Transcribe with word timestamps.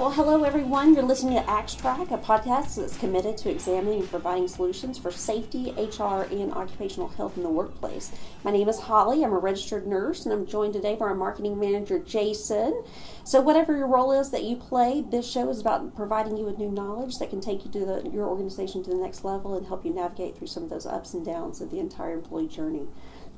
Right, 0.00 0.06
well, 0.06 0.14
hello 0.14 0.44
everyone. 0.44 0.94
You're 0.94 1.02
listening 1.02 1.34
to 1.34 1.50
Axe 1.50 1.74
Track, 1.74 2.10
a 2.10 2.16
podcast 2.16 2.76
that's 2.76 2.96
committed 2.96 3.36
to 3.36 3.50
examining 3.50 4.00
and 4.00 4.08
providing 4.08 4.48
solutions 4.48 4.96
for 4.96 5.10
safety, 5.10 5.74
HR, 5.76 6.22
and 6.22 6.54
occupational 6.54 7.08
health 7.08 7.36
in 7.36 7.42
the 7.42 7.50
workplace. 7.50 8.10
My 8.42 8.50
name 8.50 8.70
is 8.70 8.80
Holly. 8.80 9.22
I'm 9.22 9.34
a 9.34 9.38
registered 9.38 9.86
nurse, 9.86 10.24
and 10.24 10.32
I'm 10.32 10.46
joined 10.46 10.72
today 10.72 10.94
by 10.94 11.04
our 11.04 11.14
marketing 11.14 11.60
manager, 11.60 11.98
Jason. 11.98 12.82
So, 13.24 13.42
whatever 13.42 13.76
your 13.76 13.88
role 13.88 14.10
is 14.18 14.30
that 14.30 14.42
you 14.42 14.56
play, 14.56 15.04
this 15.06 15.30
show 15.30 15.50
is 15.50 15.60
about 15.60 15.94
providing 15.94 16.38
you 16.38 16.46
with 16.46 16.56
new 16.56 16.70
knowledge 16.70 17.18
that 17.18 17.28
can 17.28 17.42
take 17.42 17.66
you 17.66 17.70
to 17.72 17.84
the, 17.84 18.10
your 18.10 18.26
organization 18.26 18.82
to 18.84 18.90
the 18.90 18.96
next 18.96 19.22
level 19.22 19.54
and 19.54 19.66
help 19.66 19.84
you 19.84 19.92
navigate 19.92 20.34
through 20.34 20.46
some 20.46 20.62
of 20.62 20.70
those 20.70 20.86
ups 20.86 21.12
and 21.12 21.26
downs 21.26 21.60
of 21.60 21.70
the 21.70 21.78
entire 21.78 22.14
employee 22.14 22.48
journey. 22.48 22.88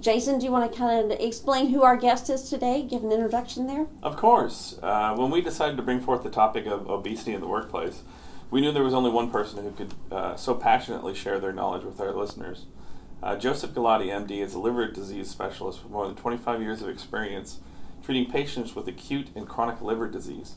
Jason, 0.03 0.41
do 0.41 0.45
you 0.45 0.51
want 0.51 0.71
to 0.71 0.77
kind 0.77 1.13
of 1.13 1.21
explain 1.21 1.69
who 1.69 1.85
our 1.85 1.97
guest 1.97 2.29
is 2.29 2.51
today? 2.51 2.83
Give 2.83 3.05
an 3.05 3.13
introduction 3.13 3.69
there. 3.69 3.87
Of 4.03 4.17
course. 4.17 4.77
Uh, 4.83 5.15
when 5.15 5.31
we 5.31 5.41
decided 5.41 5.77
to 5.77 5.83
bring 5.85 6.01
forth 6.01 6.25
the 6.25 6.31
topic 6.31 6.67
of 6.67 6.91
obesity 6.91 7.35
in 7.35 7.41
the 7.41 7.47
workplace, 7.47 8.03
we 8.51 8.61
knew 8.61 8.73
there 8.73 8.83
was 8.83 8.95
only 8.95 9.13
one 9.13 9.31
person 9.31 9.63
who 9.63 9.71
could 9.71 9.95
uh, 10.11 10.35
so 10.35 10.57
passionately 10.57 11.15
share 11.15 11.39
their 11.39 11.53
knowledge 11.53 11.85
with 11.85 12.01
our 12.01 12.11
listeners. 12.11 12.67
Uh, 13.23 13.37
Joseph 13.37 13.71
Galati, 13.71 14.09
MD, 14.09 14.43
is 14.43 14.55
a 14.55 14.59
liver 14.59 14.89
disease 14.89 15.31
specialist 15.31 15.85
with 15.85 15.93
more 15.93 16.09
than 16.09 16.17
25 16.17 16.61
years 16.61 16.83
of 16.83 16.89
experience 16.89 17.61
treating 18.05 18.29
patients 18.29 18.75
with 18.75 18.89
acute 18.89 19.29
and 19.37 19.49
chronic 19.49 19.81
liver 19.81 20.09
disease. 20.09 20.57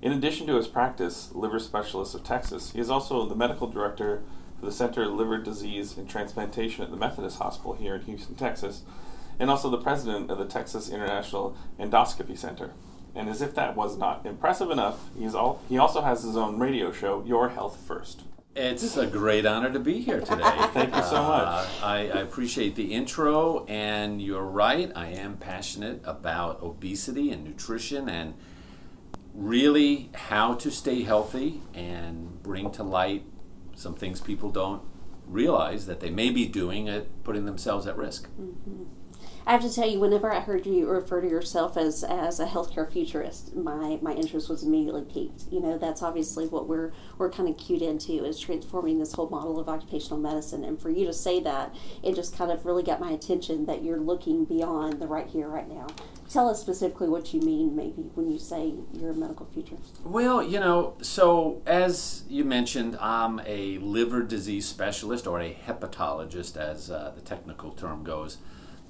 In 0.00 0.12
addition 0.12 0.46
to 0.46 0.56
his 0.56 0.66
practice, 0.66 1.30
liver 1.34 1.58
specialist 1.58 2.14
of 2.14 2.24
Texas, 2.24 2.72
he 2.72 2.80
is 2.80 2.88
also 2.88 3.26
the 3.26 3.36
medical 3.36 3.66
director 3.66 4.22
for 4.60 4.66
the 4.66 4.72
Center 4.72 5.02
of 5.02 5.14
Liver 5.14 5.38
Disease 5.38 5.96
and 5.96 6.08
Transplantation 6.08 6.84
at 6.84 6.90
the 6.90 6.96
Methodist 6.96 7.38
Hospital 7.38 7.72
here 7.72 7.94
in 7.94 8.02
Houston, 8.02 8.34
Texas, 8.34 8.82
and 9.38 9.50
also 9.50 9.70
the 9.70 9.78
president 9.78 10.30
of 10.30 10.38
the 10.38 10.44
Texas 10.44 10.90
International 10.90 11.56
Endoscopy 11.78 12.36
Center. 12.36 12.72
And 13.14 13.28
as 13.28 13.40
if 13.40 13.54
that 13.54 13.74
was 13.74 13.96
not 13.96 14.24
impressive 14.26 14.70
enough, 14.70 15.08
he's 15.18 15.34
all, 15.34 15.62
he 15.68 15.78
also 15.78 16.02
has 16.02 16.22
his 16.22 16.36
own 16.36 16.58
radio 16.58 16.92
show, 16.92 17.24
Your 17.26 17.48
Health 17.48 17.82
First. 17.86 18.24
It's 18.54 18.96
a 18.96 19.06
great 19.06 19.46
honor 19.46 19.72
to 19.72 19.78
be 19.78 20.00
here 20.00 20.20
today. 20.20 20.42
Thank 20.74 20.94
you 20.94 21.02
so 21.02 21.22
much. 21.22 21.46
Uh, 21.46 21.66
I, 21.82 21.96
I, 22.12 22.20
appreciate 22.20 22.74
the 22.74 22.92
intro, 22.92 23.64
and 23.66 24.20
you're 24.20 24.44
right. 24.44 24.92
I 24.94 25.08
am 25.08 25.36
passionate 25.36 26.02
about 26.04 26.60
obesity 26.60 27.30
and 27.30 27.44
nutrition 27.44 28.08
and 28.08 28.34
really 29.34 30.10
how 30.14 30.54
to 30.54 30.70
stay 30.70 31.02
healthy 31.02 31.62
and 31.74 32.42
bring 32.42 32.70
to 32.72 32.82
light 32.82 33.22
some 33.80 33.94
things 33.94 34.20
people 34.20 34.50
don't 34.50 34.82
realize 35.26 35.86
that 35.86 36.00
they 36.00 36.10
may 36.10 36.30
be 36.30 36.46
doing 36.46 36.88
at 36.88 37.24
putting 37.24 37.46
themselves 37.46 37.86
at 37.86 37.96
risk. 37.96 38.28
Mm-hmm. 38.30 38.84
I 39.50 39.54
have 39.54 39.62
to 39.62 39.74
tell 39.74 39.90
you, 39.90 39.98
whenever 39.98 40.32
I 40.32 40.38
heard 40.38 40.64
you 40.64 40.88
refer 40.88 41.20
to 41.20 41.28
yourself 41.28 41.76
as 41.76 42.04
as 42.04 42.38
a 42.38 42.46
healthcare 42.46 42.88
futurist, 42.88 43.56
my 43.56 43.98
my 44.00 44.12
interest 44.12 44.48
was 44.48 44.62
immediately 44.62 45.02
piqued. 45.02 45.50
You 45.50 45.58
know, 45.58 45.76
that's 45.76 46.04
obviously 46.04 46.46
what 46.46 46.68
we're 46.68 46.92
we're 47.18 47.32
kind 47.32 47.48
of 47.48 47.56
cued 47.56 47.82
into 47.82 48.24
is 48.24 48.38
transforming 48.38 49.00
this 49.00 49.14
whole 49.14 49.28
model 49.28 49.58
of 49.58 49.68
occupational 49.68 50.20
medicine. 50.20 50.62
And 50.62 50.80
for 50.80 50.88
you 50.88 51.04
to 51.04 51.12
say 51.12 51.40
that, 51.40 51.74
it 52.00 52.14
just 52.14 52.38
kind 52.38 52.52
of 52.52 52.64
really 52.64 52.84
got 52.84 53.00
my 53.00 53.10
attention 53.10 53.66
that 53.66 53.82
you're 53.82 53.98
looking 53.98 54.44
beyond 54.44 55.00
the 55.00 55.08
right 55.08 55.26
here, 55.26 55.48
right 55.48 55.68
now. 55.68 55.88
Tell 56.28 56.48
us 56.48 56.60
specifically 56.60 57.08
what 57.08 57.34
you 57.34 57.40
mean, 57.40 57.74
maybe, 57.74 58.02
when 58.14 58.30
you 58.30 58.38
say 58.38 58.74
you're 58.92 59.10
a 59.10 59.14
medical 59.14 59.46
futurist. 59.46 59.98
Well, 60.04 60.44
you 60.44 60.60
know, 60.60 60.94
so 61.02 61.60
as 61.66 62.22
you 62.28 62.44
mentioned, 62.44 62.96
I'm 63.00 63.40
a 63.44 63.78
liver 63.78 64.22
disease 64.22 64.66
specialist 64.66 65.26
or 65.26 65.40
a 65.40 65.52
hepatologist, 65.66 66.56
as 66.56 66.88
uh, 66.88 67.10
the 67.16 67.20
technical 67.20 67.72
term 67.72 68.04
goes. 68.04 68.38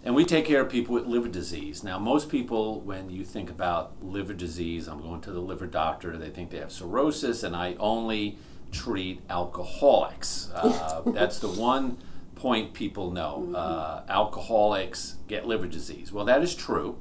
And 0.02 0.14
we 0.14 0.24
take 0.24 0.46
care 0.46 0.62
of 0.62 0.70
people 0.70 0.94
with 0.94 1.06
liver 1.06 1.28
disease. 1.28 1.84
Now, 1.84 1.98
most 1.98 2.30
people, 2.30 2.80
when 2.80 3.10
you 3.10 3.24
think 3.24 3.50
about 3.50 4.02
liver 4.02 4.32
disease, 4.32 4.88
I'm 4.88 5.02
going 5.02 5.20
to 5.22 5.30
the 5.30 5.40
liver 5.40 5.66
doctor, 5.66 6.16
they 6.16 6.30
think 6.30 6.50
they 6.50 6.58
have 6.58 6.72
cirrhosis, 6.72 7.42
and 7.42 7.54
I 7.54 7.74
only 7.78 8.38
treat 8.72 9.20
alcoholics. 9.28 10.50
Uh, 10.60 11.02
that's 11.12 11.38
the 11.38 11.48
one 11.48 11.98
point 12.34 12.72
people 12.72 13.10
know. 13.10 13.44
Mm-hmm. 13.44 13.54
Uh, 13.56 14.00
alcoholics 14.08 15.16
get 15.28 15.46
liver 15.46 15.66
disease. 15.66 16.12
Well, 16.12 16.24
that 16.24 16.42
is 16.42 16.54
true, 16.54 16.98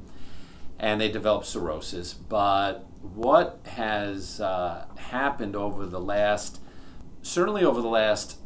and 0.78 1.00
they 1.00 1.10
develop 1.10 1.46
cirrhosis. 1.46 2.14
But 2.14 2.86
what 3.02 3.60
has 3.66 4.42
uh, 4.42 4.86
happened 4.98 5.56
over 5.56 5.86
the 5.86 6.00
last, 6.00 6.60
certainly 7.22 7.64
over 7.64 7.82
the 7.82 7.88
last 7.88 8.40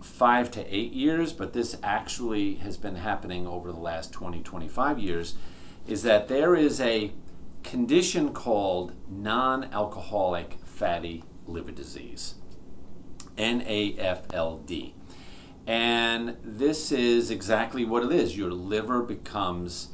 five 0.00 0.50
to 0.52 0.74
eight 0.74 0.92
years, 0.92 1.32
but 1.32 1.52
this 1.52 1.76
actually 1.82 2.56
has 2.56 2.76
been 2.76 2.96
happening 2.96 3.46
over 3.46 3.72
the 3.72 3.80
last 3.80 4.12
20, 4.12 4.42
25 4.42 4.98
years, 4.98 5.34
is 5.86 6.02
that 6.02 6.28
there 6.28 6.54
is 6.54 6.80
a 6.80 7.12
condition 7.62 8.32
called 8.32 8.94
non 9.08 9.64
alcoholic 9.72 10.58
fatty 10.64 11.24
liver 11.46 11.72
disease, 11.72 12.34
NAFLD. 13.36 14.92
And 15.66 16.36
this 16.44 16.92
is 16.92 17.30
exactly 17.30 17.84
what 17.84 18.04
it 18.04 18.12
is. 18.12 18.36
Your 18.36 18.52
liver 18.52 19.02
becomes 19.02 19.88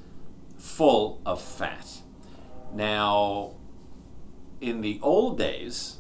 full 0.58 1.22
of 1.24 1.40
fat. 1.40 2.02
Now, 2.74 3.54
in 4.60 4.82
the 4.82 5.00
old 5.02 5.38
days, 5.38 5.98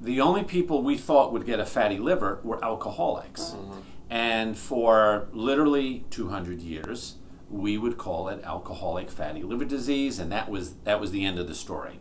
the 0.00 0.20
only 0.20 0.42
people 0.42 0.82
we 0.82 0.96
thought 0.96 1.32
would 1.32 1.44
get 1.44 1.60
a 1.60 1.66
fatty 1.66 1.98
liver 1.98 2.40
were 2.42 2.64
alcoholics. 2.64 3.50
Mm-hmm. 3.50 3.80
And 4.08 4.58
for 4.58 5.28
literally 5.32 6.04
200 6.10 6.60
years, 6.60 7.16
we 7.48 7.76
would 7.76 7.98
call 7.98 8.28
it 8.28 8.42
alcoholic 8.44 9.10
fatty 9.10 9.42
liver 9.42 9.64
disease, 9.64 10.18
and 10.18 10.32
that 10.32 10.48
was, 10.48 10.74
that 10.84 11.00
was 11.00 11.10
the 11.10 11.24
end 11.24 11.38
of 11.38 11.46
the 11.46 11.54
story. 11.54 12.00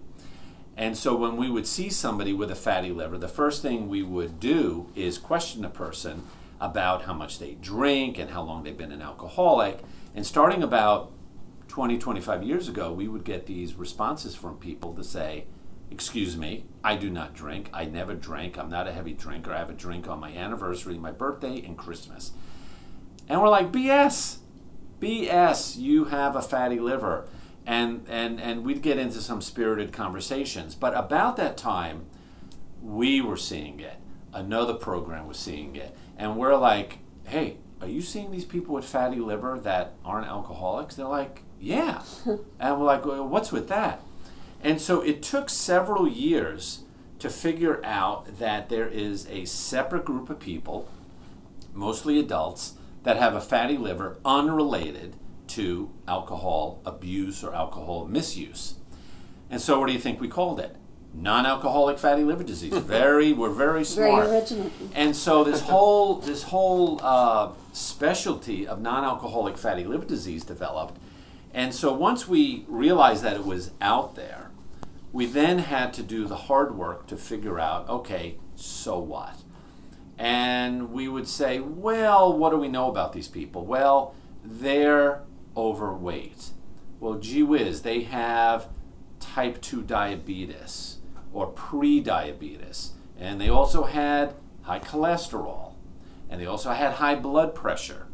And 0.78 0.98
so 0.98 1.16
when 1.16 1.36
we 1.36 1.50
would 1.50 1.68
see 1.68 1.90
somebody 1.90 2.34
with 2.34 2.50
a 2.50 2.56
fatty 2.56 2.92
liver, 2.92 3.18
the 3.18 3.28
first 3.28 3.62
thing 3.62 3.90
we 3.90 4.02
would 4.02 4.40
do 4.40 4.90
is 4.96 5.18
question 5.18 5.62
the 5.62 5.70
person 5.70 6.24
about 6.62 7.04
how 7.04 7.14
much 7.14 7.38
they 7.38 7.56
drink 7.56 8.18
and 8.18 8.32
how 8.32 8.42
long 8.42 8.64
they've 8.64 8.78
been 8.78 8.92
an 8.92 9.02
alcoholic. 9.02 9.80
And 10.16 10.26
starting 10.26 10.64
about 10.64 11.12
20, 11.68 11.98
25 11.98 12.44
years 12.44 12.70
ago, 12.70 12.94
we 12.94 13.08
would 13.08 13.24
get 13.24 13.46
these 13.46 13.76
responses 13.76 14.36
from 14.36 14.58
people 14.58 14.94
to 14.94 15.04
say, 15.04 15.46
Excuse 15.92 16.38
me, 16.38 16.66
I 16.84 16.96
do 16.96 17.10
not 17.10 17.34
drink. 17.34 17.70
I 17.74 17.86
never 17.86 18.14
drank. 18.14 18.58
I'm 18.58 18.70
not 18.70 18.88
a 18.88 18.92
heavy 18.92 19.14
drinker. 19.14 19.54
I 19.54 19.58
have 19.60 19.70
a 19.70 19.74
drink 19.74 20.08
on 20.08 20.20
my 20.20 20.32
anniversary, 20.32 20.98
my 20.98 21.12
birthday, 21.12 21.64
and 21.66 21.78
Christmas. 21.78 22.32
And 23.28 23.42
we're 23.42 23.50
like, 23.50 23.72
BS. 23.72 24.38
BS, 25.00 25.78
you 25.78 26.06
have 26.06 26.36
a 26.36 26.42
fatty 26.42 26.80
liver. 26.80 27.28
And, 27.66 28.06
and, 28.08 28.40
and 28.40 28.64
we'd 28.64 28.82
get 28.82 28.98
into 28.98 29.20
some 29.22 29.42
spirited 29.42 29.92
conversations. 29.92 30.76
But 30.76 30.96
about 30.96 31.38
that 31.38 31.58
time, 31.58 32.06
we 32.82 33.22
were 33.22 33.38
seeing 33.38 33.80
it. 33.80 33.98
Another 34.34 34.74
program 34.74 35.28
was 35.28 35.38
seeing 35.38 35.76
it. 35.76 35.96
And 36.18 36.38
we're 36.38 36.56
like, 36.56 37.00
hey, 37.26 37.58
are 37.82 37.88
you 37.88 38.02
seeing 38.02 38.32
these 38.32 38.46
people 38.46 38.76
with 38.76 38.86
fatty 38.86 39.20
liver 39.20 39.60
that 39.60 39.94
aren't 40.04 40.28
alcoholics? 40.28 40.96
They're 40.96 41.08
like, 41.08 41.44
yeah. 41.60 42.04
and 42.26 42.80
we're 42.80 42.86
like, 42.86 43.06
well, 43.06 43.28
what's 43.28 43.52
with 43.52 43.68
that? 43.70 44.02
And 44.62 44.82
so 44.82 45.02
it 45.02 45.22
took 45.22 45.50
several 45.50 46.08
years 46.08 46.84
to 47.20 47.30
figure 47.30 47.84
out 47.84 48.40
that 48.40 48.70
there 48.70 48.88
is 48.88 49.28
a 49.30 49.46
separate 49.46 50.06
group 50.06 50.30
of 50.30 50.40
people, 50.40 50.90
mostly 51.74 52.20
adults, 52.20 52.74
that 53.04 53.18
have 53.18 53.36
a 53.36 53.42
fatty 53.42 53.78
liver 53.78 54.18
unrelated 54.26 55.16
to 55.48 55.92
alcohol 56.08 56.82
abuse 56.86 57.44
or 57.44 57.54
alcohol 57.54 58.06
misuse. 58.06 58.76
And 59.50 59.60
so 59.62 59.80
what 59.80 59.88
do 59.88 59.94
you 59.94 60.00
think 60.00 60.22
we 60.22 60.28
called 60.28 60.60
it? 60.60 60.76
Non-alcoholic 61.14 61.98
fatty 61.98 62.24
liver 62.24 62.44
disease. 62.44 62.74
Very, 62.78 63.34
we're 63.34 63.50
very 63.50 63.84
smart. 63.84 64.26
Very 64.26 64.38
original. 64.38 64.72
And 64.94 65.16
so 65.16 65.44
this 65.44 65.62
whole 65.72 66.20
this 66.20 66.44
whole 66.44 67.00
uh, 67.02 67.52
specialty 67.74 68.68
of 68.68 68.80
non-alcoholic 68.80 69.58
fatty 69.58 69.86
liver 69.86 70.06
disease 70.06 70.44
developed. 70.44 70.98
And 71.52 71.74
so 71.74 71.92
once 71.92 72.28
we 72.28 72.64
realized 72.68 73.24
that 73.24 73.34
it 73.34 73.46
was 73.46 73.72
out 73.82 74.16
there, 74.16 74.49
we 75.12 75.26
then 75.26 75.60
had 75.60 75.94
to 75.94 76.04
do 76.04 76.26
the 76.26 76.36
hard 76.36 76.76
work 76.76 77.08
to 77.08 77.18
figure 77.18 77.60
out 77.60 77.90
okay, 77.90 78.38
so 78.56 79.00
what? 79.00 79.44
And 80.18 80.92
we 80.92 81.08
would 81.08 81.28
say, 81.28 81.60
well, 81.60 82.38
what 82.38 82.50
do 82.50 82.58
we 82.58 82.68
know 82.68 82.90
about 82.90 83.14
these 83.14 83.30
people? 83.30 83.66
Well, 83.66 84.14
they're 84.44 85.24
overweight. 85.56 86.50
Well, 87.00 87.16
gee 87.16 87.44
whiz, 87.44 87.84
they 87.84 88.02
have 88.02 88.68
type 89.20 89.62
2 89.62 89.84
diabetes 89.84 90.98
or 91.32 91.48
pre 91.48 92.02
diabetes. 92.02 92.92
And 93.18 93.40
they 93.40 93.50
also 93.50 93.84
had 93.84 94.36
high 94.64 94.80
cholesterol. 94.80 95.76
And 96.30 96.40
they 96.42 96.46
also 96.46 96.72
had 96.72 96.94
high 96.94 97.16
blood 97.16 97.56
pressure. 97.56 98.08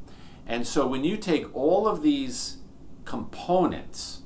And 0.45 0.67
so 0.67 0.85
when 0.87 1.03
you 1.03 1.17
take 1.17 1.53
all 1.55 1.87
of 1.87 2.03
these 2.03 2.57
components, 3.03 4.21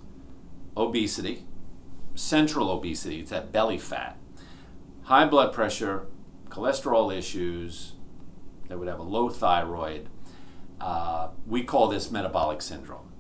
obesity, 0.75 1.45
central 2.19 2.69
obesity, 2.69 3.21
it's 3.21 3.31
that 3.31 3.51
belly 3.51 3.77
fat, 3.77 4.18
high 5.04 5.25
blood 5.25 5.54
pressure, 5.54 6.06
cholesterol 6.50 7.16
issues, 7.16 7.94
they 8.68 8.75
would 8.75 8.88
have 8.88 9.00
a 9.00 9.04
low 9.04 9.30
thyroid. 9.30 10.10
Uh, 10.80 11.30
we 11.48 11.63
call 11.63 11.88
this 11.88 12.12
metabolic 12.12 12.62
syndrome. 12.62 13.12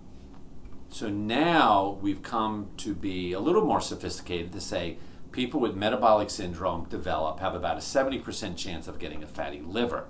So 0.89 1.09
now 1.09 1.97
we've 2.01 2.21
come 2.21 2.69
to 2.77 2.93
be 2.93 3.33
a 3.33 3.39
little 3.39 3.65
more 3.65 3.81
sophisticated 3.81 4.51
to 4.53 4.61
say 4.61 4.97
people 5.31 5.59
with 5.59 5.75
metabolic 5.75 6.29
syndrome 6.29 6.85
develop 6.85 7.39
have 7.39 7.55
about 7.55 7.77
a 7.77 7.81
70% 7.81 8.57
chance 8.57 8.87
of 8.87 8.99
getting 8.99 9.23
a 9.23 9.27
fatty 9.27 9.61
liver. 9.61 10.05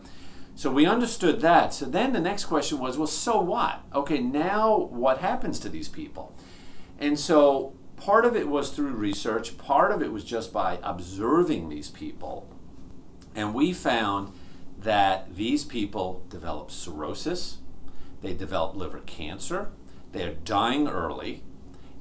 So 0.56 0.72
we 0.72 0.86
understood 0.86 1.42
that. 1.42 1.74
So 1.74 1.86
then 1.86 2.12
the 2.14 2.20
next 2.20 2.46
question 2.46 2.80
was, 2.80 2.98
well, 2.98 3.08
so 3.08 3.40
what? 3.40 3.82
Okay, 3.94 4.20
now 4.20 4.76
what 4.78 5.20
happens 5.20 5.60
to 5.60 5.70
these 5.70 5.88
people? 5.88 6.36
And 6.98 7.18
so 7.18 7.74
part 8.00 8.26
of 8.26 8.36
it 8.36 8.48
was 8.48 8.72
through 8.72 8.94
research, 8.94 9.58
part 9.58 9.92
of 9.92 10.02
it 10.02 10.12
was 10.12 10.24
just 10.24 10.54
by 10.54 10.80
observing 10.84 11.70
these 11.70 11.90
people. 11.90 12.48
And 13.36 13.54
we 13.54 13.74
found 13.74 14.34
that 14.78 15.36
these 15.36 15.64
people 15.64 16.24
develop 16.30 16.72
cirrhosis, 16.72 17.58
they 18.22 18.34
develop 18.34 18.76
liver 18.76 19.00
cancer, 19.00 19.70
they're 20.12 20.34
dying 20.34 20.88
early, 20.88 21.44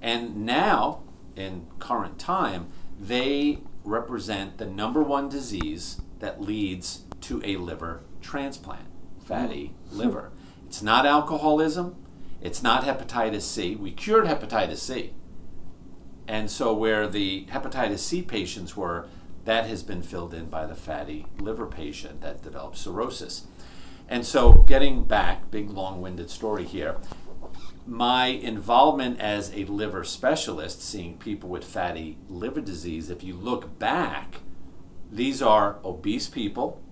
and 0.00 0.46
now, 0.46 1.02
in 1.36 1.66
current 1.78 2.18
time, 2.18 2.68
they 2.98 3.58
represent 3.84 4.58
the 4.58 4.66
number 4.66 5.02
one 5.02 5.28
disease 5.28 6.00
that 6.20 6.40
leads 6.40 7.04
to 7.20 7.42
a 7.44 7.56
liver 7.56 8.02
transplant 8.20 8.86
fatty 9.24 9.74
liver. 9.90 10.30
It's 10.66 10.82
not 10.82 11.06
alcoholism, 11.06 11.96
it's 12.40 12.62
not 12.62 12.84
hepatitis 12.84 13.42
C. 13.42 13.76
We 13.76 13.90
cured 13.90 14.26
hepatitis 14.26 14.78
C. 14.78 15.12
And 16.28 16.50
so, 16.50 16.74
where 16.74 17.08
the 17.08 17.46
hepatitis 17.46 18.00
C 18.00 18.20
patients 18.20 18.76
were, 18.76 19.08
that 19.46 19.66
has 19.66 19.82
been 19.82 20.02
filled 20.02 20.34
in 20.34 20.50
by 20.50 20.66
the 20.66 20.74
fatty 20.74 21.26
liver 21.40 21.66
patient 21.66 22.20
that 22.20 22.42
developed 22.42 22.76
cirrhosis. 22.76 23.46
And 24.06 24.26
so, 24.26 24.52
getting 24.52 25.04
back, 25.04 25.50
big 25.50 25.70
long 25.70 26.02
winded 26.02 26.28
story 26.28 26.64
here, 26.64 26.96
my 27.86 28.26
involvement 28.26 29.18
as 29.20 29.50
a 29.54 29.64
liver 29.64 30.04
specialist, 30.04 30.82
seeing 30.82 31.16
people 31.16 31.48
with 31.48 31.64
fatty 31.64 32.18
liver 32.28 32.60
disease, 32.60 33.08
if 33.08 33.24
you 33.24 33.34
look 33.34 33.78
back, 33.78 34.42
these 35.10 35.40
are 35.40 35.78
obese 35.82 36.28
people 36.28 36.82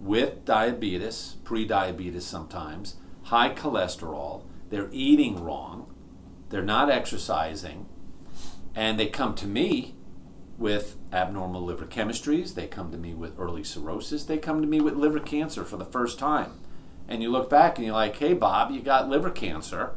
with 0.00 0.46
diabetes, 0.46 1.36
pre-diabetes 1.44 2.24
sometimes, 2.24 2.96
high 3.24 3.52
cholesterol, 3.52 4.44
they're 4.70 4.88
eating 4.92 5.44
wrong, 5.44 5.92
they're 6.48 6.62
not 6.62 6.88
exercising, 6.88 7.86
and 8.78 8.96
they 8.96 9.08
come 9.08 9.34
to 9.34 9.48
me 9.48 9.96
with 10.56 10.94
abnormal 11.12 11.64
liver 11.64 11.84
chemistries, 11.84 12.54
they 12.54 12.68
come 12.68 12.92
to 12.92 12.96
me 12.96 13.12
with 13.12 13.36
early 13.36 13.64
cirrhosis, 13.64 14.22
they 14.22 14.38
come 14.38 14.60
to 14.60 14.68
me 14.68 14.80
with 14.80 14.94
liver 14.94 15.18
cancer 15.18 15.64
for 15.64 15.76
the 15.76 15.84
first 15.84 16.16
time. 16.16 16.60
And 17.08 17.20
you 17.20 17.28
look 17.28 17.50
back 17.50 17.76
and 17.76 17.84
you're 17.84 17.96
like, 17.96 18.14
hey, 18.14 18.34
Bob, 18.34 18.70
you 18.70 18.80
got 18.80 19.08
liver 19.08 19.30
cancer. 19.30 19.96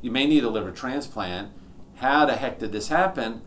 You 0.00 0.12
may 0.12 0.28
need 0.28 0.44
a 0.44 0.48
liver 0.48 0.70
transplant. 0.70 1.50
How 1.96 2.24
the 2.24 2.36
heck 2.36 2.60
did 2.60 2.70
this 2.70 2.86
happen? 2.86 3.42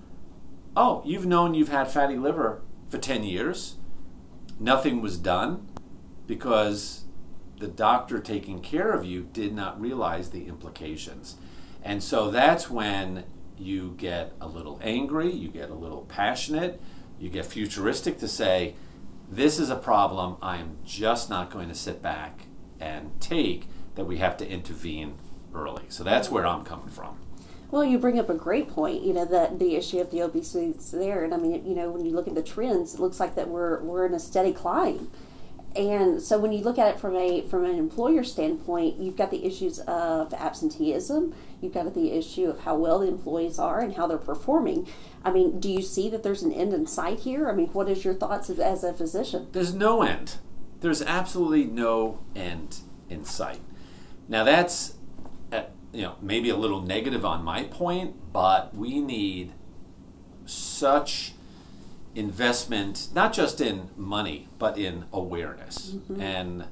Oh, 0.76 1.02
you've 1.06 1.26
known 1.26 1.54
you've 1.54 1.70
had 1.70 1.90
fatty 1.90 2.18
liver 2.18 2.62
for 2.90 2.98
10 2.98 3.24
years. 3.24 3.78
Nothing 4.60 5.02
was 5.02 5.18
done 5.18 5.66
because 6.28 7.06
the 7.58 7.70
doctor 7.70 8.20
taking 8.20 8.60
care 8.60 8.92
of 8.92 9.06
you 9.06 9.30
did 9.32 9.56
not 9.56 9.80
realize 9.80 10.32
the 10.32 10.46
implications. 10.46 11.38
And 11.82 12.04
so 12.04 12.30
that's 12.30 12.70
when 12.70 13.24
you 13.64 13.96
get 13.98 14.34
a 14.40 14.48
little 14.48 14.80
angry, 14.84 15.32
you 15.32 15.50
get 15.50 15.70
a 15.70 15.76
little 15.76 16.02
passionate, 16.04 16.82
you 17.20 17.30
get 17.30 17.46
futuristic 17.46 18.20
to 18.20 18.28
say, 18.28 18.76
this 19.30 19.60
is 19.60 19.70
a 19.70 19.76
problem 19.76 20.38
I 20.42 20.58
am 20.58 20.78
just 20.84 21.30
not 21.30 21.50
going 21.50 21.70
to 21.70 21.76
sit 21.76 22.02
back 22.02 22.48
and 22.80 23.12
take, 23.20 23.68
that 23.96 24.06
we 24.06 24.18
have 24.18 24.38
to 24.38 24.48
intervene 24.48 25.16
early. 25.54 25.84
So 25.90 26.04
that's 26.04 26.30
where 26.30 26.46
I'm 26.46 26.64
coming 26.64 26.90
from. 26.90 27.18
Well, 27.72 27.84
you 27.84 27.98
bring 27.98 28.20
up 28.20 28.30
a 28.30 28.36
great 28.36 28.70
point. 28.70 29.02
You 29.02 29.14
know 29.14 29.26
that 29.26 29.58
the 29.58 29.76
issue 29.76 30.00
of 30.00 30.12
the 30.12 30.22
obesity 30.22 30.68
is 30.68 30.92
there, 30.92 31.24
and 31.24 31.34
I 31.34 31.38
mean, 31.38 31.66
you 31.66 31.74
know, 31.74 31.90
when 31.90 32.06
you 32.06 32.12
look 32.12 32.28
at 32.28 32.36
the 32.36 32.44
trends, 32.44 32.94
it 32.94 33.00
looks 33.00 33.20
like 33.20 33.34
that 33.34 33.50
we're 33.50 33.82
we're 33.82 34.06
in 34.06 34.14
a 34.14 34.20
steady 34.20 34.54
climb. 34.54 35.10
And 35.76 36.22
so 36.22 36.38
when 36.38 36.52
you 36.52 36.64
look 36.64 36.78
at 36.78 36.94
it 36.94 37.00
from 37.00 37.16
a 37.16 37.42
from 37.42 37.66
an 37.66 37.80
employer 37.80 38.24
standpoint, 38.24 39.00
you've 39.00 39.16
got 39.16 39.32
the 39.32 39.44
issues 39.44 39.80
of 39.80 40.36
absenteeism, 40.36 41.34
you've 41.64 41.74
got 41.74 41.94
the 41.94 42.12
issue 42.12 42.50
of 42.50 42.62
how 42.62 42.76
well 42.76 43.00
the 43.00 43.08
employees 43.08 43.58
are 43.58 43.80
and 43.80 43.96
how 43.96 44.06
they're 44.06 44.18
performing. 44.18 44.88
I 45.24 45.32
mean, 45.32 45.60
do 45.60 45.72
you 45.72 45.82
see 45.82 46.10
that 46.10 46.22
there's 46.22 46.44
an 46.44 46.52
end 46.52 46.74
in 46.74 46.86
sight 46.86 47.22
here? 47.22 47.50
I 47.50 47.54
mean, 47.54 47.68
what 47.68 47.90
is 47.90 48.04
your 48.04 48.14
thoughts 48.14 48.50
as, 48.50 48.84
a 48.84 48.94
physician? 48.94 49.48
There's 49.52 49.74
no 49.74 50.02
end. 50.02 50.38
There's 50.82 51.02
absolutely 51.02 51.66
no 51.66 52.20
end 52.36 52.80
in 53.10 53.24
sight. 53.24 53.62
Now 54.28 54.44
that's 54.44 54.96
uh, 55.52 55.64
you 55.92 56.02
know 56.02 56.16
maybe 56.22 56.50
a 56.50 56.58
little 56.58 56.82
negative 56.82 57.24
on 57.26 57.44
my 57.44 57.64
point, 57.64 58.34
but 58.34 58.76
we 58.76 59.00
need 59.00 59.54
such 60.46 61.34
investment, 62.16 63.10
not 63.14 63.34
just 63.34 63.62
in 63.62 63.90
money, 63.96 64.48
but 64.60 64.78
in 64.78 65.06
awareness. 65.12 65.92
Mm-hmm. 65.92 66.22
And 66.22 66.66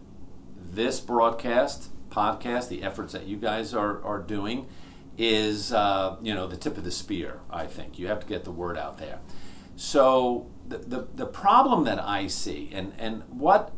this 0.56 1.00
broadcast, 1.00 1.90
podcast, 2.12 2.70
the 2.70 2.84
efforts 2.84 3.14
that 3.14 3.26
you 3.26 3.38
guys 3.38 3.74
are, 3.74 4.04
are 4.04 4.20
doing 4.20 4.68
is, 5.18 5.74
uh, 5.74 6.18
you 6.22 6.34
know, 6.34 6.48
the 6.48 6.58
tip 6.58 6.78
of 6.78 6.84
the 6.84 6.92
spear, 6.92 7.40
I 7.50 7.66
think. 7.66 7.98
You 7.98 8.08
have 8.08 8.20
to 8.20 8.28
get 8.28 8.44
the 8.44 8.52
word 8.52 8.78
out 8.78 8.98
there. 8.98 9.20
So 9.76 10.50
the, 10.68 10.78
the, 10.78 11.08
the 11.14 11.26
problem 11.26 11.86
that 11.86 12.00
I 12.00 12.28
see, 12.28 12.70
and, 12.74 12.94
and 12.98 13.24
what 13.30 13.74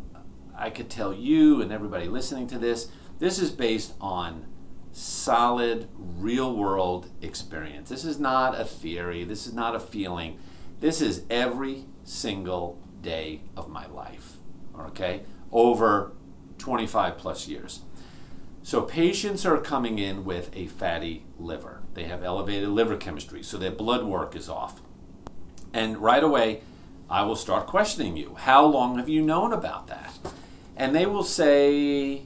I 0.57 0.69
could 0.69 0.89
tell 0.89 1.13
you 1.13 1.61
and 1.61 1.71
everybody 1.71 2.07
listening 2.07 2.47
to 2.47 2.57
this, 2.57 2.89
this 3.19 3.39
is 3.39 3.51
based 3.51 3.93
on 4.01 4.47
solid, 4.91 5.87
real 5.97 6.55
world 6.55 7.09
experience. 7.21 7.89
This 7.89 8.05
is 8.05 8.19
not 8.19 8.59
a 8.59 8.65
theory, 8.65 9.23
this 9.23 9.47
is 9.47 9.53
not 9.53 9.75
a 9.75 9.79
feeling 9.79 10.39
this 10.83 10.99
is 10.99 11.23
every 11.29 11.85
single 12.03 12.77
day 13.01 13.39
of 13.55 13.69
my 13.69 13.87
life, 13.87 14.33
okay? 14.77 15.21
Over 15.49 16.11
25 16.57 17.17
plus 17.17 17.47
years. 17.47 17.83
So 18.65 18.81
patients 18.81 19.45
are 19.45 19.57
coming 19.57 19.99
in 19.99 20.23
with 20.23 20.49
a 20.55 20.67
fatty 20.67 21.25
liver. 21.37 21.81
They 21.95 22.05
have 22.05 22.23
elevated 22.23 22.69
liver 22.69 22.95
chemistry, 22.95 23.43
so 23.43 23.57
their 23.57 23.71
blood 23.71 24.05
work 24.05 24.37
is 24.37 24.47
off. 24.47 24.81
And 25.73 25.97
right 25.97 26.23
away, 26.23 26.61
I 27.09 27.23
will 27.23 27.35
start 27.35 27.67
questioning 27.67 28.15
you. 28.15 28.35
How 28.35 28.65
long 28.65 28.97
have 28.97 29.09
you 29.09 29.21
known 29.21 29.51
about 29.51 29.87
that? 29.87 30.17
And 30.77 30.95
they 30.95 31.05
will 31.05 31.23
say 31.23 32.21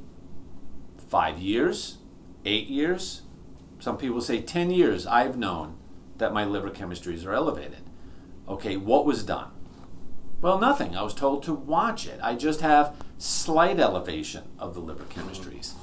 five 1.09 1.39
years, 1.39 1.97
eight 2.45 2.67
years. 2.67 3.23
Some 3.79 3.97
people 3.97 4.21
say 4.21 4.39
10 4.39 4.69
years. 4.69 5.07
I've 5.07 5.37
known 5.37 5.75
that 6.19 6.33
my 6.33 6.45
liver 6.45 6.69
chemistries 6.69 7.25
are 7.25 7.33
elevated. 7.33 7.81
Okay, 8.47 8.77
what 8.77 9.05
was 9.05 9.23
done? 9.23 9.49
Well, 10.39 10.59
nothing. 10.59 10.95
I 10.95 11.01
was 11.01 11.15
told 11.15 11.41
to 11.43 11.53
watch 11.53 12.05
it. 12.05 12.19
I 12.21 12.35
just 12.35 12.61
have 12.61 12.95
slight 13.17 13.79
elevation 13.79 14.43
of 14.59 14.75
the 14.75 14.81
liver 14.81 15.03
mm-hmm. 15.03 15.19
chemistries. 15.19 15.73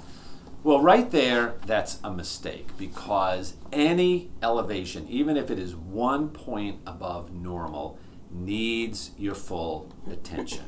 Well, 0.65 0.81
right 0.81 1.11
there, 1.11 1.57
that's 1.67 1.99
a 2.03 2.11
mistake 2.11 2.69
because 2.79 3.57
any 3.71 4.31
elevation, 4.43 5.07
even 5.11 5.37
if 5.37 5.51
it 5.51 5.59
is 5.59 5.77
one 5.77 6.31
point 6.31 6.81
above 6.87 7.35
normal, 7.35 7.99
needs 8.31 9.11
your 9.19 9.35
full 9.35 9.93
attention. 10.11 10.65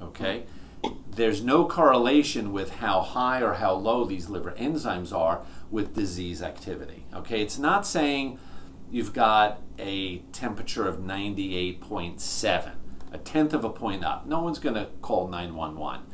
Okay? 0.00 0.44
There's 1.10 1.42
no 1.42 1.66
correlation 1.66 2.54
with 2.54 2.76
how 2.76 3.02
high 3.02 3.42
or 3.42 3.54
how 3.54 3.74
low 3.74 4.06
these 4.06 4.30
liver 4.30 4.52
enzymes 4.52 5.14
are 5.14 5.42
with 5.70 5.94
disease 5.94 6.40
activity. 6.40 7.04
Okay? 7.12 7.42
It's 7.42 7.58
not 7.58 7.86
saying 7.86 8.38
you've 8.90 9.12
got 9.12 9.60
a 9.78 10.20
temperature 10.32 10.88
of 10.88 11.00
98.7, 11.00 12.72
a 13.12 13.18
tenth 13.18 13.52
of 13.52 13.62
a 13.62 13.68
point 13.68 14.06
up. 14.06 14.24
No 14.24 14.40
one's 14.40 14.58
going 14.58 14.76
to 14.76 14.86
call 15.02 15.28
911. 15.28 16.13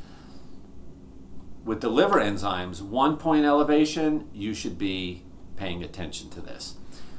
With 1.64 1.80
the 1.80 1.88
liver 1.88 2.20
enzymes, 2.20 2.80
one 2.80 3.16
point 3.16 3.44
elevation, 3.44 4.28
you 4.32 4.54
should 4.54 4.78
be 4.78 5.24
paying 5.56 5.82
attention 5.82 6.30
to 6.30 6.40
this. 6.40 6.76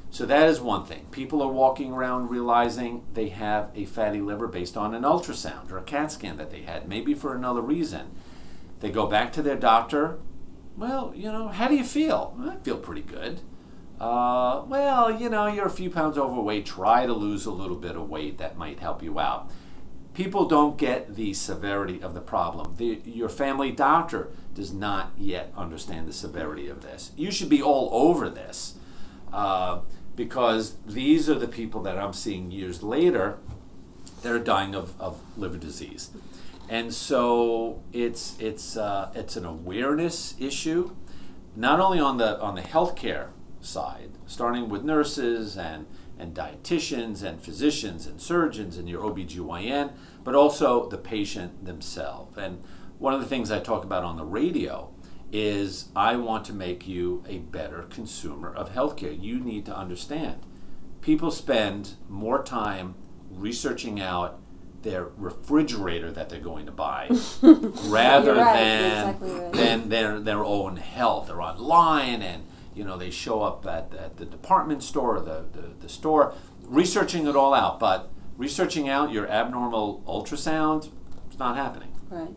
So 0.10 0.26
that 0.26 0.50
is 0.50 0.60
one 0.60 0.86
thing. 0.86 1.06
People 1.12 1.42
are 1.42 1.52
walking 1.52 1.94
around 1.94 2.30
realizing 2.30 3.06
they 3.14 3.30
have 3.30 3.72
a 3.76 3.86
fatty 3.86 4.20
liver 4.20 4.48
based 4.48 4.76
on 4.76 4.94
an 4.94 5.04
ultrasound 5.04 5.72
or 5.72 5.78
a 5.78 5.84
CAT 5.84 6.12
scan 6.12 6.38
that 6.38 6.52
they 6.52 6.64
had, 6.64 6.90
maybe 6.90 7.14
for 7.14 7.34
another 7.34 7.62
reason. 7.62 8.12
They 8.82 8.92
go 8.92 9.08
back 9.08 9.32
to 9.34 9.42
their 9.42 9.56
doctor. 9.56 10.20
Well, 10.76 11.14
you 11.16 11.32
know, 11.32 11.48
how 11.48 11.68
do 11.70 11.76
you 11.76 11.84
feel? 11.84 12.36
I 12.42 12.56
feel 12.58 12.78
pretty 12.78 13.04
good. 13.04 13.42
Uh, 14.02 14.64
well, 14.68 15.12
you 15.12 15.30
know, 15.30 15.46
you're 15.46 15.68
a 15.68 15.70
few 15.70 15.90
pounds 15.90 16.18
overweight. 16.18 16.66
Try 16.66 17.06
to 17.06 17.14
lose 17.14 17.46
a 17.46 17.52
little 17.52 17.78
bit 17.78 17.96
of 17.96 18.10
weight. 18.10 18.38
That 18.40 18.58
might 18.58 18.80
help 18.80 19.04
you 19.04 19.20
out. 19.20 19.52
People 20.22 20.46
don't 20.46 20.78
get 20.78 21.16
the 21.16 21.34
severity 21.34 22.00
of 22.00 22.14
the 22.14 22.22
problem. 22.22 22.76
The, 22.78 23.02
your 23.06 23.28
family 23.28 23.72
doctor 23.72 24.30
does 24.54 24.72
not 24.72 25.14
yet 25.18 25.52
understand 25.58 26.08
the 26.08 26.14
severity 26.14 26.68
of 26.68 26.84
this. 26.84 27.12
You 27.18 27.32
should 27.32 27.50
be 27.50 27.60
all 27.60 27.90
over 27.92 28.30
this 28.30 28.76
uh, 29.34 29.80
because 30.16 30.76
these 30.86 31.28
are 31.28 31.40
the 31.40 31.48
people 31.48 31.82
that 31.82 31.98
I'm 31.98 32.14
seeing 32.14 32.52
years 32.52 32.84
later 32.84 33.40
that 34.22 34.32
are 34.32 34.38
dying 34.38 34.76
of, 34.76 34.94
of 35.02 35.24
liver 35.36 35.58
disease. 35.58 36.12
And 36.70 36.94
so 36.94 37.82
it's, 37.92 38.40
it's, 38.40 38.78
uh, 38.78 39.10
it's 39.16 39.36
an 39.36 39.46
awareness 39.46 40.36
issue, 40.40 40.96
not 41.56 41.80
only 41.80 42.00
on 42.00 42.18
the, 42.18 42.40
on 42.40 42.54
the 42.54 42.62
healthcare 42.62 43.30
side, 43.60 44.12
starting 44.28 44.70
with 44.70 44.84
nurses 44.84 45.58
and, 45.58 45.88
and 46.20 46.36
dietitians 46.36 47.24
and 47.24 47.42
physicians 47.42 48.06
and 48.06 48.22
surgeons 48.22 48.78
and 48.78 48.88
your 48.88 49.02
OBGYN, 49.02 49.96
but 50.24 50.36
also 50.36 50.88
the 50.90 50.98
patient 50.98 51.66
themselves. 51.66 52.38
And 52.38 52.64
one 52.98 53.14
of 53.14 53.20
the 53.20 53.28
things 53.28 53.52
I 53.52 53.60
talk 53.60 53.84
about 53.84 54.04
on 54.04 54.18
the 54.18 54.26
radio 54.26 54.94
is 55.32 55.90
I 55.96 56.18
want 56.18 56.46
to 56.46 56.54
make 56.54 56.88
you 56.88 57.24
a 57.28 57.40
better 57.40 57.84
consumer 57.84 58.54
of 58.54 58.74
healthcare. 58.74 59.18
You 59.20 59.40
need 59.40 59.66
to 59.66 59.76
understand. 59.76 60.46
People 61.02 61.32
spend 61.32 61.94
more 62.10 62.44
time 62.44 62.96
researching 63.30 64.00
out 64.00 64.40
their 64.84 65.06
refrigerator 65.18 66.12
that 66.12 66.30
they're 66.30 66.40
going 66.40 66.66
to 66.66 66.72
buy 66.72 67.08
rather 67.42 68.34
right, 68.34 68.54
than 68.54 69.10
exactly 69.10 69.32
right. 69.32 69.54
than 69.54 69.90
their 69.90 70.20
their 70.20 70.44
own 70.44 70.78
health. 70.78 71.28
They're 71.28 71.42
online 71.42 72.22
and 72.22 72.44
you 72.74 72.84
know 72.84 72.98
they 72.98 73.12
show 73.12 73.42
up 73.44 73.66
at, 73.68 73.94
at 73.94 74.18
the 74.18 74.26
department 74.26 74.84
store 74.84 75.18
or 75.18 75.22
the, 75.22 75.46
the, 75.54 75.70
the 75.82 75.90
store 75.90 76.34
researching 76.64 77.28
it 77.28 77.36
all 77.36 77.54
out, 77.54 77.80
but 77.80 78.12
researching 78.42 78.90
out 78.90 79.12
your 79.12 79.28
abnormal 79.30 80.04
ultrasound, 80.08 80.90
it's 81.28 81.38
not 81.38 81.56
happening. 81.56 81.90
Right. 82.10 82.34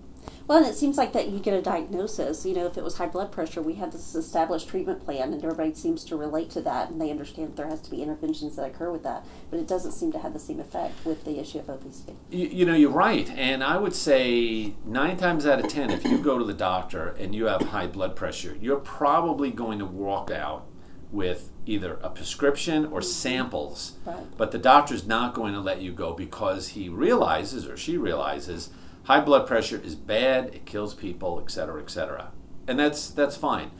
Well, 0.46 0.58
and 0.58 0.66
it 0.66 0.74
seems 0.74 0.98
like 0.98 1.14
that 1.14 1.30
you 1.30 1.38
get 1.38 1.54
a 1.54 1.62
diagnosis. 1.62 2.44
You 2.44 2.54
know, 2.54 2.66
if 2.66 2.76
it 2.76 2.84
was 2.84 2.98
high 2.98 3.06
blood 3.06 3.32
pressure, 3.32 3.62
we 3.62 3.74
have 3.76 3.92
this 3.92 4.14
established 4.14 4.68
treatment 4.68 5.02
plan, 5.02 5.32
and 5.32 5.42
everybody 5.42 5.72
seems 5.72 6.04
to 6.04 6.16
relate 6.16 6.50
to 6.50 6.60
that, 6.60 6.90
and 6.90 7.00
they 7.00 7.10
understand 7.10 7.48
that 7.48 7.56
there 7.56 7.68
has 7.68 7.80
to 7.80 7.90
be 7.90 8.02
interventions 8.02 8.56
that 8.56 8.66
occur 8.66 8.90
with 8.90 9.02
that. 9.04 9.24
But 9.50 9.60
it 9.60 9.66
doesn't 9.66 9.92
seem 9.92 10.12
to 10.12 10.18
have 10.18 10.34
the 10.34 10.38
same 10.38 10.60
effect 10.60 11.06
with 11.06 11.24
the 11.24 11.38
issue 11.38 11.60
of 11.60 11.70
obesity. 11.70 12.16
You, 12.30 12.48
you 12.48 12.66
know, 12.66 12.74
you're 12.74 12.90
right. 12.90 13.30
And 13.30 13.64
I 13.64 13.78
would 13.78 13.94
say 13.94 14.74
nine 14.84 15.16
times 15.16 15.46
out 15.46 15.60
of 15.60 15.68
ten, 15.68 15.88
if 15.88 16.04
you 16.04 16.18
go 16.18 16.38
to 16.38 16.44
the 16.44 16.52
doctor 16.52 17.16
and 17.18 17.34
you 17.34 17.46
have 17.46 17.62
high 17.62 17.86
blood 17.86 18.14
pressure, 18.14 18.58
you're 18.60 18.76
probably 18.76 19.50
going 19.50 19.78
to 19.78 19.86
walk 19.86 20.30
out 20.30 20.66
with 21.14 21.50
either 21.64 21.94
a 22.02 22.10
prescription 22.10 22.84
or 22.86 23.00
samples. 23.00 23.92
Right. 24.04 24.36
But 24.36 24.50
the 24.50 24.58
doctor's 24.58 25.06
not 25.06 25.32
going 25.32 25.54
to 25.54 25.60
let 25.60 25.80
you 25.80 25.92
go 25.92 26.12
because 26.12 26.68
he 26.70 26.88
realizes 26.88 27.66
or 27.66 27.76
she 27.76 27.96
realizes 27.96 28.70
high 29.04 29.20
blood 29.20 29.46
pressure 29.46 29.80
is 29.82 29.94
bad, 29.94 30.46
it 30.46 30.66
kills 30.66 30.92
people, 30.92 31.40
et 31.42 31.50
cetera, 31.50 31.80
et 31.80 31.90
cetera. 31.90 32.32
And 32.66 32.78
that's, 32.78 33.10
that's 33.10 33.36
fine. 33.36 33.70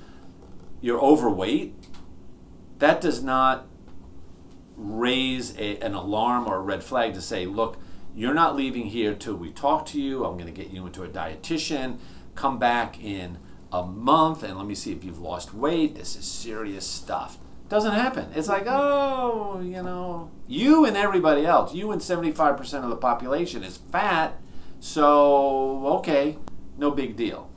You're 0.81 1.01
overweight, 1.01 1.75
that 2.79 3.01
does 3.01 3.23
not 3.23 3.67
raise 4.77 5.57
a, 5.59 5.79
an 5.79 5.95
alarm 5.95 6.47
or 6.47 6.57
a 6.57 6.61
red 6.61 6.85
flag 6.85 7.15
to 7.15 7.23
say, 7.23 7.47
look, 7.47 7.79
you're 8.15 8.35
not 8.35 8.55
leaving 8.55 8.87
here 8.87 9.15
till 9.15 9.35
we 9.35 9.51
talk 9.51 9.87
to 9.87 10.01
you. 10.01 10.25
I'm 10.25 10.35
going 10.35 10.53
to 10.53 10.63
get 10.63 10.71
you 10.73 10.87
into 10.87 11.03
a 11.03 11.09
dietitian. 11.09 11.99
Come 12.35 12.59
back 12.59 13.03
in 13.03 13.39
a 13.75 13.85
month 13.85 14.45
and 14.45 14.57
let 14.57 14.67
me 14.67 14.75
see 14.75 14.93
if 14.93 15.03
you've 15.03 15.19
lost 15.19 15.53
weight. 15.53 15.97
This 15.97 16.15
is 16.15 16.25
serious 16.25 16.87
stuff. 16.87 17.39
Doesn't 17.69 17.93
happen. 17.93 18.31
It's 18.33 18.47
like, 18.47 18.67
oh, 18.69 19.61
you 19.61 19.83
know, 19.83 20.31
you 20.47 20.85
and 20.85 20.97
everybody 20.97 21.45
else, 21.45 21.75
you 21.75 21.91
and 21.91 22.01
75% 22.01 22.85
of 22.85 22.91
the 22.91 22.97
population 22.97 23.65
is 23.65 23.77
fat, 23.77 24.41
so 24.79 25.85
okay, 25.99 26.39
no 26.79 26.93
big 26.93 27.17
deal. 27.17 27.51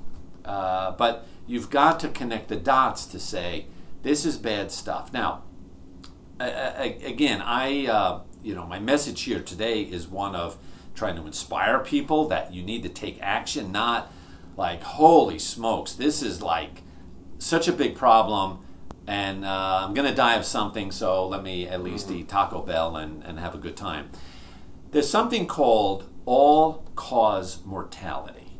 Uh, 0.43 0.91
but 0.91 1.27
you've 1.45 1.69
got 1.69 1.99
to 1.99 2.07
connect 2.07 2.47
the 2.47 2.55
dots 2.55 3.05
to 3.05 3.19
say, 3.19 3.67
this 4.01 4.25
is 4.25 4.37
bad 4.37 4.71
stuff. 4.71 5.13
Now, 5.13 5.43
again, 6.39 7.43
I, 7.43 7.85
uh, 7.85 8.21
you 8.41 8.55
know, 8.55 8.65
my 8.65 8.79
message 8.79 9.21
here 9.21 9.41
today 9.41 9.83
is 9.83 10.07
one 10.07 10.35
of 10.35 10.57
trying 10.95 11.15
to 11.17 11.27
inspire 11.27 11.77
people 11.77 12.27
that 12.29 12.51
you 12.51 12.63
need 12.63 12.81
to 12.81 12.89
take 12.89 13.19
action, 13.21 13.71
not 13.71 14.11
like, 14.57 14.81
holy 14.81 15.39
smokes, 15.39 15.93
this 15.93 16.21
is 16.21 16.41
like 16.41 16.81
such 17.37 17.67
a 17.67 17.71
big 17.73 17.95
problem, 17.95 18.65
and 19.05 19.45
uh, 19.45 19.85
I'm 19.85 19.93
going 19.93 20.09
to 20.09 20.15
die 20.15 20.35
of 20.35 20.43
something, 20.43 20.91
so 20.91 21.25
let 21.27 21.43
me 21.43 21.67
at 21.67 21.81
least 21.81 22.11
eat 22.11 22.27
Taco 22.27 22.61
Bell 22.61 22.97
and, 22.97 23.23
and 23.23 23.39
have 23.39 23.55
a 23.55 23.59
good 23.59 23.77
time. 23.77 24.09
There's 24.91 25.09
something 25.09 25.47
called 25.47 26.09
all 26.25 26.83
cause 26.95 27.63
mortality. 27.63 28.59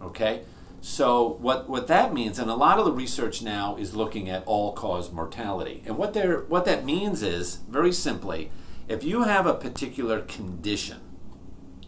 Okay? 0.00 0.42
So 0.80 1.36
what, 1.40 1.68
what 1.68 1.86
that 1.88 2.12
means, 2.14 2.38
and 2.38 2.50
a 2.50 2.54
lot 2.54 2.78
of 2.78 2.84
the 2.84 2.92
research 2.92 3.42
now 3.42 3.76
is 3.76 3.94
looking 3.94 4.28
at 4.28 4.42
all 4.46 4.72
cause 4.72 5.12
mortality. 5.12 5.82
And 5.86 5.96
what 5.96 6.14
they're 6.14 6.40
what 6.40 6.64
that 6.64 6.84
means 6.84 7.22
is, 7.22 7.56
very 7.68 7.92
simply, 7.92 8.50
if 8.88 9.04
you 9.04 9.22
have 9.22 9.46
a 9.46 9.54
particular 9.54 10.22
condition, 10.22 10.98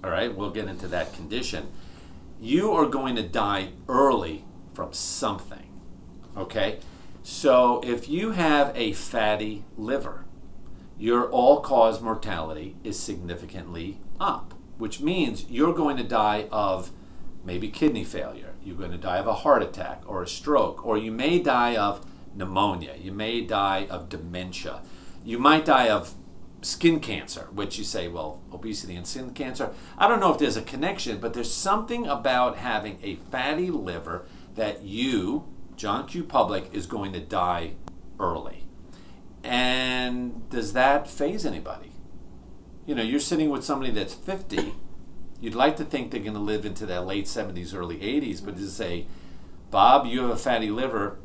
all 0.02 0.11
right, 0.11 0.34
we'll 0.34 0.50
get 0.50 0.68
into 0.68 0.87
that 0.88 1.12
condition, 1.12 1.73
you 2.44 2.72
are 2.72 2.86
going 2.86 3.16
to 3.16 3.22
die 3.22 3.70
early 3.88 4.44
from 4.74 4.92
something. 4.92 5.80
Okay? 6.36 6.78
So 7.22 7.80
if 7.82 8.06
you 8.08 8.32
have 8.32 8.70
a 8.76 8.92
fatty 8.92 9.64
liver, 9.78 10.26
your 10.98 11.30
all 11.30 11.60
cause 11.60 12.02
mortality 12.02 12.76
is 12.84 12.98
significantly 12.98 13.98
up, 14.20 14.52
which 14.76 15.00
means 15.00 15.46
you're 15.48 15.72
going 15.72 15.96
to 15.96 16.04
die 16.04 16.46
of 16.52 16.90
maybe 17.44 17.68
kidney 17.68 18.04
failure, 18.04 18.52
you're 18.62 18.76
going 18.76 18.90
to 18.90 18.98
die 18.98 19.18
of 19.18 19.26
a 19.26 19.34
heart 19.34 19.62
attack 19.62 20.02
or 20.06 20.22
a 20.22 20.28
stroke, 20.28 20.84
or 20.84 20.98
you 20.98 21.10
may 21.10 21.38
die 21.38 21.74
of 21.76 22.04
pneumonia, 22.34 22.94
you 23.00 23.12
may 23.12 23.40
die 23.40 23.86
of 23.88 24.10
dementia, 24.10 24.82
you 25.24 25.38
might 25.38 25.64
die 25.64 25.88
of 25.88 26.14
skin 26.64 27.00
cancer, 27.00 27.49
which 27.52 27.78
you 27.78 27.85
say, 27.85 28.09
well, 28.09 28.42
obesity 28.52 28.97
and 28.97 29.06
skin 29.06 29.30
cancer. 29.30 29.71
I 29.99 30.09
don't 30.09 30.21
know 30.21 30.33
if 30.33 30.38
there's 30.38 30.56
a 30.56 30.62
connection, 30.62 31.18
but 31.18 31.35
there's 31.35 31.52
something 31.52 32.06
about 32.06 32.56
having 32.56 32.99
a 33.02 33.16
fatty 33.16 33.71
liver 33.71 34.26
that 34.54 34.83
you, 34.83 35.44
John 35.76 36.06
Q. 36.06 36.25
Public, 36.25 36.73
is 36.73 36.87
going 36.87 37.12
to 37.12 37.21
die 37.21 37.75
early. 38.18 38.66
And 39.42 40.49
does 40.49 40.73
that 40.73 41.09
phase 41.09 41.44
anybody? 41.44 41.92
You 42.87 42.94
know, 42.94 43.02
you're 43.02 43.21
sitting 43.21 43.50
with 43.50 43.64
somebody 43.64 43.90
that's 43.90 44.14
50. 44.14 44.75
You'd 45.40 45.54
like 45.54 45.76
to 45.76 45.85
think 45.85 46.11
they're 46.11 46.21
going 46.21 46.35
to 46.35 46.40
live 46.40 46.64
into 46.64 46.87
their 46.87 47.00
late 47.00 47.26
70s, 47.26 47.75
early 47.75 47.99
80s, 47.99 48.44
but 48.44 48.56
to 48.56 48.68
say, 48.68 49.06
Bob, 49.71 50.06
you 50.06 50.23
have 50.23 50.30
a 50.30 50.37
fatty 50.37 50.71
liver, 50.71 51.18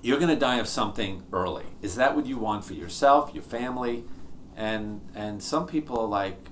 you're 0.00 0.18
going 0.18 0.30
to 0.30 0.36
die 0.36 0.58
of 0.58 0.68
something 0.68 1.24
early. 1.32 1.66
Is 1.82 1.96
that 1.96 2.16
what 2.16 2.26
you 2.26 2.38
want 2.38 2.64
for 2.64 2.74
yourself, 2.74 3.34
your 3.34 3.42
family? 3.42 4.04
And 4.56 5.00
and 5.14 5.42
some 5.42 5.66
people 5.66 5.98
are 5.98 6.06
like, 6.06 6.48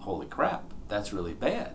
holy 0.00 0.26
crap, 0.26 0.72
that's 0.88 1.12
really 1.12 1.34
bad. 1.34 1.74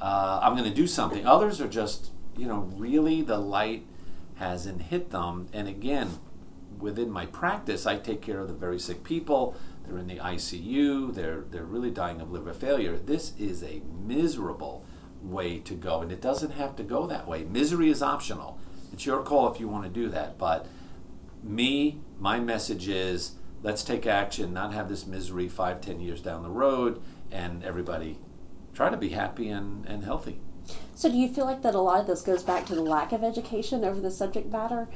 Uh, 0.00 0.40
I'm 0.42 0.52
going 0.52 0.68
to 0.68 0.74
do 0.74 0.86
something. 0.86 1.26
Others 1.26 1.60
are 1.60 1.68
just, 1.68 2.10
you 2.36 2.46
know, 2.46 2.70
really 2.76 3.22
the 3.22 3.38
light 3.38 3.86
hasn't 4.36 4.82
hit 4.82 5.10
them. 5.10 5.48
And 5.52 5.68
again, 5.68 6.18
within 6.78 7.10
my 7.10 7.26
practice, 7.26 7.86
I 7.86 7.96
take 7.96 8.20
care 8.20 8.40
of 8.40 8.48
the 8.48 8.54
very 8.54 8.78
sick 8.78 9.04
people. 9.04 9.56
They're 9.86 9.98
in 9.98 10.06
the 10.06 10.16
ICU. 10.16 11.14
They're 11.14 11.44
they're 11.50 11.64
really 11.64 11.90
dying 11.90 12.20
of 12.20 12.30
liver 12.30 12.54
failure. 12.54 12.96
This 12.96 13.32
is 13.38 13.62
a 13.62 13.82
miserable 14.06 14.84
way 15.22 15.58
to 15.60 15.74
go, 15.74 16.00
and 16.00 16.12
it 16.12 16.20
doesn't 16.20 16.52
have 16.52 16.76
to 16.76 16.82
go 16.82 17.06
that 17.06 17.26
way. 17.26 17.44
Misery 17.44 17.90
is 17.90 18.02
optional. 18.02 18.58
It's 18.92 19.06
your 19.06 19.22
call 19.22 19.52
if 19.52 19.60
you 19.60 19.68
want 19.68 19.84
to 19.84 19.90
do 19.90 20.08
that. 20.10 20.38
But 20.38 20.66
me, 21.42 22.00
my 22.18 22.40
message 22.40 22.88
is 22.88 23.32
let's 23.64 23.82
take 23.82 24.06
action, 24.06 24.52
not 24.52 24.72
have 24.72 24.88
this 24.88 25.06
misery 25.06 25.48
five, 25.48 25.80
ten 25.80 25.98
years 25.98 26.20
down 26.20 26.44
the 26.44 26.50
road, 26.50 27.02
and 27.32 27.64
everybody 27.64 28.18
try 28.72 28.90
to 28.90 28.96
be 28.96 29.08
happy 29.08 29.48
and, 29.48 29.84
and 29.86 30.04
healthy. 30.04 30.38
So, 30.94 31.10
do 31.10 31.16
you 31.16 31.28
feel 31.28 31.44
like 31.44 31.62
that 31.62 31.74
a 31.74 31.80
lot 31.80 32.00
of 32.00 32.06
this 32.06 32.22
goes 32.22 32.44
back 32.44 32.66
to 32.66 32.74
the 32.74 32.82
lack 32.82 33.12
of 33.12 33.24
education 33.24 33.84
over 33.84 34.00
the 34.00 34.10
subject 34.10 34.52
matter 34.52 34.86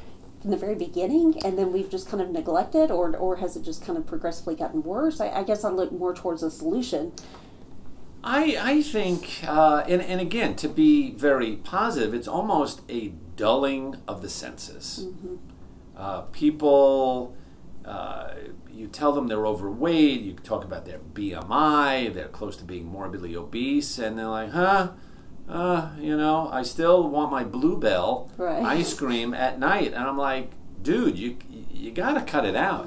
from 0.41 0.51
the 0.53 0.57
very 0.57 0.77
beginning, 0.77 1.43
and 1.45 1.59
then 1.59 1.73
we've 1.73 1.91
just 1.91 2.09
kind 2.09 2.23
of 2.23 2.31
neglected, 2.31 2.91
or 2.93 3.17
or 3.17 3.37
has 3.37 3.57
it 3.57 3.65
just 3.65 3.85
kind 3.85 3.99
of 3.99 4.07
progressively 4.07 4.55
gotten 4.55 4.83
worse? 4.83 5.21
I, 5.21 5.31
I 5.31 5.43
guess 5.43 5.65
I 5.65 5.71
look 5.71 5.91
more 5.91 6.15
towards 6.15 6.43
a 6.43 6.51
solution. 6.51 7.13
I, 8.23 8.59
I 8.61 8.83
think, 8.83 9.41
uh, 9.47 9.85
and, 9.89 10.03
and 10.03 10.21
again, 10.21 10.57
to 10.57 10.69
be 10.69 11.13
very 11.13 11.57
positive, 11.57 12.13
it's 12.13 12.27
almost 12.29 12.83
a 12.89 13.13
dulling 13.37 13.97
of 14.09 14.23
the 14.23 14.29
senses. 14.29 15.07
Uh, 15.97 16.23
people, 16.23 17.37
uh, 17.85 18.31
you 18.79 18.87
tell 18.87 19.13
them 19.13 19.27
they're 19.27 19.47
overweight, 19.47 20.21
you 20.21 20.35
talk 20.35 20.65
about 20.65 20.87
their 20.87 20.99
BMI, 20.99 22.15
they're 22.15 22.29
close 22.29 22.57
to 22.59 22.65
being 22.65 22.87
morbidly 22.87 23.35
obese, 23.37 23.99
and 23.99 24.17
they're 24.19 24.29
like, 24.29 24.51
huh? 24.53 24.93
Uh, 25.49 25.91
you 25.99 26.17
know, 26.17 26.49
I 26.53 26.63
still 26.63 27.09
want 27.09 27.33
my 27.33 27.43
Blue 27.43 27.77
Bell 27.77 28.31
Right. 28.37 28.63
ice 28.63 28.95
cream 29.01 29.35
at 29.35 29.59
night, 29.59 29.93
and 29.95 30.05
I'm 30.05 30.19
like, 30.19 30.53
dude, 30.83 31.19
you 31.19 31.37
you 31.73 31.91
got 31.91 32.15
to 32.15 32.21
cut 32.21 32.45
it 32.45 32.55
out. 32.57 32.87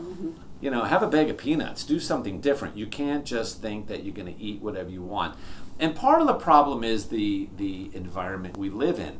You 0.62 0.70
know, 0.70 0.84
have 0.84 1.02
a 1.02 1.08
bag 1.08 1.30
of 1.30 1.38
peanuts. 1.38 1.84
Do 1.84 2.00
something 2.00 2.40
different. 2.40 2.78
You 2.78 2.86
can't 2.86 3.26
just 3.26 3.62
think 3.62 3.88
that 3.88 4.04
you're 4.04 4.14
to 4.14 4.40
eat 4.40 4.62
whatever 4.62 4.90
you 4.92 5.02
want. 5.02 5.36
And 5.80 5.96
part 5.96 6.22
of 6.22 6.28
the 6.28 6.36
problem 6.36 6.84
is 6.84 7.08
the 7.08 7.50
the 7.58 7.90
environment 7.94 8.58
we 8.58 8.70
live 8.70 9.00
in. 9.00 9.20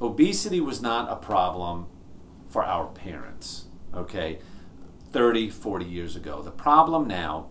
Obesity 0.00 0.60
was 0.60 0.80
not 0.80 1.10
a 1.12 1.16
problem 1.16 1.86
for 2.48 2.64
our 2.64 2.86
parents. 2.86 3.66
Okay, 3.94 4.38
30, 5.12 5.50
40 5.50 5.84
years 5.84 6.16
ago. 6.16 6.42
The 6.42 6.50
problem 6.50 7.06
now 7.06 7.48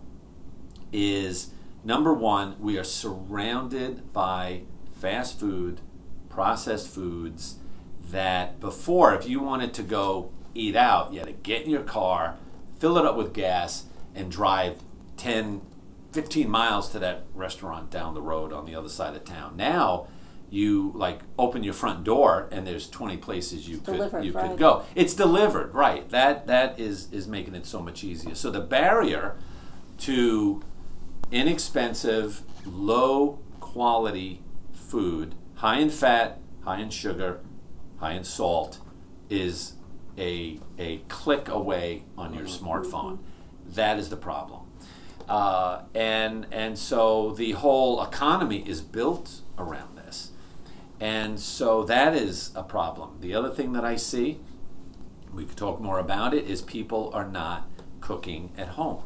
is 0.92 1.50
number 1.84 2.12
one, 2.12 2.56
we 2.60 2.78
are 2.78 2.84
surrounded 2.84 4.12
by 4.12 4.62
fast 4.98 5.38
food, 5.38 5.80
processed 6.28 6.88
foods 6.88 7.56
that 8.10 8.60
before, 8.60 9.14
if 9.14 9.28
you 9.28 9.40
wanted 9.40 9.72
to 9.74 9.82
go 9.82 10.30
eat 10.54 10.76
out, 10.76 11.12
you 11.12 11.20
had 11.20 11.28
to 11.28 11.32
get 11.32 11.64
in 11.64 11.70
your 11.70 11.82
car, 11.82 12.36
fill 12.78 12.98
it 12.98 13.06
up 13.06 13.16
with 13.16 13.32
gas, 13.32 13.84
and 14.14 14.30
drive 14.30 14.76
10, 15.16 15.60
15 16.12 16.50
miles 16.50 16.88
to 16.90 16.98
that 16.98 17.24
restaurant 17.34 17.90
down 17.90 18.14
the 18.14 18.22
road 18.22 18.52
on 18.52 18.64
the 18.66 18.74
other 18.74 18.88
side 18.88 19.14
of 19.14 19.24
town. 19.24 19.56
Now, 19.56 20.08
you 20.50 20.92
like 20.96 21.20
open 21.38 21.62
your 21.62 21.74
front 21.74 22.04
door 22.04 22.48
and 22.50 22.66
there's 22.66 22.90
20 22.90 23.16
places 23.18 23.68
you 23.68 23.78
could 23.78 24.24
you 24.24 24.32
right. 24.32 24.50
could 24.50 24.58
go. 24.58 24.84
It's 24.94 25.14
delivered, 25.14 25.72
right? 25.74 26.08
That 26.10 26.46
that 26.48 26.78
is 26.78 27.10
is 27.12 27.28
making 27.28 27.54
it 27.54 27.66
so 27.66 27.80
much 27.80 28.02
easier. 28.04 28.34
So 28.34 28.50
the 28.50 28.60
barrier 28.60 29.36
to 29.98 30.62
inexpensive, 31.30 32.42
low 32.66 33.38
quality 33.60 34.42
food, 34.72 35.34
high 35.56 35.78
in 35.78 35.90
fat, 35.90 36.40
high 36.64 36.80
in 36.80 36.90
sugar, 36.90 37.40
high 37.98 38.12
in 38.12 38.24
salt, 38.24 38.78
is 39.28 39.74
a, 40.18 40.58
a 40.78 40.98
click 41.08 41.48
away 41.48 42.04
on 42.18 42.34
your 42.34 42.46
smartphone. 42.46 43.18
That 43.68 43.98
is 43.98 44.08
the 44.08 44.16
problem. 44.16 44.62
Uh, 45.28 45.82
and, 45.94 46.46
and 46.50 46.76
so 46.76 47.30
the 47.30 47.52
whole 47.52 48.02
economy 48.02 48.68
is 48.68 48.80
built 48.80 49.42
around 49.56 49.96
this. 49.96 49.99
And 51.00 51.40
so 51.40 51.82
that 51.84 52.14
is 52.14 52.52
a 52.54 52.62
problem. 52.62 53.16
The 53.20 53.34
other 53.34 53.50
thing 53.50 53.72
that 53.72 53.84
I 53.84 53.96
see, 53.96 54.40
we 55.32 55.46
could 55.46 55.56
talk 55.56 55.80
more 55.80 55.98
about 55.98 56.34
it, 56.34 56.46
is 56.46 56.60
people 56.60 57.10
are 57.14 57.26
not 57.26 57.68
cooking 58.00 58.52
at 58.58 58.68
home 58.68 59.04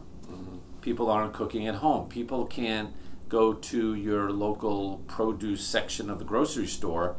people 0.84 1.10
aren't 1.10 1.32
cooking 1.32 1.66
at 1.66 1.76
home. 1.76 2.08
People 2.08 2.44
can't 2.44 2.90
go 3.30 3.54
to 3.54 3.94
your 3.94 4.30
local 4.30 4.98
produce 5.08 5.66
section 5.66 6.10
of 6.10 6.18
the 6.18 6.26
grocery 6.26 6.66
store 6.66 7.16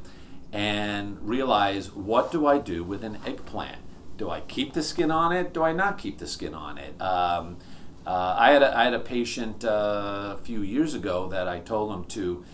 and 0.53 1.19
realize 1.27 1.91
what 1.91 2.31
do 2.31 2.45
I 2.45 2.59
do 2.59 2.83
with 2.83 3.03
an 3.03 3.17
eggplant? 3.25 3.79
Do 4.17 4.29
I 4.29 4.41
keep 4.41 4.73
the 4.73 4.83
skin 4.83 5.09
on 5.09 5.33
it? 5.33 5.51
Do 5.51 5.63
I 5.63 5.73
not 5.73 5.97
keep 5.97 6.19
the 6.19 6.27
skin 6.27 6.53
on 6.53 6.77
it? 6.77 7.01
Um, 7.01 7.57
uh, 8.05 8.35
I, 8.37 8.51
had 8.51 8.61
a, 8.61 8.77
I 8.77 8.83
had 8.83 8.93
a 8.93 8.99
patient 8.99 9.65
uh, 9.65 10.35
a 10.35 10.39
few 10.43 10.61
years 10.61 10.93
ago 10.93 11.27
that 11.29 11.47
I 11.47 11.59
told 11.59 11.91
him 11.91 12.05
to, 12.05 12.45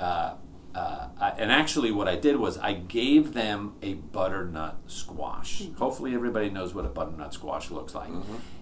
uh, 0.00 0.34
uh, 0.76 1.08
I, 1.18 1.30
and 1.38 1.50
actually 1.50 1.90
what 1.90 2.06
I 2.06 2.16
did 2.16 2.36
was 2.36 2.58
I 2.58 2.74
gave 2.74 3.32
them 3.32 3.74
a 3.80 3.94
butternut 3.94 4.76
squash. 4.86 5.62
Hopefully 5.78 6.12
everybody 6.14 6.50
knows 6.50 6.74
what 6.74 6.84
a 6.84 6.88
butternut 6.88 7.32
squash 7.32 7.70
looks 7.70 7.94
like. 7.94 8.10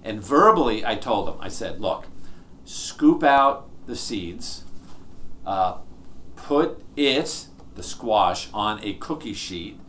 And 0.05 0.23
verbally 0.23 0.87
I 0.87 0.95
told 0.95 1.27
them, 1.27 1.37
I 1.41 1.49
said, 1.49 1.81
look, 1.81 2.07
scoop 2.65 3.25
out 3.25 3.69
the 3.87 3.97
seeds, 3.97 4.63
uh, 5.45 5.79
put 6.37 6.85
it, 6.97 7.47
the 7.75 7.83
squash, 7.83 8.49
on 8.55 8.79
a 8.85 8.95
cookie 8.95 9.35
sheet, 9.35 9.81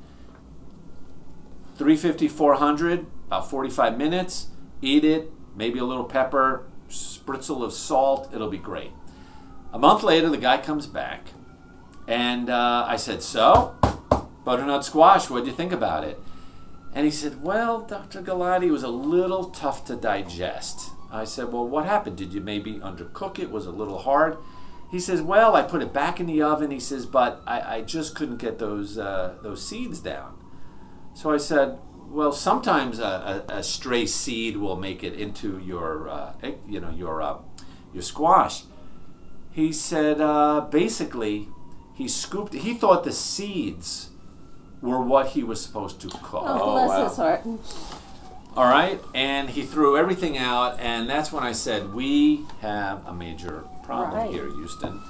350, 1.75 2.27
400, 2.27 3.05
about 3.27 3.50
45 3.50 3.98
minutes, 4.00 4.48
eat 4.82 5.05
it, 5.05 5.32
maybe 5.55 5.77
a 5.77 5.84
little 5.84 6.05
pepper, 6.05 6.65
spritzel 6.89 7.63
of 7.63 7.72
salt, 7.72 8.29
it'll 8.34 8.50
be 8.50 8.58
great. 8.58 8.91
A 9.72 9.77
month 9.77 10.01
later, 10.01 10.29
the 10.29 10.38
guy 10.38 10.58
comes 10.58 10.88
back, 10.88 11.27
and 12.07 12.50
uh, 12.50 12.85
I 12.88 12.97
said, 12.97 13.24
So, 13.24 13.75
butternut 14.43 14.85
squash, 14.85 15.29
what'd 15.29 15.47
you 15.47 15.53
think 15.53 15.71
about 15.71 16.03
it? 16.03 16.19
And 16.93 17.05
he 17.05 17.12
said, 17.12 17.43
Well, 17.43 17.81
Dr. 17.81 18.21
Galati, 18.21 18.71
was 18.71 18.83
a 18.83 18.89
little 18.89 19.45
tough 19.45 19.85
to 19.85 19.95
digest. 19.95 20.91
I 21.12 21.25
said, 21.25 21.51
Well, 21.51 21.67
what 21.67 21.85
happened? 21.85 22.17
Did 22.17 22.33
you 22.33 22.41
maybe 22.41 22.75
undercook 22.75 23.39
it? 23.39 23.51
Was 23.51 23.65
it 23.65 23.74
a 23.74 23.77
little 23.77 24.00
hard? 24.00 24.38
He 24.91 24.99
says, 24.99 25.21
Well, 25.21 25.56
I 25.56 25.63
put 25.63 25.82
it 25.82 25.91
back 25.91 26.19
in 26.19 26.27
the 26.27 26.41
oven. 26.41 26.71
He 26.71 26.80
says, 26.80 27.06
But 27.06 27.41
I, 27.45 27.77
I 27.77 27.82
just 27.82 28.15
couldn't 28.15 28.38
get 28.38 28.60
those, 28.60 28.97
uh, 28.97 29.36
those 29.41 29.67
seeds 29.67 29.99
down. 29.99 30.38
So 31.13 31.32
I 31.32 31.38
said, 31.38 31.80
Well, 32.08 32.32
sometimes 32.32 32.99
a, 32.99 33.43
a, 33.49 33.58
a 33.58 33.63
stray 33.63 34.06
seed 34.06 34.58
will 34.58 34.77
make 34.77 35.03
it 35.03 35.13
into 35.13 35.60
your, 35.60 36.08
uh, 36.08 36.34
you 36.67 36.80
know, 36.80 36.91
your, 36.91 37.21
uh, 37.21 37.38
your 37.93 38.03
squash. 38.03 38.63
He 39.51 39.71
said, 39.71 40.19
uh, 40.19 40.67
basically, 40.69 41.47
he 41.95 42.08
scooped. 42.08 42.53
He 42.53 42.73
thought 42.75 43.03
the 43.03 43.12
seeds 43.12 44.10
were 44.81 45.01
what 45.01 45.29
he 45.29 45.43
was 45.43 45.60
supposed 45.62 45.99
to 46.01 46.10
cook. 46.10 46.43
Oh, 46.45 46.60
Oh, 46.62 46.86
bless 46.86 46.89
wow. 46.89 47.08
his 47.08 47.17
heart. 47.17 47.41
All 48.55 48.69
right, 48.69 49.01
and 49.13 49.49
he 49.49 49.63
threw 49.63 49.97
everything 49.97 50.38
out, 50.38 50.79
and 50.79 51.10
that's 51.10 51.31
when 51.31 51.43
I 51.43 51.51
said 51.51 51.93
we 51.93 52.43
have 52.62 53.05
a 53.05 53.13
major 53.13 53.65
problem 53.84 54.13
Right. 54.17 54.31
here, 54.31 54.45
Houston, 54.47 55.01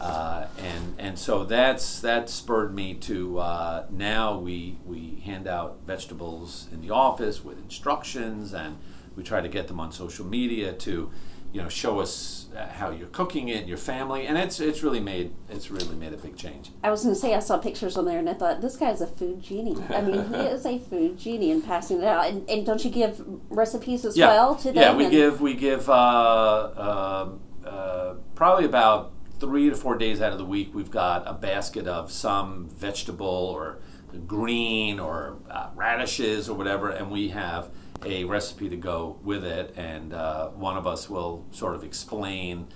uh, 0.00 0.46
and 0.58 0.94
and 0.98 1.18
so 1.18 1.42
that's 1.44 2.00
that 2.00 2.30
spurred 2.30 2.72
me 2.72 2.94
to 2.94 3.38
uh, 3.40 3.86
now 3.90 4.38
we 4.38 4.78
we 4.86 5.20
hand 5.24 5.48
out 5.48 5.78
vegetables 5.84 6.68
in 6.72 6.80
the 6.80 6.90
office 6.90 7.44
with 7.44 7.58
instructions, 7.58 8.52
and 8.54 8.78
we 9.16 9.24
try 9.24 9.40
to 9.40 9.48
get 9.48 9.66
them 9.66 9.80
on 9.80 9.90
social 9.90 10.24
media 10.24 10.72
to, 10.72 11.10
you 11.52 11.60
know, 11.60 11.68
show 11.68 11.98
us 11.98 12.41
how 12.56 12.90
you're 12.90 13.08
cooking 13.08 13.48
it, 13.48 13.66
your 13.66 13.76
family, 13.76 14.26
and 14.26 14.36
it's 14.38 14.60
it's 14.60 14.82
really 14.82 15.00
made 15.00 15.32
it's 15.48 15.70
really 15.70 15.94
made 15.96 16.12
a 16.12 16.16
big 16.16 16.36
change. 16.36 16.70
I 16.82 16.90
was 16.90 17.02
going 17.02 17.14
to 17.14 17.20
say 17.20 17.34
I 17.34 17.40
saw 17.40 17.58
pictures 17.58 17.96
on 17.96 18.04
there 18.04 18.18
and 18.18 18.28
I 18.28 18.34
thought 18.34 18.60
this 18.60 18.76
guy's 18.76 19.00
a 19.00 19.06
food 19.06 19.42
genie. 19.42 19.76
I 19.90 20.00
mean, 20.02 20.26
he 20.28 20.34
is 20.54 20.66
a 20.66 20.78
food 20.78 21.18
genie 21.18 21.50
in 21.50 21.62
passing 21.62 21.98
it 21.98 22.04
out. 22.04 22.26
And, 22.26 22.48
and 22.48 22.64
don't 22.66 22.84
you 22.84 22.90
give 22.90 23.22
recipes 23.50 24.04
as 24.04 24.16
well 24.18 24.54
to 24.56 24.64
them? 24.72 24.76
Yeah, 24.76 24.94
we 24.96 25.04
And- 25.04 25.12
give 25.12 25.40
we 25.40 25.54
give 25.54 25.88
uh, 25.88 25.92
uh, 25.92 27.28
uh, 27.66 28.14
probably 28.34 28.64
about 28.64 29.12
three 29.40 29.68
to 29.70 29.76
four 29.76 29.96
days 29.96 30.20
out 30.20 30.32
of 30.32 30.38
the 30.38 30.44
week. 30.44 30.70
We've 30.74 30.90
got 30.90 31.24
a 31.26 31.32
basket 31.32 31.86
of 31.86 32.12
some 32.12 32.68
vegetable 32.68 33.26
or 33.26 33.78
green 34.26 35.00
or 35.00 35.38
uh, 35.50 35.70
radishes 35.74 36.48
or 36.48 36.56
whatever, 36.56 36.90
and 36.90 37.10
we 37.10 37.28
have 37.28 37.70
a 38.04 38.24
recipe 38.24 38.68
to 38.68 38.76
go 38.76 39.18
with 39.22 39.44
it. 39.44 39.74
And 39.76 40.12
uh, 40.12 40.48
one 40.48 40.76
of 40.76 40.86
us 40.86 41.08
will 41.08 41.44
sort 41.50 41.74
of 41.74 41.84
explain 41.84 42.68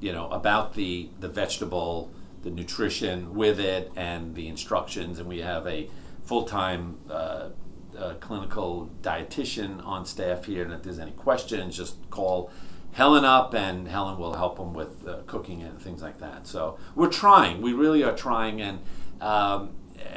you 0.00 0.12
know 0.12 0.28
about 0.30 0.74
the 0.74 1.10
the 1.20 1.28
vegetable 1.28 2.10
the 2.42 2.50
nutrition 2.50 3.34
with 3.34 3.60
it 3.60 3.92
and 3.96 4.34
the 4.34 4.48
instructions. 4.48 5.18
And 5.18 5.28
we 5.28 5.40
have 5.40 5.66
a 5.66 5.88
full-time 6.24 6.98
uh, 7.10 7.50
uh, 7.98 8.14
clinical 8.20 8.90
dietitian 9.02 9.84
on 9.84 10.06
staff 10.06 10.44
here 10.44 10.62
and 10.62 10.72
if 10.72 10.82
there's 10.82 10.98
any 10.98 11.10
questions 11.10 11.76
just 11.76 11.96
call 12.08 12.50
helen 12.92 13.24
up 13.24 13.52
and 13.52 13.88
helen 13.88 14.16
will 14.16 14.34
help 14.34 14.56
them 14.56 14.72
with 14.72 15.06
uh, 15.06 15.18
cooking 15.26 15.62
and 15.62 15.80
things 15.80 16.02
like 16.02 16.18
that. 16.18 16.46
So 16.46 16.78
we're 16.94 17.10
trying. 17.10 17.60
We 17.60 17.72
really 17.72 18.02
are 18.02 18.16
trying 18.16 18.60
and 18.60 18.80
um, 19.20 19.70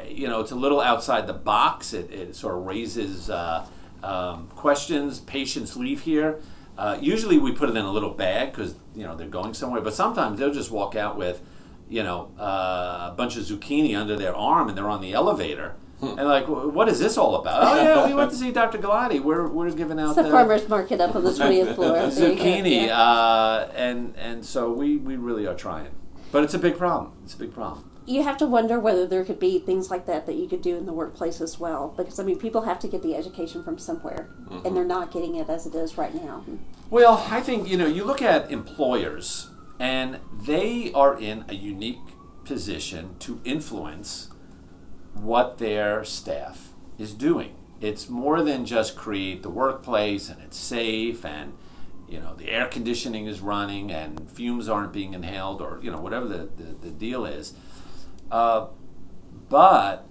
you 0.08 0.28
know 0.28 0.40
it's 0.40 0.52
a 0.52 0.56
little 0.56 0.80
outside 0.80 1.26
the 1.26 1.34
box. 1.34 1.92
It, 1.92 2.10
it 2.10 2.36
sort 2.36 2.54
of 2.56 2.64
raises 2.64 3.28
uh, 3.28 3.66
um, 4.04 4.48
questions 4.48 5.20
patients 5.20 5.76
leave 5.76 6.02
here 6.02 6.40
uh, 6.76 6.98
usually 7.00 7.38
we 7.38 7.52
put 7.52 7.68
it 7.68 7.76
in 7.76 7.84
a 7.84 7.90
little 7.90 8.10
bag 8.10 8.50
because 8.50 8.74
you 8.94 9.04
know 9.04 9.14
they're 9.14 9.28
going 9.28 9.54
somewhere, 9.54 9.80
but 9.80 9.94
sometimes 9.94 10.38
they'll 10.38 10.52
just 10.52 10.70
walk 10.70 10.96
out 10.96 11.16
with, 11.16 11.40
you 11.88 12.02
know, 12.02 12.30
uh, 12.38 13.10
a 13.12 13.14
bunch 13.16 13.36
of 13.36 13.44
zucchini 13.44 13.96
under 13.96 14.16
their 14.16 14.34
arm 14.34 14.68
and 14.68 14.76
they're 14.76 14.88
on 14.88 15.00
the 15.00 15.12
elevator. 15.12 15.76
And 16.02 16.28
like, 16.28 16.46
what 16.48 16.88
is 16.88 16.98
this 16.98 17.16
all 17.16 17.36
about? 17.36 17.62
Oh 17.62 17.82
yeah, 17.82 18.06
we 18.06 18.12
went 18.12 18.30
to 18.30 18.36
see 18.36 18.50
Dr. 18.52 18.76
Galati. 18.76 19.20
We're 19.20 19.46
we're 19.46 19.70
giving 19.70 19.98
out 19.98 20.08
It's 20.08 20.16
the 20.16 20.24
the 20.24 20.30
farmer's 20.30 20.68
market 20.68 21.00
up 21.00 21.14
on 21.14 21.24
the 21.24 21.30
20th 21.30 21.76
floor. 21.76 21.92
There 22.10 22.30
you 22.30 22.36
go. 22.36 22.42
zucchini, 22.42 22.86
Yeah. 22.86 23.00
uh, 23.00 23.72
and 23.74 24.14
and 24.18 24.44
so 24.44 24.70
we 24.70 24.96
we 24.98 25.16
really 25.16 25.46
are 25.46 25.54
trying, 25.54 25.92
but 26.32 26.44
it's 26.44 26.54
a 26.54 26.58
big 26.58 26.76
problem. 26.76 27.12
It's 27.24 27.34
a 27.34 27.38
big 27.38 27.54
problem. 27.54 27.88
You 28.06 28.22
have 28.22 28.36
to 28.38 28.46
wonder 28.46 28.78
whether 28.78 29.06
there 29.06 29.24
could 29.24 29.38
be 29.38 29.58
things 29.58 29.90
like 29.90 30.06
that 30.06 30.26
that 30.26 30.34
you 30.34 30.48
could 30.48 30.62
do 30.62 30.76
in 30.76 30.86
the 30.86 30.92
workplace 30.92 31.40
as 31.40 31.58
well. 31.58 31.94
Because, 31.96 32.18
I 32.18 32.24
mean, 32.24 32.38
people 32.38 32.62
have 32.62 32.78
to 32.80 32.88
get 32.88 33.02
the 33.02 33.14
education 33.16 33.62
from 33.62 33.78
somewhere, 33.78 34.28
and 34.48 34.62
mm-hmm. 34.62 34.74
they're 34.74 34.84
not 34.84 35.10
getting 35.10 35.36
it 35.36 35.48
as 35.48 35.66
it 35.66 35.74
is 35.74 35.96
right 35.96 36.14
now. 36.14 36.44
Well, 36.90 37.26
I 37.30 37.40
think 37.40 37.68
you 37.68 37.76
know 37.76 37.86
you 37.86 38.04
look 38.04 38.22
at 38.22 38.50
employers, 38.50 39.50
and 39.78 40.20
they 40.32 40.92
are 40.92 41.18
in 41.18 41.44
a 41.48 41.54
unique 41.54 41.98
position 42.44 43.16
to 43.20 43.40
influence 43.44 44.30
what 45.14 45.58
their 45.58 46.04
staff 46.04 46.72
is 46.98 47.14
doing. 47.14 47.54
It's 47.80 48.08
more 48.08 48.42
than 48.42 48.64
just 48.66 48.96
create 48.96 49.42
the 49.42 49.50
workplace 49.50 50.28
and 50.28 50.40
it's 50.40 50.56
safe 50.56 51.24
and 51.24 51.54
you 52.08 52.20
know 52.20 52.34
the 52.34 52.50
air 52.50 52.66
conditioning 52.66 53.26
is 53.26 53.40
running 53.40 53.90
and 53.90 54.30
fumes 54.30 54.68
aren't 54.68 54.92
being 54.92 55.14
inhaled 55.14 55.60
or 55.60 55.80
you 55.82 55.90
know 55.90 56.00
whatever 56.00 56.26
the, 56.26 56.48
the, 56.56 56.74
the 56.80 56.90
deal 56.90 57.24
is. 57.24 57.54
Uh, 58.30 58.66
but 59.48 60.06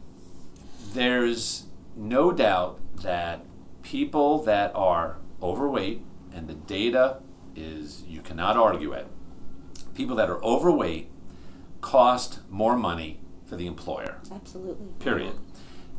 there's 0.93 1.65
no 1.95 2.31
doubt 2.31 2.79
that 3.01 3.45
people 3.81 4.41
that 4.43 4.71
are 4.75 5.17
overweight, 5.41 6.01
and 6.33 6.47
the 6.47 6.53
data 6.53 7.17
is 7.55 8.03
you 8.07 8.21
cannot 8.21 8.57
argue 8.57 8.93
it, 8.93 9.07
people 9.93 10.15
that 10.15 10.29
are 10.29 10.43
overweight 10.43 11.09
cost 11.81 12.39
more 12.49 12.77
money 12.77 13.19
for 13.45 13.55
the 13.55 13.67
employer, 13.67 14.19
Absolutely. 14.31 14.87
period. 14.99 15.33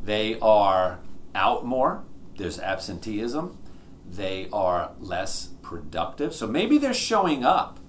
They 0.03 0.37
are 0.39 0.99
out 1.33 1.65
more, 1.65 2.03
there's 2.37 2.59
absenteeism, 2.59 3.57
they 4.05 4.49
are 4.51 4.91
less 4.99 5.49
productive. 5.61 6.33
So 6.33 6.47
maybe 6.47 6.77
they're 6.77 6.93
showing 6.93 7.43
up 7.43 7.79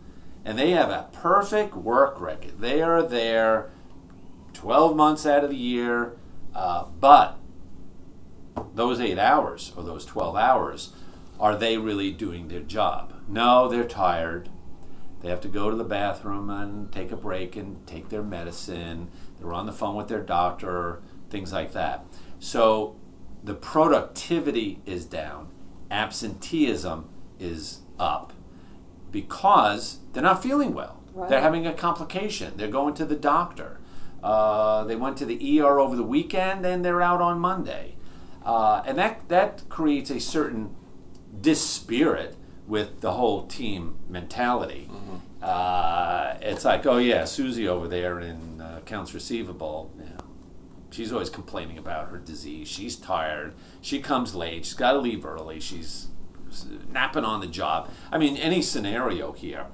and 0.44 0.58
they 0.58 0.70
have 0.70 0.90
a 0.90 1.08
perfect 1.12 1.74
work 1.74 2.20
record. 2.20 2.60
They 2.60 2.80
are 2.80 3.02
there 3.02 3.70
12 4.56 4.96
months 4.96 5.26
out 5.26 5.44
of 5.44 5.50
the 5.50 5.56
year, 5.56 6.16
uh, 6.54 6.84
but 6.98 7.38
those 8.74 9.00
eight 9.00 9.18
hours 9.18 9.72
or 9.76 9.82
those 9.82 10.04
12 10.06 10.34
hours 10.34 10.92
are 11.38 11.54
they 11.54 11.76
really 11.76 12.10
doing 12.10 12.48
their 12.48 12.60
job? 12.60 13.12
No, 13.28 13.68
they're 13.68 13.84
tired. 13.84 14.48
They 15.20 15.28
have 15.28 15.42
to 15.42 15.48
go 15.48 15.70
to 15.70 15.76
the 15.76 15.84
bathroom 15.84 16.48
and 16.48 16.90
take 16.90 17.12
a 17.12 17.16
break 17.16 17.56
and 17.56 17.86
take 17.86 18.08
their 18.08 18.22
medicine. 18.22 19.10
They're 19.38 19.52
on 19.52 19.66
the 19.66 19.72
phone 19.72 19.96
with 19.96 20.08
their 20.08 20.22
doctor, 20.22 21.02
things 21.28 21.52
like 21.52 21.72
that. 21.72 22.06
So 22.38 22.96
the 23.44 23.54
productivity 23.54 24.80
is 24.86 25.04
down, 25.04 25.48
absenteeism 25.90 27.08
is 27.38 27.80
up 27.98 28.32
because 29.10 29.98
they're 30.12 30.22
not 30.22 30.42
feeling 30.42 30.72
well. 30.72 31.02
Right. 31.12 31.28
They're 31.28 31.40
having 31.40 31.66
a 31.66 31.72
complication. 31.72 32.54
They're 32.56 32.68
going 32.68 32.94
to 32.94 33.04
the 33.04 33.16
doctor. 33.16 33.80
Uh, 34.22 34.84
they 34.84 34.96
went 34.96 35.16
to 35.18 35.26
the 35.26 35.60
ER 35.60 35.78
over 35.78 35.94
the 35.94 36.02
weekend 36.02 36.64
and 36.66 36.84
they're 36.84 37.02
out 37.02 37.20
on 37.20 37.38
Monday. 37.38 37.96
Uh, 38.44 38.82
and 38.86 38.96
that, 38.98 39.28
that 39.28 39.68
creates 39.68 40.10
a 40.10 40.20
certain 40.20 40.74
dispirit 41.40 42.36
with 42.66 43.00
the 43.00 43.12
whole 43.12 43.46
team 43.46 43.98
mentality. 44.08 44.88
Uh, 45.42 46.36
it's 46.40 46.64
like, 46.64 46.86
oh 46.86 46.98
yeah, 46.98 47.24
Susie 47.24 47.68
over 47.68 47.86
there 47.86 48.18
in 48.20 48.60
uh, 48.60 48.76
accounts 48.78 49.14
receivable. 49.14 49.92
You 49.98 50.04
know, 50.04 50.24
she's 50.90 51.12
always 51.12 51.30
complaining 51.30 51.78
about 51.78 52.08
her 52.08 52.18
disease. 52.18 52.68
She's 52.68 52.96
tired. 52.96 53.54
She 53.80 54.00
comes 54.00 54.34
late. 54.34 54.64
She's 54.64 54.74
got 54.74 54.92
to 54.92 54.98
leave 54.98 55.24
early. 55.24 55.60
She's 55.60 56.08
napping 56.88 57.24
on 57.24 57.40
the 57.40 57.46
job. 57.46 57.90
I 58.10 58.18
mean, 58.18 58.36
any 58.36 58.62
scenario 58.62 59.32
here. 59.32 59.66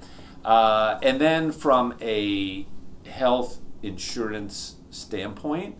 Uh, 0.44 0.98
and 1.02 1.20
then 1.20 1.52
from 1.52 1.94
a 2.00 2.66
health 3.06 3.60
insurance 3.82 4.76
standpoint, 4.90 5.76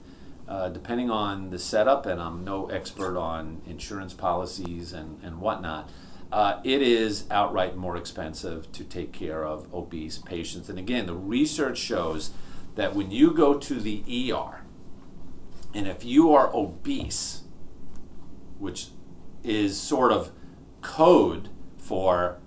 uh, 0.49 0.69
depending 0.69 1.11
on 1.11 1.51
the 1.51 1.59
setup, 1.59 2.07
and 2.07 2.21
I'm 2.21 2.45
no 2.45 2.67
expert 2.67 3.17
on 3.17 3.63
insurance 3.67 4.13
policies 4.13 4.93
and, 4.93 5.23
and 5.23 5.41
whatnot, 5.41 5.91
uh, 6.31 6.61
it 6.65 6.81
is 6.83 7.25
outright 7.31 7.77
more 7.77 7.97
expensive 7.97 8.73
to 8.73 8.85
take 8.85 9.13
care 9.13 9.45
of 9.45 9.73
obese 9.73 10.19
patients. 10.19 10.69
And 10.69 10.79
again, 10.79 11.07
the 11.07 11.15
research 11.15 11.79
shows 11.79 12.31
that 12.75 12.95
when 12.95 13.11
you 13.11 13.33
go 13.33 13.59
to 13.59 13.75
the 13.75 14.03
ER, 14.33 14.63
and 15.75 15.87
if 15.87 16.05
you 16.05 16.33
are 16.33 16.51
obese, 16.55 17.43
which 18.59 18.89
is 19.45 19.79
sort 19.79 20.13
of 20.13 20.31
code 20.81 21.49
for 21.77 22.39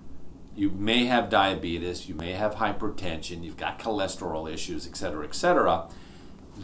you 0.56 0.70
may 0.70 1.04
have 1.04 1.28
diabetes, 1.28 2.08
you 2.08 2.14
may 2.14 2.32
have 2.32 2.54
hypertension, 2.54 3.44
you've 3.44 3.58
got 3.58 3.78
cholesterol 3.78 4.50
issues, 4.50 4.86
et 4.86 4.96
cetera, 4.96 5.24
et 5.24 5.34
cetera, 5.34 5.88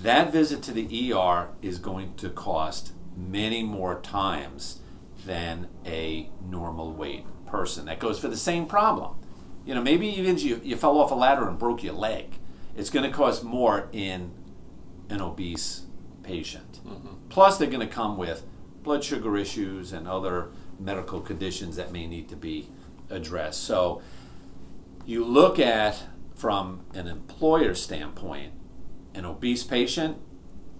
that 0.02 0.32
visit 0.32 0.62
to 0.62 0.72
the 0.72 1.12
ER 1.12 1.50
is 1.60 1.78
going 1.78 2.14
to 2.16 2.30
cost 2.30 2.92
many 3.14 3.62
more 3.62 4.00
times 4.00 4.80
than 5.26 5.68
a 5.84 6.30
normal 6.42 6.92
weight 6.92 7.26
person. 7.46 7.84
That 7.84 7.98
goes 7.98 8.18
for 8.18 8.28
the 8.28 8.36
same 8.36 8.64
problem. 8.66 9.16
You 9.66 9.74
know, 9.74 9.82
maybe 9.82 10.08
even 10.08 10.38
you, 10.38 10.60
you 10.64 10.76
fell 10.76 10.98
off 10.98 11.10
a 11.10 11.14
ladder 11.14 11.46
and 11.46 11.58
broke 11.58 11.82
your 11.82 11.92
leg. 11.92 12.38
It's 12.74 12.88
going 12.90 13.08
to 13.08 13.14
cost 13.14 13.44
more 13.44 13.88
in 13.92 14.32
an 15.10 15.20
obese 15.20 15.82
patient. 16.22 16.80
Plus, 17.28 17.58
they're 17.58 17.68
going 17.68 17.86
to 17.86 17.94
come 17.94 18.16
with 18.16 18.44
blood 18.82 19.04
sugar 19.04 19.36
issues 19.36 19.92
and 19.92 20.08
other 20.08 20.50
medical 20.80 21.20
conditions 21.20 21.76
that 21.76 21.92
may 21.92 22.06
need 22.06 22.28
to 22.30 22.36
be 22.36 22.70
addressed. 23.12 23.62
So, 23.62 24.02
you 25.04 25.24
look 25.24 25.58
at 25.58 26.04
from 26.34 26.84
an 26.94 27.06
employer 27.06 27.74
standpoint, 27.74 28.52
an 29.14 29.24
obese 29.24 29.62
patient, 29.64 30.16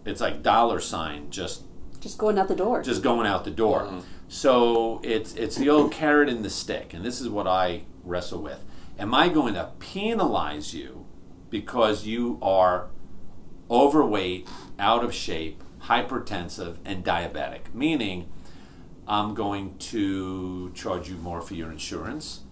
it's 0.05 0.21
like 0.21 0.43
dollar 0.43 0.81
sign 0.81 1.31
just 1.31 1.63
Just 2.01 2.19
going 2.19 2.39
out 2.39 2.49
the 2.49 2.57
door. 2.57 2.83
just 2.83 3.03
going 3.03 3.27
out 3.27 3.45
the 3.45 3.51
door. 3.51 3.83
Mm-hmm. 3.83 4.01
So 4.29 5.01
it's 5.05 5.35
it's 5.35 5.57
the 5.57 5.69
old 5.69 5.93
carrot 5.93 6.29
and 6.29 6.45
the 6.45 6.51
stick, 6.51 6.95
and 6.95 7.05
this 7.05 7.21
is 7.21 7.29
what 7.29 7.47
I 7.47 7.83
wrestle 8.03 8.43
with. 8.43 8.65
Am 8.99 9.15
I 9.15 9.29
going 9.29 9.55
to 9.55 9.71
penalize 9.79 10.75
you 10.75 11.07
because 11.51 12.07
you 12.07 12.39
are 12.43 12.89
overweight, 13.71 14.49
out 14.79 15.05
of 15.05 15.15
shape, 15.15 15.63
hypertensive, 15.83 16.77
and 16.85 17.05
diabetic? 17.05 17.73
Meaning, 17.75 18.31
I'm 19.13 19.35
going 19.35 19.77
to 19.77 20.73
charge 20.75 21.11
you 21.11 21.17
more 21.17 21.43
for 21.43 21.53
your 21.53 21.71
insurance. 21.71 22.45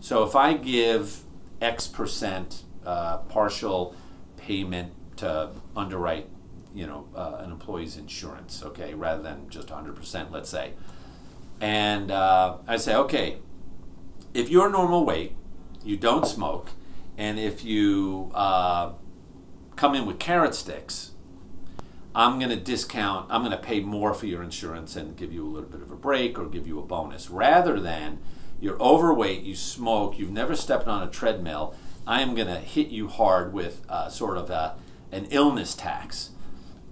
So 0.00 0.24
if 0.24 0.34
I 0.34 0.54
give 0.54 1.24
X 1.60 1.86
percent 1.86 2.62
uh, 2.86 3.18
partial 3.18 3.94
payment 4.38 4.94
to 5.18 5.50
underwrite, 5.76 6.30
you 6.74 6.86
know, 6.86 7.06
uh, 7.14 7.36
an 7.40 7.50
employee's 7.52 7.98
insurance, 7.98 8.62
okay, 8.62 8.94
rather 8.94 9.22
than 9.22 9.50
just 9.50 9.68
100%, 9.68 10.30
let's 10.30 10.48
say, 10.48 10.72
and 11.60 12.10
uh, 12.10 12.56
I 12.66 12.78
say, 12.78 12.94
okay, 12.94 13.36
if 14.32 14.48
you're 14.48 14.70
normal 14.70 15.04
weight, 15.04 15.36
you 15.84 15.98
don't 15.98 16.26
smoke, 16.26 16.70
and 17.18 17.38
if 17.38 17.62
you 17.62 18.32
uh, 18.34 18.92
come 19.76 19.94
in 19.94 20.06
with 20.06 20.18
carrot 20.18 20.54
sticks, 20.54 21.10
I'm 22.16 22.38
going 22.38 22.50
to 22.50 22.56
discount, 22.56 23.26
I'm 23.30 23.42
going 23.42 23.52
to 23.52 23.62
pay 23.62 23.80
more 23.80 24.14
for 24.14 24.24
your 24.24 24.42
insurance 24.42 24.96
and 24.96 25.14
give 25.18 25.34
you 25.34 25.44
a 25.44 25.50
little 25.50 25.68
bit 25.68 25.82
of 25.82 25.90
a 25.90 25.96
break 25.96 26.38
or 26.38 26.46
give 26.46 26.66
you 26.66 26.78
a 26.78 26.82
bonus. 26.82 27.28
Rather 27.28 27.78
than 27.78 28.20
you're 28.58 28.80
overweight, 28.80 29.42
you 29.42 29.54
smoke, 29.54 30.18
you've 30.18 30.30
never 30.30 30.56
stepped 30.56 30.88
on 30.88 31.06
a 31.06 31.10
treadmill, 31.10 31.74
I 32.06 32.22
am 32.22 32.34
going 32.34 32.48
to 32.48 32.56
hit 32.56 32.88
you 32.88 33.08
hard 33.08 33.52
with 33.52 33.82
uh, 33.90 34.08
sort 34.08 34.38
of 34.38 34.48
a, 34.48 34.78
an 35.12 35.26
illness 35.26 35.74
tax. 35.74 36.30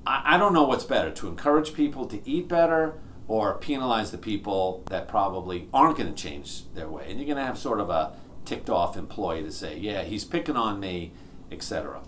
I, 0.07 0.35
I 0.35 0.37
don't 0.37 0.53
know 0.53 0.65
what's 0.65 0.85
better 0.85 1.11
to 1.13 1.29
encourage 1.29 1.73
people 1.73 2.05
to 2.05 2.21
eat 2.29 2.47
better 2.47 3.01
or 3.27 3.55
penalize 3.55 4.11
the 4.11 4.19
people 4.19 4.85
that 4.91 5.09
probably 5.09 5.69
aren't 5.73 5.97
going 5.97 6.15
to 6.15 6.23
change 6.23 6.71
their 6.75 6.91
way. 6.91 7.07
And 7.09 7.19
you're 7.19 7.27
going 7.27 7.39
to 7.39 7.45
have 7.45 7.57
sort 7.57 7.81
of 7.81 7.89
a 7.89 8.13
ticked 8.45 8.69
off 8.69 8.95
employee 8.95 9.43
to 9.43 9.51
say, 9.51 9.79
yeah, 9.79 10.03
he's 10.03 10.27
picking 10.27 10.57
on 10.57 10.79
me, 10.81 11.13
etc. 11.51 12.03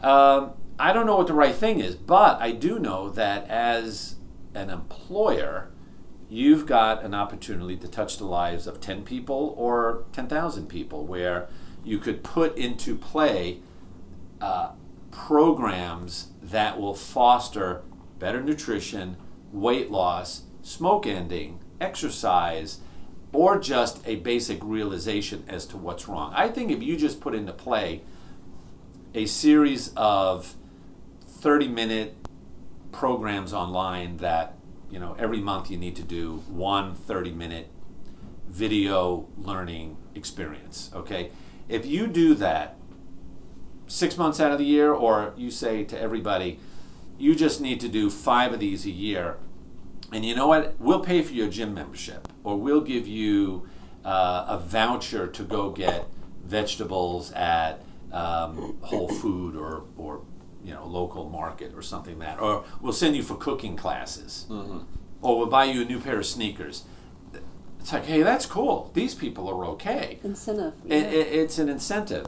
Um, 0.00 0.52
I 0.82 0.92
don't 0.92 1.06
know 1.06 1.16
what 1.16 1.28
the 1.28 1.32
right 1.32 1.54
thing 1.54 1.78
is, 1.78 1.94
but 1.94 2.40
I 2.40 2.50
do 2.50 2.80
know 2.80 3.08
that 3.10 3.48
as 3.48 4.16
an 4.52 4.68
employer, 4.68 5.70
you've 6.28 6.66
got 6.66 7.04
an 7.04 7.14
opportunity 7.14 7.76
to 7.76 7.86
touch 7.86 8.18
the 8.18 8.24
lives 8.24 8.66
of 8.66 8.80
10 8.80 9.04
people 9.04 9.54
or 9.56 10.06
10,000 10.10 10.66
people 10.66 11.06
where 11.06 11.48
you 11.84 12.00
could 12.00 12.24
put 12.24 12.58
into 12.58 12.96
play 12.96 13.60
uh, 14.40 14.72
programs 15.12 16.30
that 16.42 16.80
will 16.80 16.94
foster 16.94 17.82
better 18.18 18.42
nutrition, 18.42 19.16
weight 19.52 19.88
loss, 19.88 20.42
smoke 20.62 21.06
ending, 21.06 21.60
exercise, 21.80 22.80
or 23.32 23.56
just 23.56 24.04
a 24.04 24.16
basic 24.16 24.58
realization 24.64 25.44
as 25.46 25.64
to 25.66 25.76
what's 25.76 26.08
wrong. 26.08 26.32
I 26.34 26.48
think 26.48 26.72
if 26.72 26.82
you 26.82 26.96
just 26.96 27.20
put 27.20 27.36
into 27.36 27.52
play 27.52 28.02
a 29.14 29.26
series 29.26 29.92
of 29.96 30.56
30 31.42 31.66
minute 31.66 32.14
programs 32.92 33.52
online 33.52 34.18
that 34.18 34.54
you 34.88 35.00
know 35.00 35.16
every 35.18 35.40
month 35.40 35.72
you 35.72 35.76
need 35.76 35.96
to 35.96 36.02
do 36.02 36.36
one 36.46 36.94
30 36.94 37.32
minute 37.32 37.68
video 38.48 39.26
learning 39.36 39.96
experience 40.14 40.88
okay? 40.94 41.32
If 41.68 41.84
you 41.84 42.06
do 42.06 42.34
that 42.34 42.76
six 43.88 44.16
months 44.16 44.38
out 44.38 44.52
of 44.52 44.58
the 44.58 44.64
year 44.64 44.92
or 44.92 45.34
you 45.36 45.50
say 45.50 45.82
to 45.82 46.00
everybody 46.00 46.60
you 47.18 47.34
just 47.34 47.60
need 47.60 47.80
to 47.80 47.88
do 47.88 48.08
five 48.08 48.52
of 48.52 48.60
these 48.60 48.86
a 48.86 48.90
year 48.90 49.36
and 50.12 50.24
you 50.24 50.36
know 50.36 50.46
what? 50.46 50.76
We'll 50.78 51.00
pay 51.00 51.22
for 51.22 51.32
your 51.32 51.48
gym 51.48 51.74
membership 51.74 52.28
or 52.44 52.56
we'll 52.56 52.82
give 52.82 53.08
you 53.08 53.66
uh, 54.04 54.44
a 54.46 54.58
voucher 54.58 55.26
to 55.26 55.42
go 55.42 55.70
get 55.70 56.06
vegetables 56.44 57.32
at 57.32 57.82
um, 58.12 58.76
whole 58.82 59.08
food 59.08 59.56
or, 59.56 59.84
or 59.96 60.22
you 60.64 60.72
know 60.72 60.86
local 60.86 61.28
market 61.28 61.72
or 61.74 61.82
something 61.82 62.18
like 62.18 62.28
that 62.28 62.40
or 62.40 62.64
we'll 62.80 62.92
send 62.92 63.16
you 63.16 63.22
for 63.22 63.34
cooking 63.34 63.76
classes 63.76 64.46
or 65.20 65.38
we'll 65.38 65.46
buy 65.46 65.64
you 65.64 65.82
a 65.82 65.84
new 65.84 65.98
pair 66.00 66.18
of 66.18 66.26
sneakers 66.26 66.84
it's 67.80 67.92
like 67.92 68.04
hey 68.06 68.22
that's 68.22 68.46
cool 68.46 68.90
these 68.94 69.14
people 69.14 69.48
are 69.48 69.64
okay 69.64 70.18
Incentive. 70.22 70.74
it, 70.86 71.04
it, 71.12 71.28
it's 71.28 71.58
an 71.58 71.68
incentive. 71.68 72.26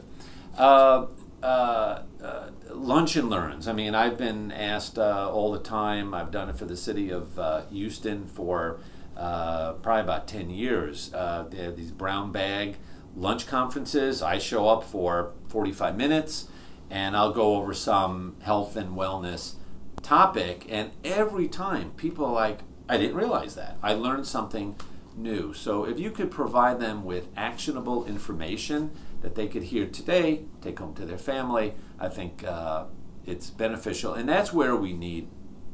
Uh, 0.57 1.07
uh, 1.43 2.01
uh, 2.23 2.49
lunch 2.71 3.15
and 3.15 3.29
learns. 3.29 3.67
I 3.67 3.73
mean, 3.73 3.93
I've 3.93 4.17
been 4.17 4.51
asked 4.51 4.97
uh, 4.97 5.29
all 5.29 5.51
the 5.51 5.59
time. 5.59 6.13
I've 6.13 6.31
done 6.31 6.49
it 6.49 6.55
for 6.57 6.65
the 6.65 6.77
city 6.77 7.11
of 7.11 7.37
uh, 7.37 7.61
Houston 7.67 8.25
for 8.25 8.79
uh, 9.15 9.73
probably 9.73 10.01
about 10.01 10.27
10 10.27 10.49
years. 10.49 11.13
Uh, 11.13 11.45
they 11.49 11.57
have 11.57 11.77
these 11.77 11.91
brown 11.91 12.31
bag 12.31 12.77
lunch 13.15 13.47
conferences. 13.47 14.21
I 14.21 14.39
show 14.39 14.67
up 14.67 14.83
for 14.83 15.33
45 15.49 15.95
minutes 15.95 16.47
and 16.89 17.15
I'll 17.15 17.33
go 17.33 17.55
over 17.55 17.73
some 17.73 18.35
health 18.41 18.75
and 18.75 18.95
wellness 18.95 19.55
topic. 20.01 20.65
And 20.69 20.91
every 21.03 21.47
time 21.47 21.91
people 21.91 22.25
are 22.25 22.33
like, 22.33 22.59
I 22.87 22.97
didn't 22.97 23.15
realize 23.15 23.55
that. 23.55 23.77
I 23.81 23.93
learned 23.93 24.27
something 24.27 24.75
new. 25.15 25.53
So 25.53 25.85
if 25.85 25.99
you 25.99 26.11
could 26.11 26.29
provide 26.29 26.79
them 26.79 27.03
with 27.03 27.29
actionable 27.35 28.05
information 28.05 28.91
that 29.21 29.35
they 29.35 29.47
could 29.47 29.63
hear 29.63 29.87
today, 29.87 30.43
take 30.61 30.77
home 30.79 30.93
to 30.95 31.05
their 31.05 31.17
family, 31.17 31.73
I 31.99 32.09
think 32.09 32.43
uh, 32.43 32.85
it's 33.25 33.49
beneficial. 33.49 34.13
And 34.13 34.29
that's 34.29 34.53
where 34.53 34.75
we 34.75 34.93
need 34.93 35.29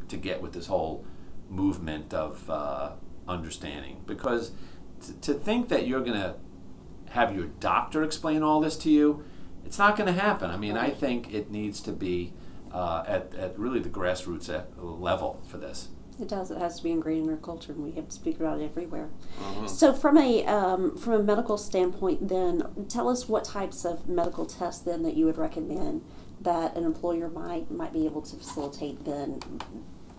to 0.08 0.18
get 0.18 0.42
with 0.42 0.54
this 0.54 0.68
whole 0.68 1.06
movement 1.50 2.14
of 2.14 2.50
uh, 2.50 2.92
understanding 3.28 4.02
because 4.06 4.52
to 5.22 5.34
think 5.34 5.70
that 5.70 5.88
you're 5.88 6.02
going 6.02 6.20
to 6.20 6.36
have 7.10 7.36
your 7.36 7.46
doctor 7.46 8.04
explain 8.04 8.44
all 8.44 8.62
this 8.62 8.78
to 8.78 8.90
you, 8.90 9.24
it's 9.66 9.78
not 9.78 9.96
going 9.96 10.14
to 10.14 10.20
happen. 10.20 10.50
I 10.50 10.58
mean, 10.58 10.78
I 10.78 10.90
think 10.90 11.34
it 11.34 11.52
needs 11.52 11.80
to 11.82 11.92
be 11.92 12.34
uh, 12.72 13.04
at, 13.08 13.34
at 13.36 13.58
really 13.58 13.80
the 13.80 13.90
grassroots 13.90 14.50
level 14.78 15.42
for 15.48 15.58
this. 15.58 15.90
It 16.20 16.28
does. 16.28 16.52
It 16.52 16.58
has 16.58 16.78
to 16.78 16.84
be 16.84 16.92
ingrained 16.92 17.26
in 17.26 17.32
our 17.32 17.38
culture, 17.38 17.72
and 17.72 17.84
we 17.84 17.92
have 17.94 18.10
to 18.10 18.16
speak 18.16 18.40
about 18.40 18.60
it 18.60 18.66
everywhere. 18.66 19.10
So, 19.66 19.92
from 19.92 20.18
a 20.18 20.46
um, 20.46 20.96
from 20.96 21.14
a 21.14 21.24
medical 21.24 21.58
standpoint, 21.58 22.28
then 22.28 22.64
tell 22.90 23.10
us 23.10 23.28
what 23.28 23.44
types 23.44 23.86
of 23.86 24.08
medical 24.08 24.46
tests 24.46 24.84
then 24.84 25.02
that 25.04 25.16
you 25.16 25.26
would 25.26 25.38
recommend 25.38 26.04
that 26.40 26.76
an 26.76 26.84
employer 26.84 27.30
might 27.30 27.72
might 27.72 27.94
be 27.94 28.06
able 28.06 28.22
to 28.22 28.36
facilitate 28.36 29.06
then 29.06 29.40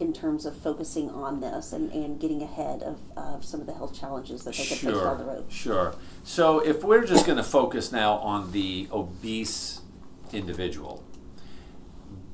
in 0.03 0.13
terms 0.13 0.45
of 0.45 0.57
focusing 0.57 1.09
on 1.09 1.41
this 1.41 1.73
and, 1.73 1.93
and 1.93 2.19
getting 2.19 2.43
ahead 2.43 2.83
of, 2.83 2.99
of 3.17 3.45
some 3.45 3.61
of 3.61 3.67
the 3.67 3.73
health 3.73 3.99
challenges 3.99 4.43
that 4.43 4.55
they 4.55 4.67
could 4.67 4.79
face 4.79 4.95
down 4.95 5.19
the 5.19 5.25
road. 5.25 5.45
Sure. 5.49 5.95
So 6.25 6.59
if 6.59 6.83
we're 6.83 7.07
just 7.07 7.25
going 7.25 7.39
to 7.39 7.45
focus 7.45 7.93
now 7.93 8.15
on 8.15 8.51
the 8.51 8.89
obese 8.91 9.83
individual, 10.33 11.05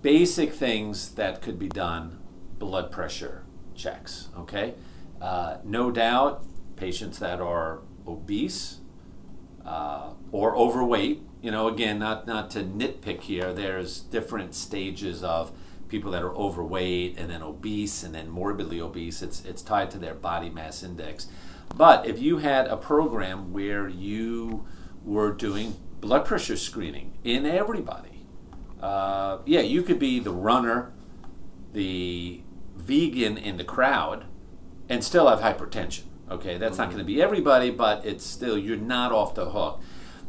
basic 0.00 0.54
things 0.54 1.10
that 1.16 1.42
could 1.42 1.58
be 1.58 1.68
done 1.68 2.18
blood 2.58 2.90
pressure 2.90 3.44
checks, 3.74 4.28
okay? 4.38 4.74
Uh, 5.20 5.58
no 5.62 5.90
doubt, 5.90 6.44
patients 6.76 7.18
that 7.18 7.38
are 7.38 7.80
obese 8.06 8.78
uh, 9.66 10.12
or 10.32 10.56
overweight, 10.56 11.20
you 11.42 11.50
know, 11.50 11.68
again, 11.68 11.98
not, 11.98 12.26
not 12.26 12.50
to 12.50 12.60
nitpick 12.60 13.20
here, 13.22 13.52
there's 13.52 14.00
different 14.00 14.54
stages 14.54 15.22
of 15.22 15.52
people 15.88 16.10
that 16.12 16.22
are 16.22 16.34
overweight 16.34 17.18
and 17.18 17.30
then 17.30 17.42
obese 17.42 18.02
and 18.02 18.14
then 18.14 18.28
morbidly 18.28 18.80
obese. 18.80 19.22
It's, 19.22 19.44
it's 19.44 19.62
tied 19.62 19.90
to 19.92 19.98
their 19.98 20.14
body 20.14 20.50
mass 20.50 20.82
index. 20.82 21.26
But 21.76 22.06
if 22.06 22.20
you 22.20 22.38
had 22.38 22.66
a 22.66 22.76
program 22.76 23.52
where 23.52 23.88
you 23.88 24.66
were 25.04 25.32
doing 25.32 25.76
blood 26.00 26.24
pressure 26.24 26.56
screening 26.56 27.18
in 27.24 27.46
everybody, 27.46 28.26
uh, 28.80 29.38
yeah, 29.44 29.60
you 29.60 29.82
could 29.82 29.98
be 29.98 30.20
the 30.20 30.32
runner, 30.32 30.92
the 31.72 32.42
vegan 32.76 33.36
in 33.36 33.56
the 33.56 33.64
crowd, 33.64 34.24
and 34.88 35.02
still 35.04 35.28
have 35.28 35.40
hypertension. 35.40 36.04
Okay, 36.30 36.58
that's 36.58 36.72
mm-hmm. 36.72 36.82
not 36.82 36.90
going 36.90 36.98
to 36.98 37.04
be 37.04 37.22
everybody, 37.22 37.70
but 37.70 38.04
it's 38.04 38.24
still, 38.24 38.56
you're 38.56 38.76
not 38.76 39.12
off 39.12 39.34
the 39.34 39.50
hook. 39.50 39.80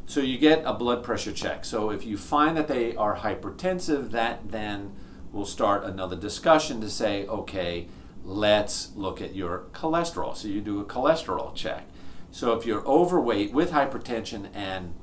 So 0.06 0.22
you 0.22 0.38
get 0.40 0.64
a 0.66 0.74
blood 0.74 1.04
pressure 1.04 1.32
check. 1.32 1.64
So 1.66 1.92
if 1.92 2.04
you 2.06 2.18
find 2.18 2.58
that 2.58 2.68
they 2.68 2.96
are 2.96 3.18
hypertensive, 3.18 4.12
that 4.12 4.52
then 4.52 4.96
will 5.32 5.46
start 5.46 5.84
another 5.84 6.16
discussion 6.16 6.82
to 6.82 6.90
say, 6.90 7.26
okay, 7.28 7.88
let's 8.24 8.92
look 8.96 9.22
at 9.22 9.36
your 9.36 9.66
cholesterol. 9.74 10.36
So 10.36 10.48
you 10.48 10.62
do 10.62 10.80
a 10.80 10.86
cholesterol 10.86 11.54
check. 11.56 11.88
So 12.32 12.54
if 12.54 12.66
you're 12.66 12.86
overweight 12.86 13.54
with 13.54 13.72
hypertension 13.72 14.50
and 14.54 14.94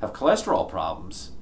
have 0.00 0.12
cholesterol 0.12 0.68
problems, 0.68 1.32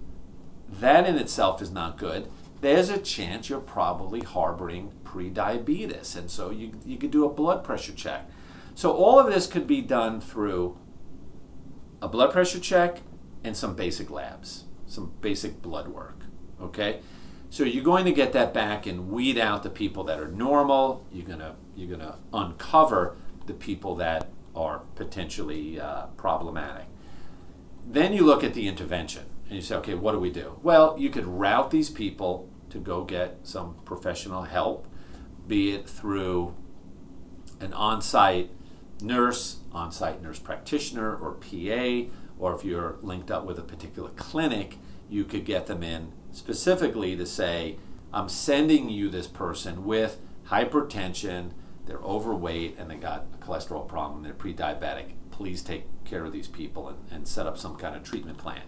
that 0.69 1.07
in 1.07 1.17
itself 1.17 1.63
is 1.63 1.71
not 1.71 1.97
good. 1.99 2.31
There's 2.61 2.89
a 2.89 2.99
chance 2.99 3.49
you're 3.49 3.61
probably 3.61 4.21
harboring 4.21 4.93
prediabetes, 5.05 6.17
and 6.17 6.31
so 6.31 6.51
you, 6.51 6.73
you 6.85 6.99
could 6.99 7.13
do 7.13 7.25
a 7.25 7.33
blood 7.33 7.63
pressure 7.63 7.93
check. 7.93 8.29
So 8.75 8.93
all 8.93 9.19
of 9.19 9.33
this 9.33 9.47
could 9.47 9.67
be 9.67 9.81
done 9.81 10.21
through 10.21 10.77
a 12.03 12.09
blood 12.09 12.33
pressure 12.33 12.61
check 12.61 13.01
and 13.45 13.57
some 13.57 13.75
basic 13.75 14.11
labs, 14.11 14.65
some 14.87 15.13
basic 15.21 15.63
blood 15.63 15.89
work. 15.89 16.23
Okay? 16.61 17.01
So 17.51 17.65
you're 17.65 17.85
going 17.85 18.05
to 18.05 18.13
get 18.13 18.33
that 18.35 18.53
back 18.53 18.87
and 18.87 19.11
weed 19.11 19.39
out 19.39 19.63
the 19.63 19.71
people 19.71 20.05
that 20.05 20.21
are 20.21 20.29
normal. 20.29 21.07
You're 21.11 21.27
gonna 21.27 21.57
you're 21.75 21.97
gonna 21.97 22.19
uncover 22.33 23.17
the 23.47 23.55
people 23.55 23.95
that 23.97 24.29
are 24.55 24.81
potentially 24.97 25.81
uh, 25.81 26.07
problematic. 26.17 26.87
Then 27.87 28.13
you 28.13 28.25
look 28.25 28.45
at 28.45 28.53
the 28.53 28.69
intervention 28.69 29.25
and 29.47 29.57
you 29.57 29.63
say, 29.63 29.77
okay, 29.77 29.95
what 29.95 30.13
do 30.13 30.19
we 30.19 30.31
do? 30.31 30.59
Well, 30.63 30.97
you 30.99 31.09
could 31.09 31.27
route 31.27 31.71
these 31.71 31.89
people 31.89 32.51
to 32.69 32.79
go 32.79 33.05
get 33.05 33.39
some 33.45 33.77
professional 33.87 34.43
help, 34.43 34.87
be 35.47 35.73
it 35.73 35.89
through 35.89 36.55
an 37.61 37.73
on-site 37.73 38.51
nurse, 39.01 39.61
on-site 39.73 40.23
nurse 40.23 40.39
practitioner, 40.39 41.17
or 41.17 41.33
PA, 41.33 42.11
or 42.39 42.55
if 42.55 42.63
you're 42.63 42.99
linked 43.01 43.31
up 43.31 43.47
with 43.47 43.59
a 43.59 43.63
particular 43.63 44.11
clinic, 44.11 44.77
you 45.09 45.25
could 45.25 45.47
get 45.47 45.67
them 45.67 45.83
in 45.83 46.13
specifically 46.39 47.17
to 47.17 47.27
say, 47.27 47.77
I'm 48.13 48.29
sending 48.29 48.89
you 48.89 49.11
this 49.11 49.27
person 49.27 49.85
with 49.85 50.21
hypertension, 50.47 51.51
they're 51.87 51.99
overweight, 51.99 52.79
and 52.79 52.91
they 52.91 52.97
got 52.97 53.27
a 53.35 53.45
cholesterol 53.45 53.87
problem, 53.87 54.23
they're 54.23 54.33
pre 54.33 54.55
diabetic. 54.55 55.13
Please 55.31 55.63
take 55.63 55.85
care 56.05 56.25
of 56.25 56.33
these 56.33 56.49
people 56.49 56.89
and, 56.89 56.99
and, 57.11 57.29
set 57.29 57.47
up 57.47 57.59
some 57.59 57.77
kind 57.77 57.95
of 57.95 58.03
treatment 58.03 58.39
plan. 58.39 58.63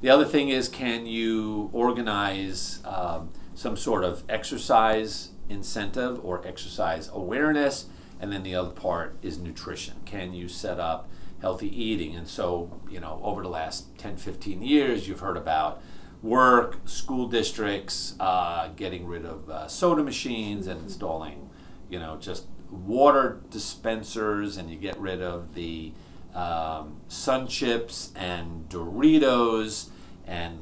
The 0.00 0.08
other 0.08 0.24
thing 0.24 0.48
is, 0.48 0.68
can 0.68 1.06
you 1.06 1.70
organize 1.72 2.80
um, 2.84 3.30
some 3.54 3.76
sort 3.76 4.02
of 4.02 4.24
exercise 4.28 5.30
incentive 5.48 6.24
or 6.24 6.46
exercise 6.46 7.10
awareness? 7.12 7.86
And 8.18 8.32
then 8.32 8.42
the 8.42 8.54
other 8.54 8.70
part 8.70 9.16
is 9.22 9.38
nutrition. 9.38 9.96
Can 10.04 10.32
you 10.32 10.48
set 10.48 10.80
up 10.80 11.08
healthy 11.40 11.68
eating? 11.68 12.14
And 12.16 12.26
so, 12.26 12.80
you 12.90 13.00
know, 13.00 13.20
over 13.22 13.42
the 13.42 13.48
last 13.48 13.96
10, 13.98 14.16
15 14.16 14.62
years, 14.62 15.06
you've 15.06 15.20
heard 15.20 15.36
about 15.36 15.80
work, 16.22 16.76
school 16.84 17.26
districts 17.26 18.14
uh, 18.20 18.68
getting 18.76 19.06
rid 19.06 19.24
of 19.24 19.48
uh, 19.48 19.68
soda 19.68 20.02
machines 20.02 20.66
and 20.66 20.82
installing, 20.82 21.50
you 21.88 21.98
know, 21.98 22.16
just 22.20 22.46
water 22.70 23.40
dispensers, 23.50 24.56
and 24.56 24.70
you 24.70 24.76
get 24.76 24.98
rid 24.98 25.22
of 25.22 25.54
the 25.54 25.92
um, 26.34 27.00
SunChips 27.08 28.10
and 28.14 28.68
Doritos 28.68 29.88
and 30.26 30.58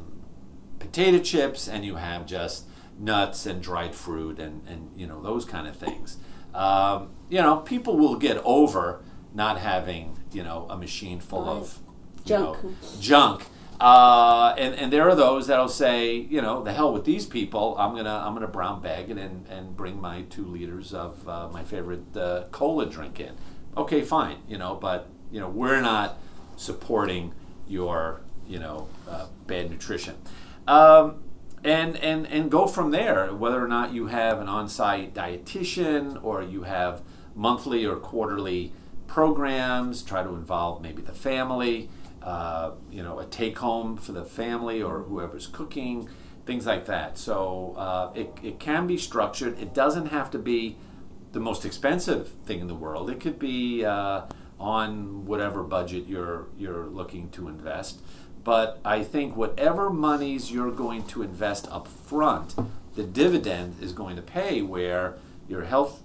potato 0.78 1.18
chips, 1.18 1.68
and 1.68 1.84
you 1.84 1.96
have 1.96 2.24
just 2.26 2.66
nuts 2.98 3.46
and 3.46 3.62
dried 3.62 3.94
fruit 3.94 4.40
and, 4.40 4.66
and 4.66 4.90
you 4.96 5.06
know 5.06 5.22
those 5.22 5.44
kind 5.44 5.66
of 5.66 5.76
things. 5.76 6.16
Um, 6.54 7.10
you 7.28 7.40
know, 7.40 7.58
people 7.58 7.96
will 7.96 8.16
get 8.16 8.38
over 8.38 9.02
not 9.34 9.58
having 9.58 10.18
you 10.32 10.42
know 10.42 10.66
a 10.70 10.76
machine 10.76 11.20
full 11.20 11.48
of 11.48 11.78
junk. 12.24 12.62
Know, 12.62 12.72
junk 13.00 13.44
uh, 13.80 14.54
and, 14.58 14.74
and 14.74 14.92
there 14.92 15.08
are 15.08 15.14
those 15.14 15.46
that'll 15.46 15.68
say, 15.68 16.14
you 16.14 16.42
know, 16.42 16.62
the 16.62 16.72
hell 16.72 16.92
with 16.92 17.04
these 17.04 17.26
people. 17.26 17.76
I'm 17.78 17.94
gonna 17.94 18.22
I'm 18.24 18.34
gonna 18.34 18.48
brown 18.48 18.82
bag 18.82 19.10
it 19.10 19.18
and, 19.18 19.46
and 19.48 19.76
bring 19.76 20.00
my 20.00 20.22
two 20.22 20.44
liters 20.44 20.92
of 20.92 21.28
uh, 21.28 21.48
my 21.48 21.62
favorite 21.62 22.16
uh, 22.16 22.44
cola 22.50 22.86
drink 22.86 23.20
in. 23.20 23.34
Okay, 23.76 24.02
fine, 24.02 24.38
you 24.48 24.58
know, 24.58 24.74
but 24.74 25.08
you 25.30 25.38
know 25.38 25.48
we're 25.48 25.80
not 25.80 26.18
supporting 26.56 27.32
your 27.68 28.22
you 28.48 28.58
know 28.58 28.88
uh, 29.08 29.26
bad 29.46 29.70
nutrition. 29.70 30.16
Um, 30.66 31.22
and, 31.64 31.96
and, 31.96 32.26
and 32.28 32.50
go 32.50 32.66
from 32.66 32.92
there, 32.92 33.34
whether 33.34 33.62
or 33.62 33.68
not 33.68 33.92
you 33.92 34.06
have 34.06 34.40
an 34.40 34.48
on 34.48 34.68
site 34.68 35.12
dietitian 35.14 36.22
or 36.22 36.42
you 36.42 36.62
have 36.62 37.02
monthly 37.34 37.84
or 37.84 37.96
quarterly 37.96 38.72
programs, 39.06 40.02
try 40.02 40.22
to 40.22 40.28
involve 40.30 40.82
maybe 40.82 41.02
the 41.02 41.12
family 41.12 41.88
uh, 42.22 42.72
you 42.90 43.02
know, 43.02 43.18
a 43.18 43.26
take 43.26 43.58
home 43.58 43.96
for 43.96 44.12
the 44.12 44.24
family 44.24 44.82
or 44.82 45.00
whoever's 45.00 45.46
cooking, 45.46 46.08
things 46.46 46.66
like 46.66 46.86
that. 46.86 47.18
So 47.18 47.74
uh, 47.76 48.12
it, 48.14 48.30
it 48.42 48.58
can 48.58 48.86
be 48.86 48.96
structured. 48.96 49.58
It 49.60 49.74
doesn't 49.74 50.06
have 50.06 50.30
to 50.32 50.38
be 50.38 50.76
the 51.32 51.40
most 51.40 51.64
expensive 51.64 52.28
thing 52.46 52.60
in 52.60 52.66
the 52.66 52.74
world. 52.74 53.10
It 53.10 53.20
could 53.20 53.38
be 53.38 53.84
uh, 53.84 54.22
on 54.58 55.26
whatever 55.26 55.62
budget 55.62 56.06
you're 56.06 56.48
you're 56.56 56.86
looking 56.86 57.30
to 57.30 57.48
invest. 57.48 58.00
But 58.44 58.80
I 58.84 59.04
think 59.04 59.36
whatever 59.36 59.90
monies 59.90 60.50
you're 60.50 60.70
going 60.70 61.06
to 61.08 61.22
invest 61.22 61.68
up 61.70 61.86
front, 61.86 62.54
the 62.94 63.02
dividend 63.02 63.76
is 63.82 63.92
going 63.92 64.16
to 64.16 64.22
pay 64.22 64.62
where 64.62 65.18
your 65.48 65.64
health 65.64 66.02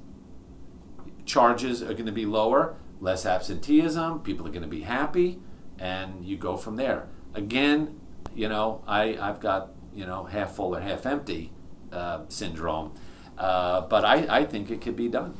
charges 1.25 1.81
are 1.81 1.93
going 1.93 2.05
to 2.05 2.11
be 2.11 2.25
lower, 2.25 2.75
less 2.99 3.25
absenteeism, 3.25 4.19
people 4.19 4.45
are 4.45 4.51
going 4.51 4.63
to 4.63 4.67
be 4.67 4.81
happy 4.81 5.39
and 5.79 6.25
you 6.25 6.37
go 6.37 6.57
from 6.57 6.75
there. 6.75 7.07
Again, 7.33 7.99
you 8.35 8.47
know, 8.47 8.83
I, 8.87 9.17
I've 9.17 9.39
got, 9.39 9.71
you 9.93 10.05
know, 10.05 10.25
half 10.25 10.55
full 10.55 10.75
or 10.75 10.81
half 10.81 11.05
empty 11.05 11.51
uh, 11.91 12.21
syndrome, 12.29 12.93
uh, 13.37 13.81
but 13.81 14.05
I, 14.05 14.25
I 14.29 14.45
think 14.45 14.71
it 14.71 14.81
could 14.81 14.95
be 14.95 15.07
done. 15.07 15.35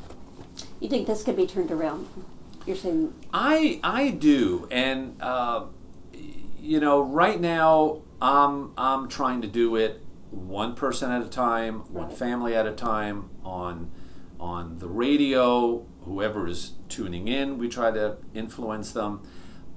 You 0.80 0.90
think 0.90 1.08
this 1.08 1.24
could 1.24 1.36
be 1.36 1.48
turned 1.48 1.72
around? 1.72 2.08
You're 2.66 2.76
saying? 2.76 3.14
I, 3.34 3.80
I 3.84 4.10
do. 4.10 4.68
And, 4.72 5.22
uh, 5.22 5.66
you 6.60 6.80
know, 6.80 7.02
right 7.02 7.40
now 7.40 8.02
I'm, 8.22 8.74
I'm 8.78 9.08
trying 9.08 9.42
to 9.42 9.48
do 9.48 9.76
it 9.76 10.02
one 10.30 10.76
person 10.76 11.12
at 11.12 11.22
a 11.22 11.30
time, 11.30 11.82
one 11.94 12.08
right. 12.08 12.18
family 12.18 12.56
at 12.56 12.66
a 12.66 12.72
time 12.72 13.30
on, 13.44 13.92
on 14.40 14.80
the 14.80 14.88
radio, 14.88 15.86
whoever 16.02 16.48
is 16.48 16.72
tuning 16.90 17.28
in, 17.28 17.58
we 17.58 17.70
try 17.70 17.92
to 17.92 18.18
influence 18.34 18.92
them. 18.92 19.22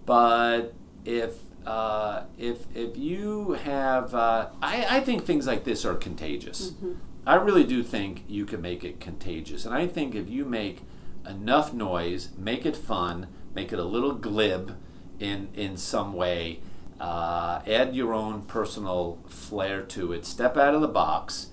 But 0.06 0.72
if 1.04 1.34
uh, 1.66 2.22
if 2.38 2.64
if 2.74 2.96
you 2.96 3.52
have, 3.52 4.14
uh, 4.14 4.48
I, 4.62 4.86
I 4.88 5.00
think 5.00 5.24
things 5.24 5.46
like 5.46 5.64
this 5.64 5.84
are 5.84 5.94
contagious. 5.94 6.70
Mm-hmm. 6.70 6.92
I 7.26 7.34
really 7.34 7.64
do 7.64 7.82
think 7.82 8.22
you 8.28 8.46
can 8.46 8.62
make 8.62 8.84
it 8.84 9.00
contagious, 9.00 9.66
and 9.66 9.74
I 9.74 9.88
think 9.88 10.14
if 10.14 10.30
you 10.30 10.44
make 10.44 10.82
enough 11.28 11.72
noise, 11.72 12.30
make 12.38 12.64
it 12.64 12.76
fun, 12.76 13.26
make 13.52 13.72
it 13.72 13.80
a 13.80 13.84
little 13.84 14.12
glib 14.12 14.76
in 15.18 15.48
in 15.54 15.76
some 15.76 16.12
way. 16.12 16.60
Uh, 17.00 17.60
add 17.66 17.94
your 17.94 18.14
own 18.14 18.42
personal 18.42 19.18
flair 19.26 19.82
to 19.82 20.12
it. 20.12 20.24
Step 20.24 20.56
out 20.56 20.74
of 20.74 20.80
the 20.80 20.88
box. 20.88 21.48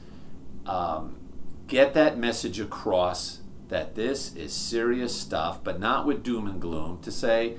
Um, 0.66 1.18
get 1.68 1.94
that 1.96 2.18
message 2.18 2.60
across 2.60 3.42
that 3.68 3.96
this 3.96 4.36
is 4.36 4.54
serious 4.54 5.20
stuff, 5.20 5.62
but 5.64 5.80
not 5.80 6.06
with 6.06 6.24
doom 6.24 6.48
and 6.48 6.62
gloom. 6.62 7.02
To 7.02 7.12
say, 7.12 7.58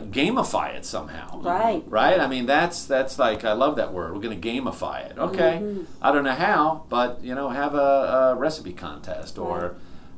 gamify 0.00 0.74
it 0.74 0.84
somehow. 0.84 1.40
Right. 1.40 1.84
Right. 1.86 2.18
I 2.18 2.26
mean, 2.26 2.46
that's 2.46 2.86
that's 2.86 3.18
like 3.18 3.44
I 3.44 3.52
love 3.52 3.76
that 3.76 3.92
word. 3.92 4.14
We're 4.14 4.20
going 4.20 4.40
to 4.40 4.48
gamify 4.48 5.10
it. 5.10 5.18
Okay. 5.18 5.76
I 6.00 6.12
don't 6.12 6.24
know 6.24 6.32
how, 6.32 6.86
but 6.88 7.22
you 7.22 7.34
know, 7.34 7.50
have 7.50 7.74
a, 7.74 7.78
a 8.32 8.34
recipe 8.34 8.72
contest 8.72 9.38
or, 9.38 9.76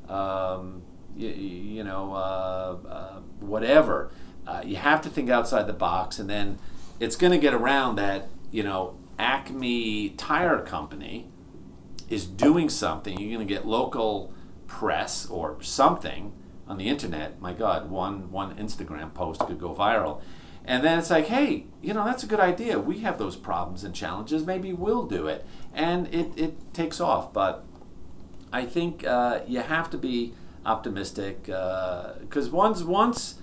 um, 0.09 0.83
you, 1.17 1.29
you 1.29 1.85
know, 1.85 2.13
uh, 2.15 2.77
uh, 2.89 3.21
whatever. 3.41 4.11
Uh, 4.47 4.63
you 4.65 4.77
have 4.77 5.01
to 5.03 5.09
think 5.09 5.31
outside 5.31 5.67
the 5.67 5.73
box, 5.73 6.19
and 6.19 6.29
then 6.29 6.59
it's 7.01 7.17
going 7.17 7.33
to 7.33 7.39
get 7.39 7.55
around 7.55 7.97
that. 7.97 8.29
You 8.51 8.63
know, 8.63 8.97
Acme 9.19 10.11
Tire 10.11 10.61
Company 10.61 11.29
is 12.09 12.27
doing 12.27 12.69
something. 12.69 13.19
You're 13.19 13.35
going 13.37 13.47
to 13.47 13.53
get 13.53 13.67
local 13.67 14.33
press 14.67 15.27
or 15.27 15.61
something 15.63 16.33
on 16.67 16.79
the 16.79 16.89
internet. 16.89 17.41
My 17.41 17.53
God, 17.53 17.91
one 17.91 18.31
one 18.31 18.57
Instagram 18.57 19.13
post 19.15 19.41
could 19.41 19.59
go 19.59 19.75
viral. 19.75 20.21
And 20.67 20.83
then 20.83 20.99
it's 20.99 21.11
like, 21.11 21.27
hey, 21.27 21.67
you 21.83 21.93
know, 21.93 22.05
that's 22.05 22.23
a 22.23 22.27
good 22.27 22.41
idea. 22.41 22.79
We 22.79 23.01
have 23.01 23.19
those 23.19 23.37
problems 23.37 23.85
and 23.85 23.95
challenges. 23.95 24.47
Maybe 24.47 24.73
we'll 24.73 25.05
do 25.05 25.27
it. 25.27 25.45
And 25.75 26.07
it, 26.07 26.33
it 26.37 26.73
takes 26.73 27.01
off. 27.01 27.35
But 27.35 27.67
I 28.51 28.65
think 28.65 29.07
uh, 29.07 29.41
you 29.47 29.61
have 29.61 29.91
to 29.91 29.99
be 29.99 30.33
optimistic 30.65 31.43
because 31.45 32.49
once, 32.51 32.83
once, 32.83 33.35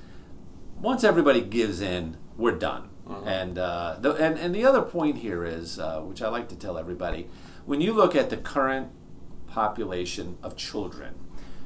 once 0.79 1.03
everybody 1.03 1.41
gives 1.41 1.79
in, 1.79 2.17
we're 2.37 2.57
done. 2.57 2.89
And, 3.25 3.59
uh, 3.59 3.97
the, 3.99 4.13
and, 4.13 4.39
and 4.39 4.55
the 4.55 4.65
other 4.65 4.81
point 4.81 5.17
here 5.17 5.43
is, 5.43 5.77
uh, 5.77 5.99
which 5.99 6.21
I 6.21 6.29
like 6.29 6.47
to 6.49 6.55
tell 6.55 6.77
everybody, 6.77 7.27
when 7.65 7.81
you 7.81 7.93
look 7.93 8.15
at 8.15 8.29
the 8.29 8.37
current 8.37 8.89
population 9.47 10.37
of 10.41 10.55
children, 10.55 11.15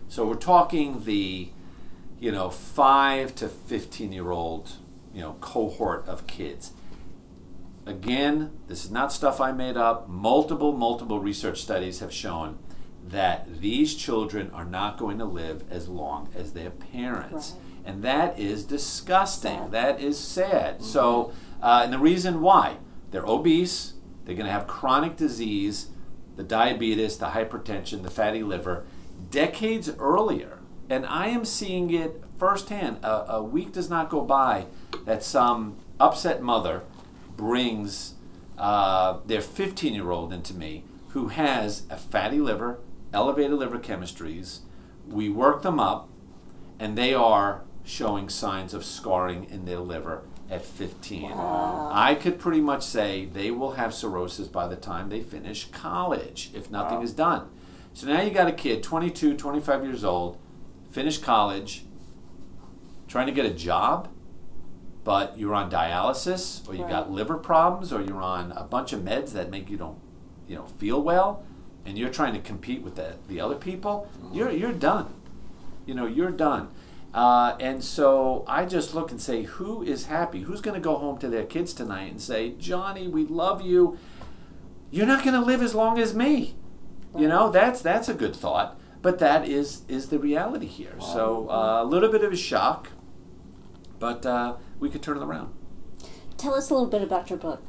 so 0.08 0.26
we're 0.26 0.36
talking 0.36 1.04
the, 1.04 1.50
you 2.20 2.32
know, 2.32 2.50
five 2.50 3.36
to 3.36 3.48
fifteen 3.48 4.12
year 4.12 4.32
old, 4.32 4.74
you 5.14 5.22
know, 5.22 5.38
cohort 5.42 6.08
of 6.08 6.28
kids. 6.28 6.72
Again, 7.86 8.52
this 8.68 8.84
is 8.84 8.92
not 8.92 9.14
stuff 9.14 9.40
I 9.40 9.52
made 9.52 9.78
up. 9.78 10.10
Multiple, 10.10 10.72
multiple 10.72 11.20
research 11.20 11.62
studies 11.62 12.00
have 12.00 12.12
shown 12.12 12.58
that 13.08 13.62
these 13.62 13.94
children 13.94 14.50
are 14.52 14.66
not 14.66 14.98
going 14.98 15.20
to 15.20 15.26
live 15.26 15.64
as 15.70 15.88
long 15.88 16.30
as 16.36 16.54
their 16.54 16.72
parents. 16.72 17.52
Right. 17.52 17.62
And 17.86 18.04
that 18.04 18.40
is 18.40 18.64
disgusting. 18.64 19.60
Sad. 19.60 19.72
That 19.72 20.02
is 20.02 20.18
sad. 20.18 20.82
So, 20.82 21.32
uh, 21.62 21.82
and 21.84 21.94
the 21.94 22.00
reason 22.00 22.42
why 22.42 22.78
they're 23.12 23.28
obese, 23.28 23.94
they're 24.24 24.34
going 24.34 24.48
to 24.48 24.52
have 24.52 24.66
chronic 24.66 25.16
disease, 25.18 25.90
the 26.36 26.44
diabetes, 26.44 27.18
the 27.18 27.28
hypertension, 27.28 28.02
the 28.02 28.10
fatty 28.10 28.42
liver, 28.42 28.86
decades 29.36 29.92
earlier. 30.00 30.60
And 30.90 31.06
I 31.06 31.28
am 31.28 31.44
seeing 31.44 31.94
it 31.94 32.24
firsthand. 32.40 33.04
A, 33.04 33.34
a 33.34 33.44
week 33.44 33.74
does 33.74 33.90
not 33.90 34.10
go 34.10 34.22
by 34.22 34.68
that 35.04 35.24
some 35.24 35.78
upset 36.00 36.42
mother 36.42 36.84
brings 37.36 38.14
uh, 38.58 39.20
their 39.26 39.42
15 39.42 39.94
year 39.94 40.10
old 40.10 40.32
into 40.32 40.54
me 40.54 40.86
who 41.10 41.28
has 41.28 41.84
a 41.90 41.98
fatty 41.98 42.40
liver, 42.40 42.80
elevated 43.14 43.58
liver 43.58 43.78
chemistries. 43.78 44.60
We 45.06 45.30
work 45.30 45.64
them 45.64 45.82
up, 45.82 46.08
and 46.80 46.98
they 46.98 47.14
are 47.14 47.64
showing 47.84 48.30
signs 48.30 48.74
of 48.74 48.86
scarring 48.86 49.44
in 49.50 49.66
their 49.66 49.80
liver 49.80 50.22
at 50.50 50.64
15. 50.64 51.34
I 51.34 52.16
could 52.16 52.40
pretty 52.40 52.62
much 52.62 52.84
say 52.84 53.26
they 53.26 53.52
will 53.52 53.72
have 53.72 53.94
cirrhosis 53.94 54.48
by 54.48 54.68
the 54.68 54.76
time 54.78 55.10
they 55.10 55.22
finish 55.22 55.66
college 55.72 56.52
if 56.54 56.72
nothing 56.72 57.02
is 57.02 57.12
done. 57.12 57.50
So 57.96 58.08
now 58.08 58.22
you 58.22 58.30
got 58.30 58.50
a 58.50 58.52
kid, 58.52 58.84
22, 58.84 59.38
25 59.38 59.86
years 59.86 60.04
old, 60.04 60.38
finished 60.92 61.24
college, 61.24 61.86
trying 63.08 63.26
to 63.28 63.32
get 63.32 63.46
a 63.46 63.54
job, 63.54 64.10
but 65.06 65.40
you're 65.40 65.54
on 65.54 65.72
dialysis, 65.72 66.68
or 66.68 66.76
you 66.76 66.82
Right. 66.84 66.90
got 66.92 67.10
liver 67.10 67.38
problems, 67.38 67.94
or 67.94 68.02
you're 68.02 68.22
on 68.22 68.52
a 68.52 68.64
bunch 68.66 68.92
of 68.92 69.00
meds 69.00 69.32
that 69.32 69.50
make 69.50 69.70
you 69.70 69.78
don't, 69.78 69.98
you 70.46 70.56
know, 70.58 70.66
feel 70.66 71.02
well, 71.02 71.44
and 71.86 71.98
you're 71.98 72.10
trying 72.10 72.34
to 72.34 72.40
compete 72.42 72.82
with 72.82 72.96
the, 72.96 73.14
the 73.30 73.40
other 73.40 73.56
people, 73.56 74.10
you're, 74.34 74.52
you're 74.52 74.74
done. 74.74 75.14
You 75.86 75.94
know, 75.94 76.06
you're 76.06 76.32
done. 76.32 76.68
Uh, 77.14 77.56
and 77.62 77.82
so 77.82 78.44
I 78.46 78.66
just 78.66 78.94
look 78.94 79.10
and 79.10 79.22
say, 79.22 79.44
who 79.44 79.82
is 79.84 80.08
happy? 80.08 80.42
Who's 80.42 80.60
going 80.60 80.76
to 80.76 80.82
go 80.84 80.98
home 80.98 81.18
to 81.20 81.30
their 81.30 81.46
kids 81.46 81.72
tonight 81.72 82.12
and 82.12 82.22
say, 82.22 82.50
Johnny, 82.60 83.08
we 83.08 83.24
love 83.24 83.62
you. 83.62 83.98
You're 84.92 85.06
not 85.06 85.24
going 85.24 85.40
to 85.40 85.46
live 85.46 85.62
as 85.62 85.74
long 85.74 85.98
as 85.98 86.14
me. 86.14 86.56
You 87.18 87.28
know, 87.28 87.50
that's 87.50 87.82
that's 87.82 88.10
a 88.10 88.14
good 88.14 88.36
thought. 88.36 88.80
But 89.02 89.20
that 89.20 89.48
is 89.48 89.84
is 89.88 90.10
the 90.10 90.20
reality 90.20 90.66
here. 90.66 90.96
So 91.00 91.50
uh, 91.50 91.84
a 91.84 91.86
little 91.86 92.10
bit 92.10 92.24
of 92.24 92.34
a 92.34 92.38
shock, 92.38 92.90
but 94.00 94.26
uh, 94.26 94.56
we 94.80 94.90
could 94.90 95.02
turn 95.02 95.18
it 95.18 95.24
around. 95.24 95.54
Tell 96.38 96.56
us 96.56 96.70
a 96.70 96.74
little 96.74 96.90
bit 96.90 97.02
about 97.02 97.30
your 97.30 97.40
book. 97.40 97.64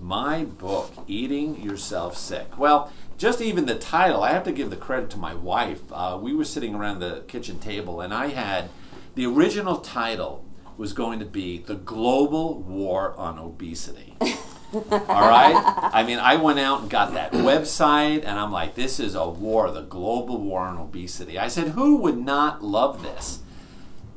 My 0.00 0.44
book, 0.44 0.92
Eating 1.08 1.60
Yourself 1.60 2.16
Sick. 2.16 2.56
Well, 2.56 2.92
just 3.16 3.40
even 3.40 3.66
the 3.66 3.74
title, 3.74 4.22
I 4.22 4.30
have 4.30 4.44
to 4.44 4.52
give 4.52 4.70
the 4.70 4.76
credit 4.76 5.10
to 5.10 5.18
my 5.18 5.34
wife. 5.34 5.80
Uh, 5.90 6.18
we 6.20 6.32
were 6.32 6.44
sitting 6.44 6.74
around 6.74 7.00
the 7.00 7.24
kitchen 7.26 7.58
table, 7.58 8.00
and 8.00 8.14
I 8.14 8.28
had 8.28 8.70
the 9.16 9.26
original 9.26 9.78
title 9.78 10.44
was 10.76 10.92
going 10.92 11.18
to 11.18 11.24
be 11.24 11.58
The 11.58 11.74
Global 11.74 12.62
War 12.62 13.16
on 13.16 13.38
Obesity. 13.38 14.16
All 14.74 14.80
right? 14.82 15.90
I 15.92 16.02
mean, 16.02 16.18
I 16.18 16.36
went 16.36 16.58
out 16.58 16.82
and 16.82 16.90
got 16.90 17.14
that 17.14 17.32
website, 17.32 18.24
and 18.24 18.38
I'm 18.38 18.52
like, 18.52 18.74
this 18.74 19.00
is 19.00 19.14
a 19.14 19.28
war, 19.28 19.70
the 19.70 19.82
global 19.82 20.38
war 20.38 20.62
on 20.62 20.78
obesity. 20.78 21.38
I 21.38 21.48
said, 21.48 21.68
who 21.68 21.96
would 21.96 22.18
not 22.18 22.62
love 22.62 23.02
this? 23.02 23.40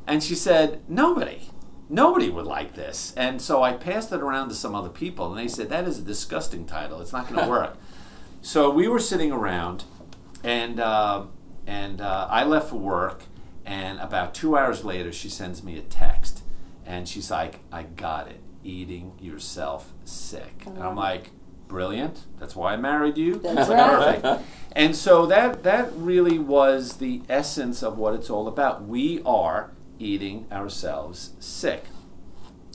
And 0.06 0.22
she 0.22 0.36
said, 0.36 0.82
nobody. 0.90 1.50
Nobody 1.90 2.30
would 2.30 2.46
like 2.46 2.74
this. 2.74 3.14
And 3.16 3.42
so 3.42 3.64
I 3.64 3.74
passed 3.74 4.12
it 4.12 4.22
around 4.22 4.50
to 4.50 4.56
some 4.56 4.76
other 4.76 4.90
people, 4.90 5.30
and 5.30 5.38
they 5.38 5.48
said, 5.48 5.70
that 5.70 5.88
is 5.88 6.00
a 6.00 6.04
disgusting 6.04 6.66
title. 6.66 7.02
It's 7.02 7.14
not 7.14 7.30
going 7.30 7.44
to 7.44 7.50
work. 7.50 7.78
so 8.42 8.70
we 8.70 8.88
were 8.88 9.00
sitting 9.00 9.32
around, 9.32 9.86
and, 10.44 10.80
uh, 10.80 11.26
and 11.66 12.02
uh, 12.02 12.28
I 12.30 12.44
left 12.44 12.70
for 12.70 12.78
work, 12.78 13.24
and 13.66 14.00
about 14.00 14.34
two 14.34 14.58
hours 14.58 14.84
later, 14.84 15.14
she 15.14 15.30
sends 15.30 15.64
me 15.64 15.78
a 15.78 15.82
text, 15.82 16.44
and 16.86 17.08
she's 17.08 17.32
like, 17.32 17.60
I 17.72 17.84
got 17.84 18.28
it. 18.28 18.41
Eating 18.64 19.14
yourself 19.20 19.94
sick. 20.06 20.64
And 20.66 20.82
I'm 20.82 20.96
like, 20.96 21.32
brilliant. 21.68 22.26
That's 22.40 22.56
why 22.56 22.74
I 22.74 22.78
married 22.78 23.18
you. 23.18 23.36
That's 23.36 23.70
right. 23.70 24.22
Perfect. 24.22 24.46
And 24.74 24.96
so 24.96 25.26
that 25.26 25.64
that 25.64 25.92
really 25.96 26.38
was 26.38 26.98
the 26.98 27.22
essence 27.28 27.82
of 27.82 27.98
what 27.98 28.14
it's 28.14 28.30
all 28.30 28.48
about. 28.48 28.84
We 28.86 29.22
are 29.26 29.72
eating 30.00 30.48
ourselves 30.52 31.32
sick. 31.40 31.86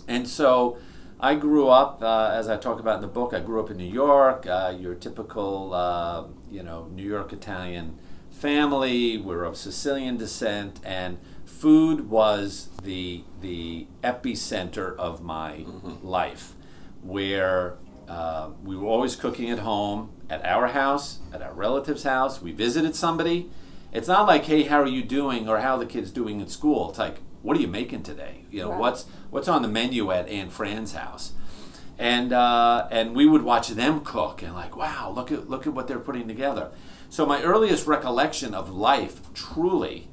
And 0.08 0.28
so 0.28 0.78
I 1.18 1.34
grew 1.34 1.68
up, 1.68 2.02
uh, 2.02 2.30
as 2.32 2.48
I 2.48 2.56
talk 2.56 2.78
about 2.78 2.96
in 2.96 3.00
the 3.00 3.08
book, 3.08 3.32
I 3.32 3.40
grew 3.40 3.60
up 3.60 3.70
in 3.70 3.76
New 3.78 3.84
York, 3.84 4.46
uh, 4.46 4.74
your 4.78 4.94
typical, 4.94 5.72
uh, 5.72 6.24
you 6.50 6.62
know, 6.62 6.88
New 6.92 7.06
York 7.06 7.32
Italian 7.32 7.98
family. 8.30 9.16
We're 9.16 9.44
of 9.44 9.56
Sicilian 9.56 10.16
descent, 10.18 10.80
and 10.84 11.18
food 11.46 12.10
was 12.10 12.68
the, 12.82 13.24
the 13.40 13.86
epicenter 14.04 14.94
of 14.96 15.22
my 15.22 15.64
life, 16.02 16.52
where 17.02 17.76
uh, 18.08 18.50
we 18.62 18.76
were 18.76 18.86
always 18.86 19.16
cooking 19.16 19.50
at 19.50 19.60
home, 19.60 20.10
at 20.28 20.44
our 20.44 20.68
house, 20.68 21.18
at 21.32 21.40
our 21.42 21.52
relative's 21.52 22.02
house. 22.02 22.42
We 22.42 22.52
visited 22.52 22.94
somebody. 22.94 23.50
It's 23.92 24.08
not 24.08 24.26
like, 24.26 24.44
hey, 24.44 24.64
how 24.64 24.82
are 24.82 24.86
you 24.86 25.02
doing, 25.02 25.48
or 25.48 25.60
how 25.60 25.74
are 25.76 25.78
the 25.78 25.86
kids 25.86 26.10
doing 26.10 26.40
in 26.40 26.48
school. 26.48 26.90
It's 26.90 26.98
like, 26.98 27.18
what 27.42 27.56
are 27.56 27.60
you 27.60 27.68
making 27.68 28.02
today? 28.02 28.44
You 28.50 28.62
know, 28.62 28.70
Right. 28.70 28.80
what's 28.80 29.06
what's 29.30 29.48
on 29.48 29.62
the 29.62 29.68
menu 29.68 30.10
at 30.10 30.28
Aunt 30.28 30.52
Fran's 30.52 30.92
house? 30.94 31.32
And 31.98 32.32
uh, 32.32 32.88
and 32.90 33.14
we 33.14 33.24
would 33.26 33.42
watch 33.42 33.68
them 33.68 34.00
cook, 34.00 34.42
and 34.42 34.52
like, 34.54 34.76
wow, 34.76 35.12
look 35.14 35.30
at 35.32 35.48
look 35.48 35.66
at 35.66 35.72
what 35.72 35.86
they're 35.88 35.98
putting 36.00 36.26
together. 36.28 36.70
So 37.08 37.24
my 37.24 37.40
earliest 37.42 37.86
recollection 37.86 38.52
of 38.52 38.68
life, 38.74 39.20
truly, 39.32 40.08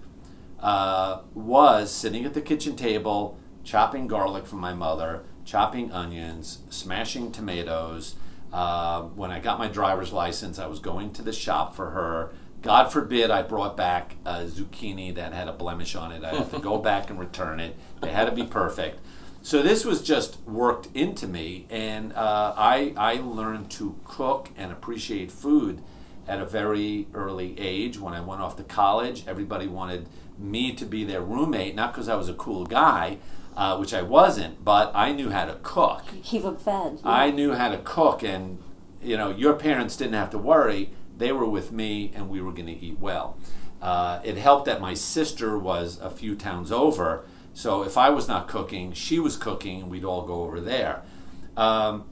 uh, 0.60 1.22
was 1.34 1.92
sitting 1.92 2.26
at 2.26 2.34
the 2.34 2.42
kitchen 2.42 2.76
table, 2.76 3.38
chopping 3.64 4.08
garlic 4.08 4.46
for 4.46 4.56
my 4.56 4.74
mother, 4.74 5.24
chopping 5.46 5.92
onions, 5.92 6.60
smashing 6.70 7.32
tomatoes. 7.32 8.16
Uh, 8.52 9.02
when 9.02 9.32
I 9.32 9.40
got 9.40 9.60
my 9.60 9.68
driver's 9.68 10.14
license, 10.14 10.60
I 10.60 10.68
was 10.68 10.80
going 10.80 11.12
to 11.14 11.22
the 11.22 11.34
shop 11.34 11.76
for 11.76 11.92
her. 11.92 12.34
God 12.62 12.92
forbid 12.92 13.30
I 13.30 13.42
brought 13.42 13.76
back 13.76 14.16
a 14.26 14.46
zucchini 14.46 15.14
that 15.16 15.34
had 15.34 15.48
a 15.48 15.54
blemish 15.54 15.96
on 15.96 16.12
it. 16.12 16.24
I 16.24 16.36
had 16.36 16.52
to 16.52 16.60
go 16.60 16.78
back 16.92 17.10
and 17.10 17.20
return 17.20 17.60
it. 17.60 17.76
They 18.02 18.12
had 18.12 18.26
to 18.26 18.32
be 18.32 18.46
perfect. 18.46 19.00
So 19.42 19.62
this 19.62 19.84
was 19.84 20.02
just 20.02 20.40
worked 20.48 20.88
into 20.96 21.28
me, 21.28 21.68
and 21.70 22.14
uh, 22.14 22.54
I 22.56 22.94
I 22.96 23.16
learned 23.16 23.70
to 23.72 24.00
cook 24.06 24.50
and 24.56 24.72
appreciate 24.72 25.34
food 25.34 25.82
at 26.26 26.40
a 26.40 26.46
very 26.46 27.08
early 27.14 27.60
age. 27.60 28.00
When 28.00 28.14
I 28.14 28.22
went 28.22 28.40
off 28.40 28.56
to 28.56 28.64
college, 28.64 29.26
everybody 29.28 29.68
wanted 29.68 30.08
me 30.38 30.74
to 30.74 30.86
be 30.86 31.04
their 31.04 31.22
roommate, 31.22 31.76
not 31.76 31.94
because 31.94 32.10
I 32.10 32.16
was 32.16 32.30
a 32.30 32.34
cool 32.34 32.66
guy, 32.66 33.18
uh, 33.56 33.78
which 33.78 33.94
I 33.94 34.02
wasn't, 34.02 34.64
but 34.64 34.92
I 34.96 35.12
knew 35.12 35.30
how 35.30 35.46
to 35.46 35.58
cook. 35.62 36.04
Keep 36.24 36.44
them 36.44 36.58
fed. 36.58 37.00
I 37.04 37.32
knew 37.32 37.54
how 37.54 37.70
to 37.70 37.78
cook, 37.78 38.24
and 38.24 38.60
you 39.02 39.18
know, 39.18 39.30
your 39.30 39.54
parents 39.54 39.96
didn't 39.96 40.14
have 40.14 40.30
to 40.32 40.38
worry. 40.38 40.92
They 41.18 41.32
were 41.32 41.48
with 41.48 41.72
me, 41.72 42.12
and 42.16 42.30
we 42.30 42.42
were 42.42 42.52
going 42.52 42.68
to 42.68 42.86
eat 42.86 43.00
well. 43.00 43.38
Uh, 43.82 44.22
it 44.24 44.38
helped 44.38 44.66
that 44.66 44.80
my 44.80 44.94
sister 44.94 45.58
was 45.58 46.00
a 46.00 46.10
few 46.10 46.36
towns 46.36 46.72
over, 46.72 47.26
so 47.54 47.84
if 47.84 47.98
I 47.98 48.10
was 48.10 48.28
not 48.28 48.48
cooking, 48.48 48.94
she 48.94 49.20
was 49.20 49.38
cooking, 49.38 49.82
and 49.82 49.92
we'd 49.92 50.06
all 50.06 50.26
go 50.26 50.44
over 50.44 50.60
there. 50.60 51.04
Um, 51.56 52.06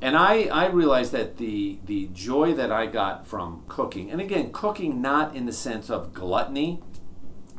and 0.00 0.16
I, 0.16 0.44
I 0.44 0.66
realized 0.66 1.10
that 1.12 1.38
the 1.38 1.78
the 1.84 2.08
joy 2.12 2.54
that 2.54 2.70
I 2.70 2.86
got 2.86 3.26
from 3.26 3.64
cooking, 3.66 4.10
and 4.10 4.20
again, 4.20 4.52
cooking 4.52 5.02
not 5.02 5.34
in 5.34 5.46
the 5.46 5.52
sense 5.52 5.90
of 5.90 6.14
gluttony, 6.14 6.82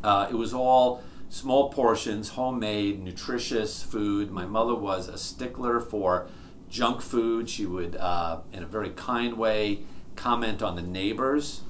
uh, 0.04 0.28
it 0.30 0.36
was 0.36 0.54
all 0.54 1.04
small 1.30 1.70
portions, 1.70 2.30
homemade, 2.30 3.02
nutritious 3.02 3.84
food. 3.84 4.32
My 4.32 4.46
mother 4.46 4.76
was 4.76 5.08
a 5.08 5.18
stickler 5.18 5.80
for 5.80 6.28
junk 6.70 7.02
food. 7.02 7.50
She 7.50 7.66
would, 7.66 7.96
uh, 7.96 8.42
in 8.52 8.64
a 8.64 8.66
very 8.66 8.90
kind 8.90 9.38
way, 9.38 9.82
comment 10.16 10.62
on 10.62 10.76
the 10.76 10.82
neighbors 10.82 11.62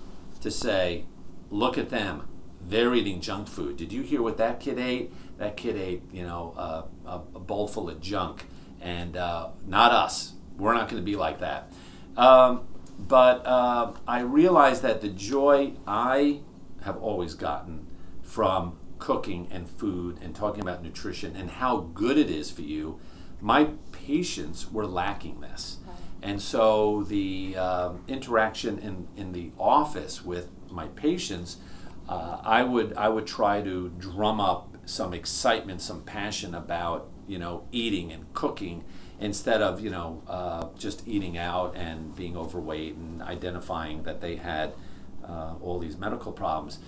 to 0.42 0.50
say, 0.50 1.06
"Look 1.50 1.78
at 1.78 1.90
them; 1.90 2.28
they're 2.62 2.94
eating 2.96 3.22
junk 3.22 3.48
food. 3.48 3.78
Did 3.78 3.92
you 3.92 4.02
hear 4.02 4.22
what 4.22 4.38
that 4.38 4.60
kid 4.60 4.80
ate? 4.80 5.14
That 5.38 5.56
kid 5.58 5.76
ate, 5.78 6.04
you 6.12 6.24
know, 6.24 6.54
uh, 6.58 6.84
a, 7.06 7.16
a 7.36 7.40
bowl 7.40 7.68
full 7.68 7.90
of 7.90 8.02
junk, 8.02 8.46
and 8.82 9.16
uh, 9.18 9.50
not 9.66 9.92
us. 9.92 10.34
We're 10.58 10.74
not 10.74 10.90
going 10.90 11.02
to 11.02 11.06
be 11.06 11.16
like 11.16 11.40
that." 11.40 11.72
Um, 12.18 12.68
but 12.98 13.46
uh, 13.46 13.94
I 14.08 14.20
realized 14.22 14.82
that 14.82 15.02
the 15.02 15.10
joy 15.10 15.74
I 15.88 16.42
have 16.82 16.98
always 16.98 17.34
gotten 17.34 17.89
from 18.30 18.78
cooking 19.00 19.48
and 19.50 19.68
food 19.68 20.20
and 20.22 20.36
talking 20.36 20.62
about 20.62 20.84
nutrition 20.84 21.36
and 21.36 21.50
how 21.50 21.78
good 21.78 22.16
it 22.16 22.30
is 22.30 22.52
for 22.52 22.62
you, 22.62 23.00
my 23.42 23.70
patients 23.92 24.72
were 24.72 24.86
lacking 24.86 25.42
this. 25.42 25.78
And 26.22 26.42
so 26.42 27.04
the 27.04 27.56
um, 27.58 28.04
interaction 28.08 28.78
in, 28.78 29.08
in 29.16 29.32
the 29.32 29.52
office 29.58 30.24
with 30.24 30.50
my 30.70 30.88
patients, 30.90 31.58
uh, 32.08 32.40
I 32.44 32.64
would 32.64 32.94
I 32.94 33.10
would 33.10 33.26
try 33.26 33.62
to 33.62 33.90
drum 33.98 34.40
up 34.40 34.76
some 34.86 35.14
excitement, 35.14 35.82
some 35.82 36.04
passion 36.04 36.54
about 36.54 37.10
you 37.26 37.40
know 37.40 37.64
eating 37.72 38.12
and 38.12 38.32
cooking 38.34 38.84
instead 39.20 39.62
of 39.62 39.80
you 39.80 39.90
know 39.90 40.22
uh, 40.28 40.68
just 40.78 41.08
eating 41.08 41.38
out 41.38 41.76
and 41.76 42.16
being 42.16 42.36
overweight 42.36 42.96
and 42.96 43.22
identifying 43.22 44.04
that 44.04 44.20
they 44.22 44.36
had 44.36 44.74
uh, 45.28 45.54
all 45.62 45.80
these 45.80 45.98
medical 45.98 46.32
problems. 46.32 46.80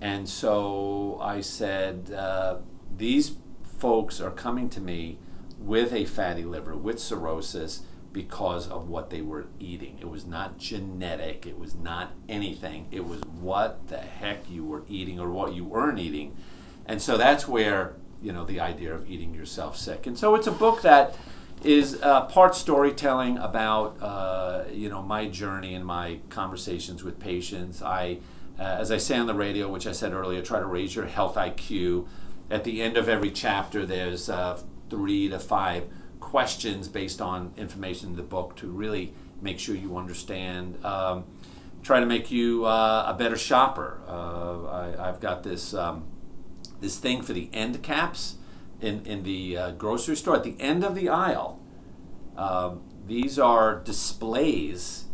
And 0.00 0.28
so 0.28 1.18
I 1.22 1.40
said, 1.40 2.10
uh, 2.10 2.58
these 2.96 3.36
folks 3.78 4.20
are 4.20 4.30
coming 4.30 4.68
to 4.70 4.80
me 4.80 5.18
with 5.58 5.92
a 5.92 6.04
fatty 6.04 6.44
liver, 6.44 6.76
with 6.76 6.98
cirrhosis, 6.98 7.82
because 8.12 8.66
of 8.68 8.88
what 8.88 9.10
they 9.10 9.20
were 9.20 9.46
eating. 9.58 9.96
It 10.00 10.08
was 10.10 10.26
not 10.26 10.58
genetic, 10.58 11.46
it 11.46 11.58
was 11.58 11.74
not 11.74 12.12
anything. 12.28 12.88
It 12.90 13.06
was 13.06 13.20
what 13.40 13.88
the 13.88 13.98
heck 13.98 14.50
you 14.50 14.64
were 14.64 14.82
eating 14.88 15.20
or 15.20 15.30
what 15.30 15.54
you 15.54 15.64
weren't 15.64 15.98
eating. 15.98 16.36
And 16.86 17.00
so 17.00 17.16
that's 17.16 17.46
where, 17.46 17.94
you 18.20 18.32
know, 18.32 18.44
the 18.44 18.58
idea 18.58 18.92
of 18.92 19.08
eating 19.08 19.34
yourself 19.34 19.76
sick. 19.76 20.06
And 20.06 20.18
so 20.18 20.34
it's 20.34 20.46
a 20.46 20.52
book 20.52 20.82
that 20.82 21.16
is 21.62 22.00
uh, 22.02 22.22
part 22.22 22.56
storytelling 22.56 23.38
about, 23.38 23.96
uh, 24.00 24.64
you 24.72 24.88
know, 24.88 25.02
my 25.02 25.28
journey 25.28 25.74
and 25.74 25.84
my 25.84 26.20
conversations 26.30 27.04
with 27.04 27.20
patients. 27.20 27.82
I 27.82 28.18
uh, 28.60 28.76
as 28.78 28.92
I 28.92 28.98
say 28.98 29.16
on 29.16 29.26
the 29.26 29.34
radio, 29.34 29.68
which 29.68 29.86
I 29.86 29.92
said 29.92 30.12
earlier, 30.12 30.42
try 30.42 30.60
to 30.60 30.66
raise 30.66 30.94
your 30.94 31.06
health 31.06 31.36
IQ. 31.36 32.06
At 32.50 32.64
the 32.64 32.82
end 32.82 32.98
of 32.98 33.08
every 33.08 33.30
chapter, 33.30 33.86
there's 33.86 34.28
uh, 34.28 34.60
three 34.90 35.30
to 35.30 35.38
five 35.38 35.84
questions 36.20 36.86
based 36.86 37.22
on 37.22 37.54
information 37.56 38.10
in 38.10 38.16
the 38.16 38.22
book 38.22 38.56
to 38.56 38.66
really 38.66 39.14
make 39.40 39.58
sure 39.58 39.74
you 39.74 39.96
understand. 39.96 40.84
Um, 40.84 41.24
try 41.82 42.00
to 42.00 42.06
make 42.06 42.30
you 42.30 42.66
uh, 42.66 43.06
a 43.08 43.14
better 43.14 43.36
shopper. 43.38 44.02
Uh, 44.06 44.92
I, 44.98 45.06
have 45.06 45.20
got 45.20 45.42
this 45.42 45.72
um, 45.72 46.06
this 46.80 46.98
thing 46.98 47.22
for 47.22 47.32
the 47.32 47.48
end 47.54 47.82
caps 47.82 48.36
in 48.78 49.06
in 49.06 49.22
the 49.22 49.56
uh, 49.56 49.70
grocery 49.70 50.16
store 50.16 50.36
at 50.36 50.44
the 50.44 50.60
end 50.60 50.84
of 50.84 50.94
the 50.94 51.08
aisle. 51.08 51.60
Um, 52.36 52.82
these 53.06 53.38
are 53.38 53.80
displays 53.80 55.06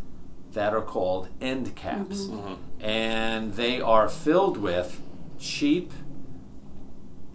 that 0.53 0.73
are 0.73 0.81
called 0.81 1.29
end 1.41 1.75
caps. 1.75 2.21
Mm-hmm. 2.21 2.37
Mm-hmm. 2.37 2.85
And 2.85 3.53
they 3.53 3.81
are 3.81 4.07
filled 4.09 4.57
with 4.57 5.01
cheap, 5.39 5.93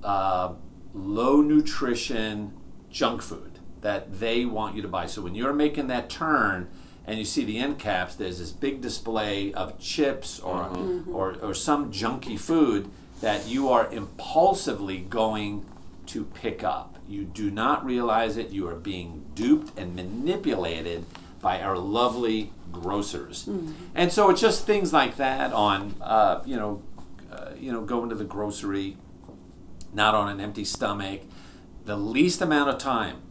uh, 0.02 0.54
low 0.92 1.40
nutrition 1.40 2.52
junk 2.90 3.22
food 3.22 3.58
that 3.80 4.20
they 4.20 4.44
want 4.44 4.76
you 4.76 4.82
to 4.82 4.88
buy. 4.88 5.06
So 5.06 5.22
when 5.22 5.34
you're 5.34 5.52
making 5.52 5.88
that 5.88 6.08
turn 6.08 6.68
and 7.06 7.18
you 7.18 7.24
see 7.24 7.44
the 7.44 7.58
end 7.58 7.78
caps, 7.78 8.14
there's 8.14 8.38
this 8.38 8.52
big 8.52 8.80
display 8.80 9.52
of 9.52 9.78
chips 9.78 10.38
or, 10.40 10.64
mm-hmm. 10.64 11.14
or, 11.14 11.36
or 11.42 11.54
some 11.54 11.90
junky 11.90 12.38
food 12.38 12.90
that 13.20 13.46
you 13.46 13.68
are 13.68 13.92
impulsively 13.92 14.98
going 14.98 15.64
to 16.06 16.24
pick 16.24 16.62
up. 16.62 16.98
You 17.08 17.24
do 17.24 17.50
not 17.50 17.84
realize 17.84 18.36
it. 18.36 18.50
You 18.50 18.68
are 18.68 18.74
being 18.74 19.24
duped 19.34 19.78
and 19.78 19.94
manipulated 19.94 21.04
by 21.43 21.61
our 21.61 21.76
lovely 21.76 22.53
grocers. 22.70 23.45
Mm-hmm. 23.45 23.72
And 23.95 24.11
so 24.11 24.30
it's 24.30 24.40
just 24.40 24.64
things 24.64 24.93
like 24.93 25.16
that 25.16 25.53
on, 25.53 25.97
uh, 26.01 26.40
you 26.47 26.57
know, 26.57 26.82
uh, 27.30 27.51
you 27.59 27.70
know, 27.70 27.82
going 27.82 28.09
to 28.09 28.14
the 28.14 28.24
grocery, 28.24 28.97
not 29.93 30.14
on 30.14 30.28
an 30.28 30.40
empty 30.40 30.64
stomach. 30.64 31.22
The 31.84 31.97
least 31.97 32.40
amount 32.40 32.70
of 32.70 32.78
time 32.78 33.22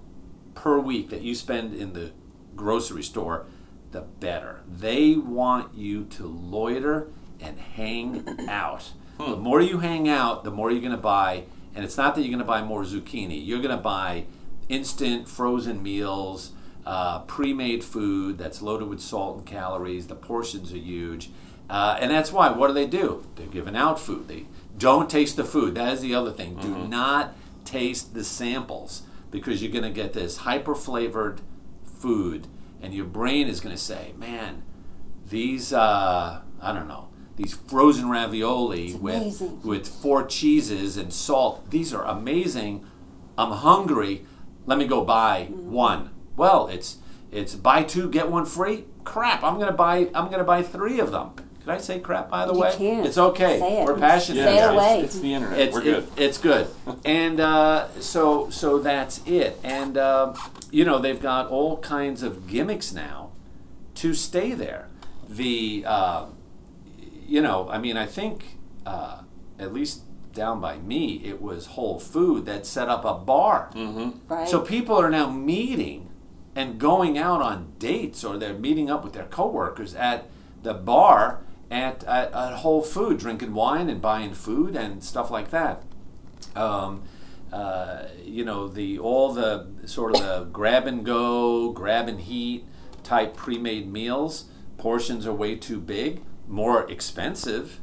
per 0.54 0.78
week 0.78 1.10
that 1.10 1.22
you 1.22 1.34
spend 1.34 1.74
in 1.74 1.94
the 1.94 2.12
grocery 2.56 3.02
store, 3.02 3.48
the 3.92 4.02
better. 4.02 4.62
They 4.68 5.16
want 5.16 5.74
you 5.74 6.04
to 6.06 6.28
loiter 6.28 7.08
and 7.40 7.58
hang 7.60 8.26
out. 8.50 8.92
Hmm. 9.18 9.32
The 9.32 9.38
more 9.38 9.62
you 9.62 9.80
hang 9.80 10.10
out, 10.10 10.44
the 10.44 10.52
more 10.52 10.70
you're 10.70 10.82
going 10.82 10.92
to 10.92 10.98
buy. 10.98 11.46
And 11.74 11.86
it's 11.86 11.98
not 11.98 12.16
that 12.16 12.22
you're 12.22 12.30
going 12.30 12.40
to 12.40 12.46
buy 12.46 12.62
more 12.62 12.84
zucchini. 12.84 13.46
You're 13.46 13.62
going 13.62 13.76
to 13.76 13.82
buy 13.82 14.26
instant 14.68 15.30
frozen 15.30 15.82
meals 15.82 16.52
uh, 16.86 17.20
pre-made 17.22 17.84
food 17.84 18.38
that's 18.38 18.62
loaded 18.62 18.88
with 18.88 19.00
salt 19.00 19.38
and 19.38 19.46
calories. 19.46 20.08
The 20.08 20.16
portions 20.16 20.74
are 20.74 20.78
huge, 20.78 21.30
uh, 21.70 21.98
and 22.00 22.12
that's 22.12 22.32
why. 22.32 22.50
What 22.50 22.68
do 22.68 22.74
they 22.74 22.88
do? 22.88 23.26
They're 23.36 23.48
giving 23.48 23.76
out 23.76 24.00
food. 24.00 24.28
They 24.28 24.46
don't 24.78 25.10
taste 25.10 25.36
the 25.36 25.44
food. 25.44 25.76
That 25.76 25.94
is 25.94 26.02
the 26.02 26.16
other 26.16 26.32
thing. 26.32 26.56
Mm-hmm. 26.56 26.74
Do 26.74 26.88
not 26.88 27.36
taste 27.66 28.14
the 28.14 28.24
samples 28.24 29.04
because 29.30 29.62
you're 29.62 29.72
going 29.72 29.84
to 29.84 29.90
get 29.92 30.14
this 30.14 30.38
hyper 30.38 30.76
flavored 30.76 31.42
food, 31.84 32.48
and 32.82 32.94
your 32.94 33.06
brain 33.06 33.48
is 33.48 33.60
going 33.60 33.76
to 33.76 33.82
say, 33.82 34.14
"Man, 34.18 34.64
these 35.28 35.74
uh, 35.74 36.42
I 36.62 36.74
don't 36.74 36.88
know." 36.88 37.08
These 37.38 37.56
frozen 37.56 38.10
ravioli 38.10 38.94
with 38.94 39.42
with 39.64 39.88
four 39.88 40.26
cheeses 40.26 40.98
and 40.98 41.12
salt. 41.12 41.72
These 41.72 41.94
are 41.94 42.06
amazing. 42.06 42.86
I'm 43.38 43.52
hungry. 43.52 44.26
Let 44.68 44.78
me 44.78 44.86
go 44.86 45.04
buy 45.04 45.48
mm-hmm. 45.50 45.72
one 45.72 46.11
well, 46.36 46.68
it's 46.68 46.98
it's 47.32 47.56
buy 47.56 47.84
two 47.84 48.10
get 48.10 48.30
one 48.30 48.46
free. 48.46 48.86
Crap! 49.04 49.44
I'm 49.44 49.60
gonna 49.60 49.72
buy 49.72 50.10
I'm 50.14 50.30
gonna 50.30 50.44
buy 50.44 50.64
three 50.64 51.00
of 51.00 51.12
them. 51.12 51.32
Can 51.62 51.70
I 51.70 51.78
say 51.78 52.00
crap 52.00 52.30
by 52.30 52.48
the 52.48 52.54
you 52.54 52.60
way? 52.60 52.74
Can. 52.76 53.06
It's 53.06 53.20
okay. 53.20 53.60
Say 53.60 53.82
it. 53.82 53.86
We're 53.86 54.00
passionate. 54.00 54.44
Say 54.44 54.58
it 54.58 54.74
away. 54.74 55.02
It's, 55.02 55.14
it's, 55.14 55.22
the 55.22 55.34
internet. 55.34 55.60
It's, 55.60 55.74
We're 55.76 55.84
good. 55.84 56.04
It, 56.04 56.10
it's 56.18 56.38
good. 56.40 56.68
and 57.06 57.40
uh, 57.40 57.88
so 58.00 58.50
so 58.50 58.80
that's 58.80 59.26
it. 59.28 59.60
And 59.64 59.98
uh, 59.98 60.34
you 60.72 60.84
know 60.86 60.98
they've 60.98 61.22
got 61.22 61.50
all 61.50 61.78
kinds 61.78 62.24
of 62.24 62.48
gimmicks 62.48 62.92
now 62.92 63.32
to 63.96 64.14
stay 64.16 64.54
there. 64.54 64.88
The 65.30 65.84
uh, 65.86 66.26
you 67.28 67.42
know 67.42 67.70
I 67.70 67.78
mean 67.78 67.96
I 67.96 68.08
think 68.08 68.58
uh, 68.86 69.22
at 69.60 69.72
least 69.72 70.02
down 70.34 70.62
by 70.62 70.80
me 70.80 71.22
it 71.24 71.42
was 71.42 71.68
Whole 71.68 72.00
Food 72.00 72.46
that 72.48 72.66
set 72.66 72.90
up 72.90 73.06
a 73.06 73.14
bar. 73.14 73.70
Mm-hmm. 73.76 74.34
Right. 74.34 74.50
So 74.50 74.62
people 74.62 74.96
are 74.96 75.12
now 75.12 75.30
meeting 75.30 76.11
and 76.56 76.80
going 76.80 77.18
out 77.18 77.42
on 77.42 77.74
dates 77.80 78.24
or 78.24 78.38
they're 78.38 78.54
meeting 78.54 78.90
up 78.90 79.04
with 79.04 79.14
their 79.14 79.26
coworkers 79.26 79.96
at 79.96 80.30
the 80.64 80.74
bar 80.74 81.42
at, 81.70 82.04
at, 82.04 82.34
at 82.34 82.54
Whole 82.58 82.82
Food, 82.82 83.18
drinking 83.18 83.54
wine 83.54 83.90
and 83.90 84.02
buying 84.02 84.34
food 84.34 84.76
and 84.76 85.04
stuff 85.04 85.32
like 85.32 85.50
that. 85.52 85.84
Um, 86.56 87.04
uh, 87.52 88.08
you 88.24 88.46
know, 88.46 88.68
the 88.68 89.00
all 89.00 89.34
the 89.34 89.68
sort 89.86 90.16
of 90.16 90.22
the 90.22 90.48
grab 90.52 90.88
and 90.88 91.06
go, 91.06 91.72
grab 91.72 92.08
and 92.08 92.22
heat 92.22 92.66
type 93.04 93.36
pre-made 93.36 93.92
meals. 93.92 94.46
Portions 94.78 95.26
are 95.28 95.34
way 95.34 95.56
too 95.56 95.80
big, 95.80 96.22
more 96.48 96.90
expensive 96.90 97.80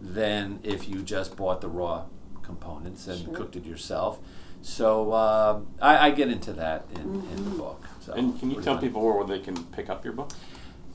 than 0.00 0.60
if 0.62 0.88
you 0.88 1.02
just 1.02 1.36
bought 1.36 1.60
the 1.60 1.68
raw 1.68 2.04
components 2.42 3.06
and 3.06 3.24
sure. 3.24 3.34
cooked 3.34 3.56
it 3.56 3.64
yourself. 3.64 4.20
So 4.62 5.12
uh, 5.12 5.60
I, 5.80 6.08
I, 6.08 6.10
get 6.10 6.28
into 6.28 6.52
that 6.54 6.86
in, 6.94 7.02
mm-hmm. 7.02 7.30
in 7.30 7.36
the 7.36 7.50
mm-hmm. 7.50 7.58
book. 7.58 7.86
So 8.00 8.12
and 8.12 8.38
can 8.38 8.50
you 8.50 8.60
tell 8.60 8.78
people 8.78 9.02
where 9.02 9.24
they 9.24 9.38
can 9.38 9.64
pick 9.66 9.88
up 9.88 10.04
your 10.04 10.12
book? 10.14 10.32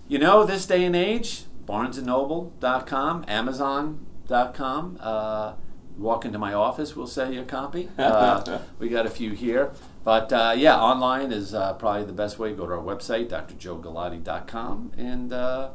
You 0.08 0.20
know, 0.20 0.44
this 0.44 0.66
day 0.66 0.84
and 0.84 0.96
age, 0.96 1.44
barnesandnoble.com, 1.66 3.26
amazon.com. 3.28 4.98
Uh, 5.00 5.54
walk 5.98 6.26
into 6.26 6.40
my 6.40 6.54
office, 6.54 6.96
we'll 6.96 7.08
sell 7.08 7.34
you 7.34 7.42
a 7.42 7.46
copy. 7.46 7.90
Uh, 7.98 8.60
we 8.80 8.90
got 8.90 9.06
a 9.06 9.10
few 9.10 9.32
here. 9.32 9.72
But 10.04 10.34
uh, 10.34 10.54
yeah, 10.58 10.80
online 10.80 11.32
is 11.32 11.54
uh, 11.54 11.74
probably 11.74 12.06
the 12.06 12.14
best 12.14 12.40
way. 12.40 12.54
Go 12.54 12.66
to 12.66 12.74
our 12.74 12.80
website, 12.80 13.30
drjoegalati.com, 13.30 14.94
and 14.98 15.32
uh, 15.32 15.70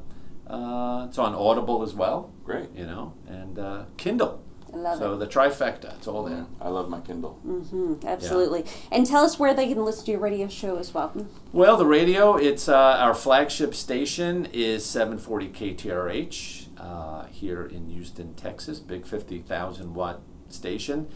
uh, 0.47 1.07
it's 1.09 1.19
on 1.19 1.35
Audible 1.35 1.83
as 1.83 1.95
well. 1.95 2.33
Great. 2.45 2.71
You 2.75 2.87
know, 2.87 3.15
and 3.29 3.59
uh, 3.59 3.85
Kindle. 3.97 4.43
I 4.77 4.79
love 4.79 4.99
so 4.99 5.15
it. 5.15 5.17
the 5.17 5.27
trifecta, 5.27 5.97
it's 5.97 6.07
all 6.07 6.25
there. 6.25 6.47
I 6.61 6.69
love 6.69 6.91
my 6.91 7.01
Kindle. 7.01 7.35
hmm 7.43 7.95
absolutely. 8.07 8.65
And 8.93 9.07
tell 9.07 9.25
us 9.25 9.39
where 9.39 9.55
they 9.55 9.69
can 9.69 9.85
listen 9.85 10.05
to 10.07 10.11
your 10.13 10.21
radio 10.21 10.49
show 10.49 10.77
as 10.77 10.93
well. 10.93 11.27
Well, 11.53 11.77
the 11.77 11.87
radio, 11.87 12.37
it's 12.37 12.69
uh, 12.69 12.77
our 12.77 13.15
flagship 13.15 13.75
station 13.75 14.49
is 14.53 14.85
740 14.85 15.49
KTRH 15.49 16.67
uh, 16.79 17.25
here 17.27 17.65
in 17.65 17.89
Houston, 17.89 18.35
Texas. 18.35 18.81
Big 18.81 19.07
50,000 19.07 19.95
watt 19.95 20.21
station. 20.49 21.09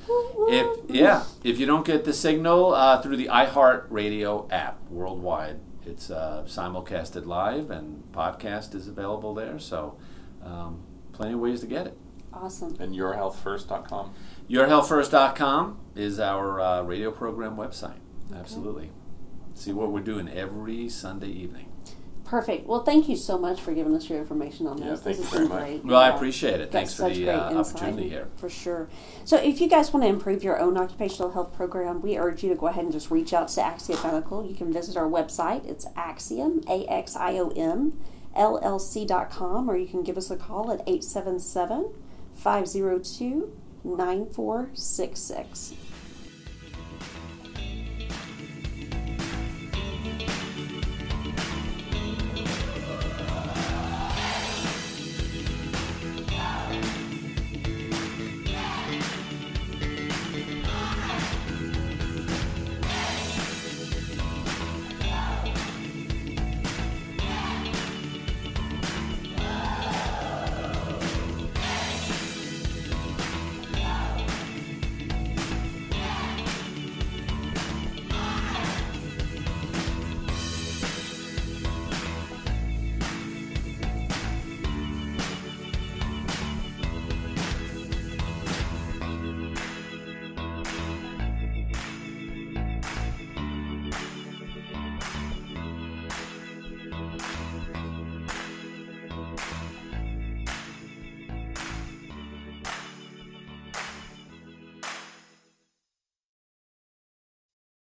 If 0.48 0.90
yeah, 0.90 1.24
if 1.44 1.58
you 1.58 1.66
don't 1.66 1.86
get 1.86 2.04
the 2.04 2.12
signal 2.12 2.74
uh, 2.74 3.00
through 3.02 3.16
the 3.16 3.26
iHeart 3.26 3.86
Radio 3.90 4.48
app 4.50 4.80
worldwide, 4.88 5.60
it's 5.84 6.10
uh, 6.10 6.44
simulcasted 6.46 7.26
live 7.26 7.70
and 7.70 8.02
podcast 8.12 8.74
is 8.74 8.88
available 8.88 9.34
there. 9.34 9.58
So, 9.58 9.98
um, 10.42 10.82
plenty 11.12 11.34
of 11.34 11.40
ways 11.40 11.60
to 11.60 11.66
get 11.66 11.86
it. 11.86 11.96
Awesome. 12.32 12.76
And 12.80 12.94
yourhealthfirst.com. 12.94 14.14
YourHealthFirst.com 14.48 15.78
is 15.96 16.18
our 16.20 16.60
uh, 16.60 16.82
radio 16.82 17.10
program 17.10 17.56
website. 17.56 17.98
Absolutely. 18.34 18.90
See 19.54 19.72
what 19.72 19.90
we're 19.92 20.00
doing 20.00 20.28
every 20.28 20.88
Sunday 20.88 21.28
evening. 21.28 21.66
Perfect. 22.24 22.68
Well, 22.68 22.84
thank 22.84 23.08
you 23.08 23.16
so 23.16 23.36
much 23.36 23.60
for 23.60 23.74
giving 23.74 23.94
us 23.96 24.08
your 24.08 24.20
information 24.20 24.68
on 24.68 24.78
Yeah, 24.78 24.90
this. 24.90 25.00
thank 25.00 25.16
this 25.16 25.18
you 25.18 25.22
has 25.24 25.32
very 25.32 25.44
been 25.48 25.56
much. 25.56 25.64
great. 25.82 25.84
Well, 25.84 26.00
I 26.00 26.08
appreciate 26.10 26.60
it. 26.60 26.70
Got 26.70 26.72
Thanks 26.72 26.94
for 26.94 27.10
the 27.10 27.28
uh, 27.28 27.54
opportunity 27.60 28.08
here. 28.08 28.28
For 28.36 28.48
sure. 28.48 28.88
So, 29.24 29.36
if 29.36 29.60
you 29.60 29.68
guys 29.68 29.92
want 29.92 30.04
to 30.04 30.08
improve 30.08 30.44
your 30.44 30.56
own 30.60 30.76
occupational 30.78 31.32
health 31.32 31.52
program, 31.52 32.00
we 32.00 32.16
urge 32.16 32.44
you 32.44 32.48
to 32.50 32.54
go 32.54 32.68
ahead 32.68 32.84
and 32.84 32.92
just 32.92 33.10
reach 33.10 33.32
out 33.32 33.48
to 33.48 33.62
Axiom 33.62 33.98
Medical. 34.04 34.46
You 34.46 34.54
can 34.54 34.72
visit 34.72 34.96
our 34.96 35.08
website. 35.08 35.66
It's 35.66 35.86
Axiom, 35.96 36.60
A 36.68 36.86
X 36.86 37.16
I 37.16 37.36
O 37.38 37.48
M, 37.56 37.98
LLC.com, 38.36 39.68
or 39.68 39.76
you 39.76 39.86
can 39.88 40.04
give 40.04 40.16
us 40.16 40.30
a 40.30 40.36
call 40.36 40.70
at 40.70 40.80
877 40.86 41.92
502 42.36 43.48
9466. 43.84 45.74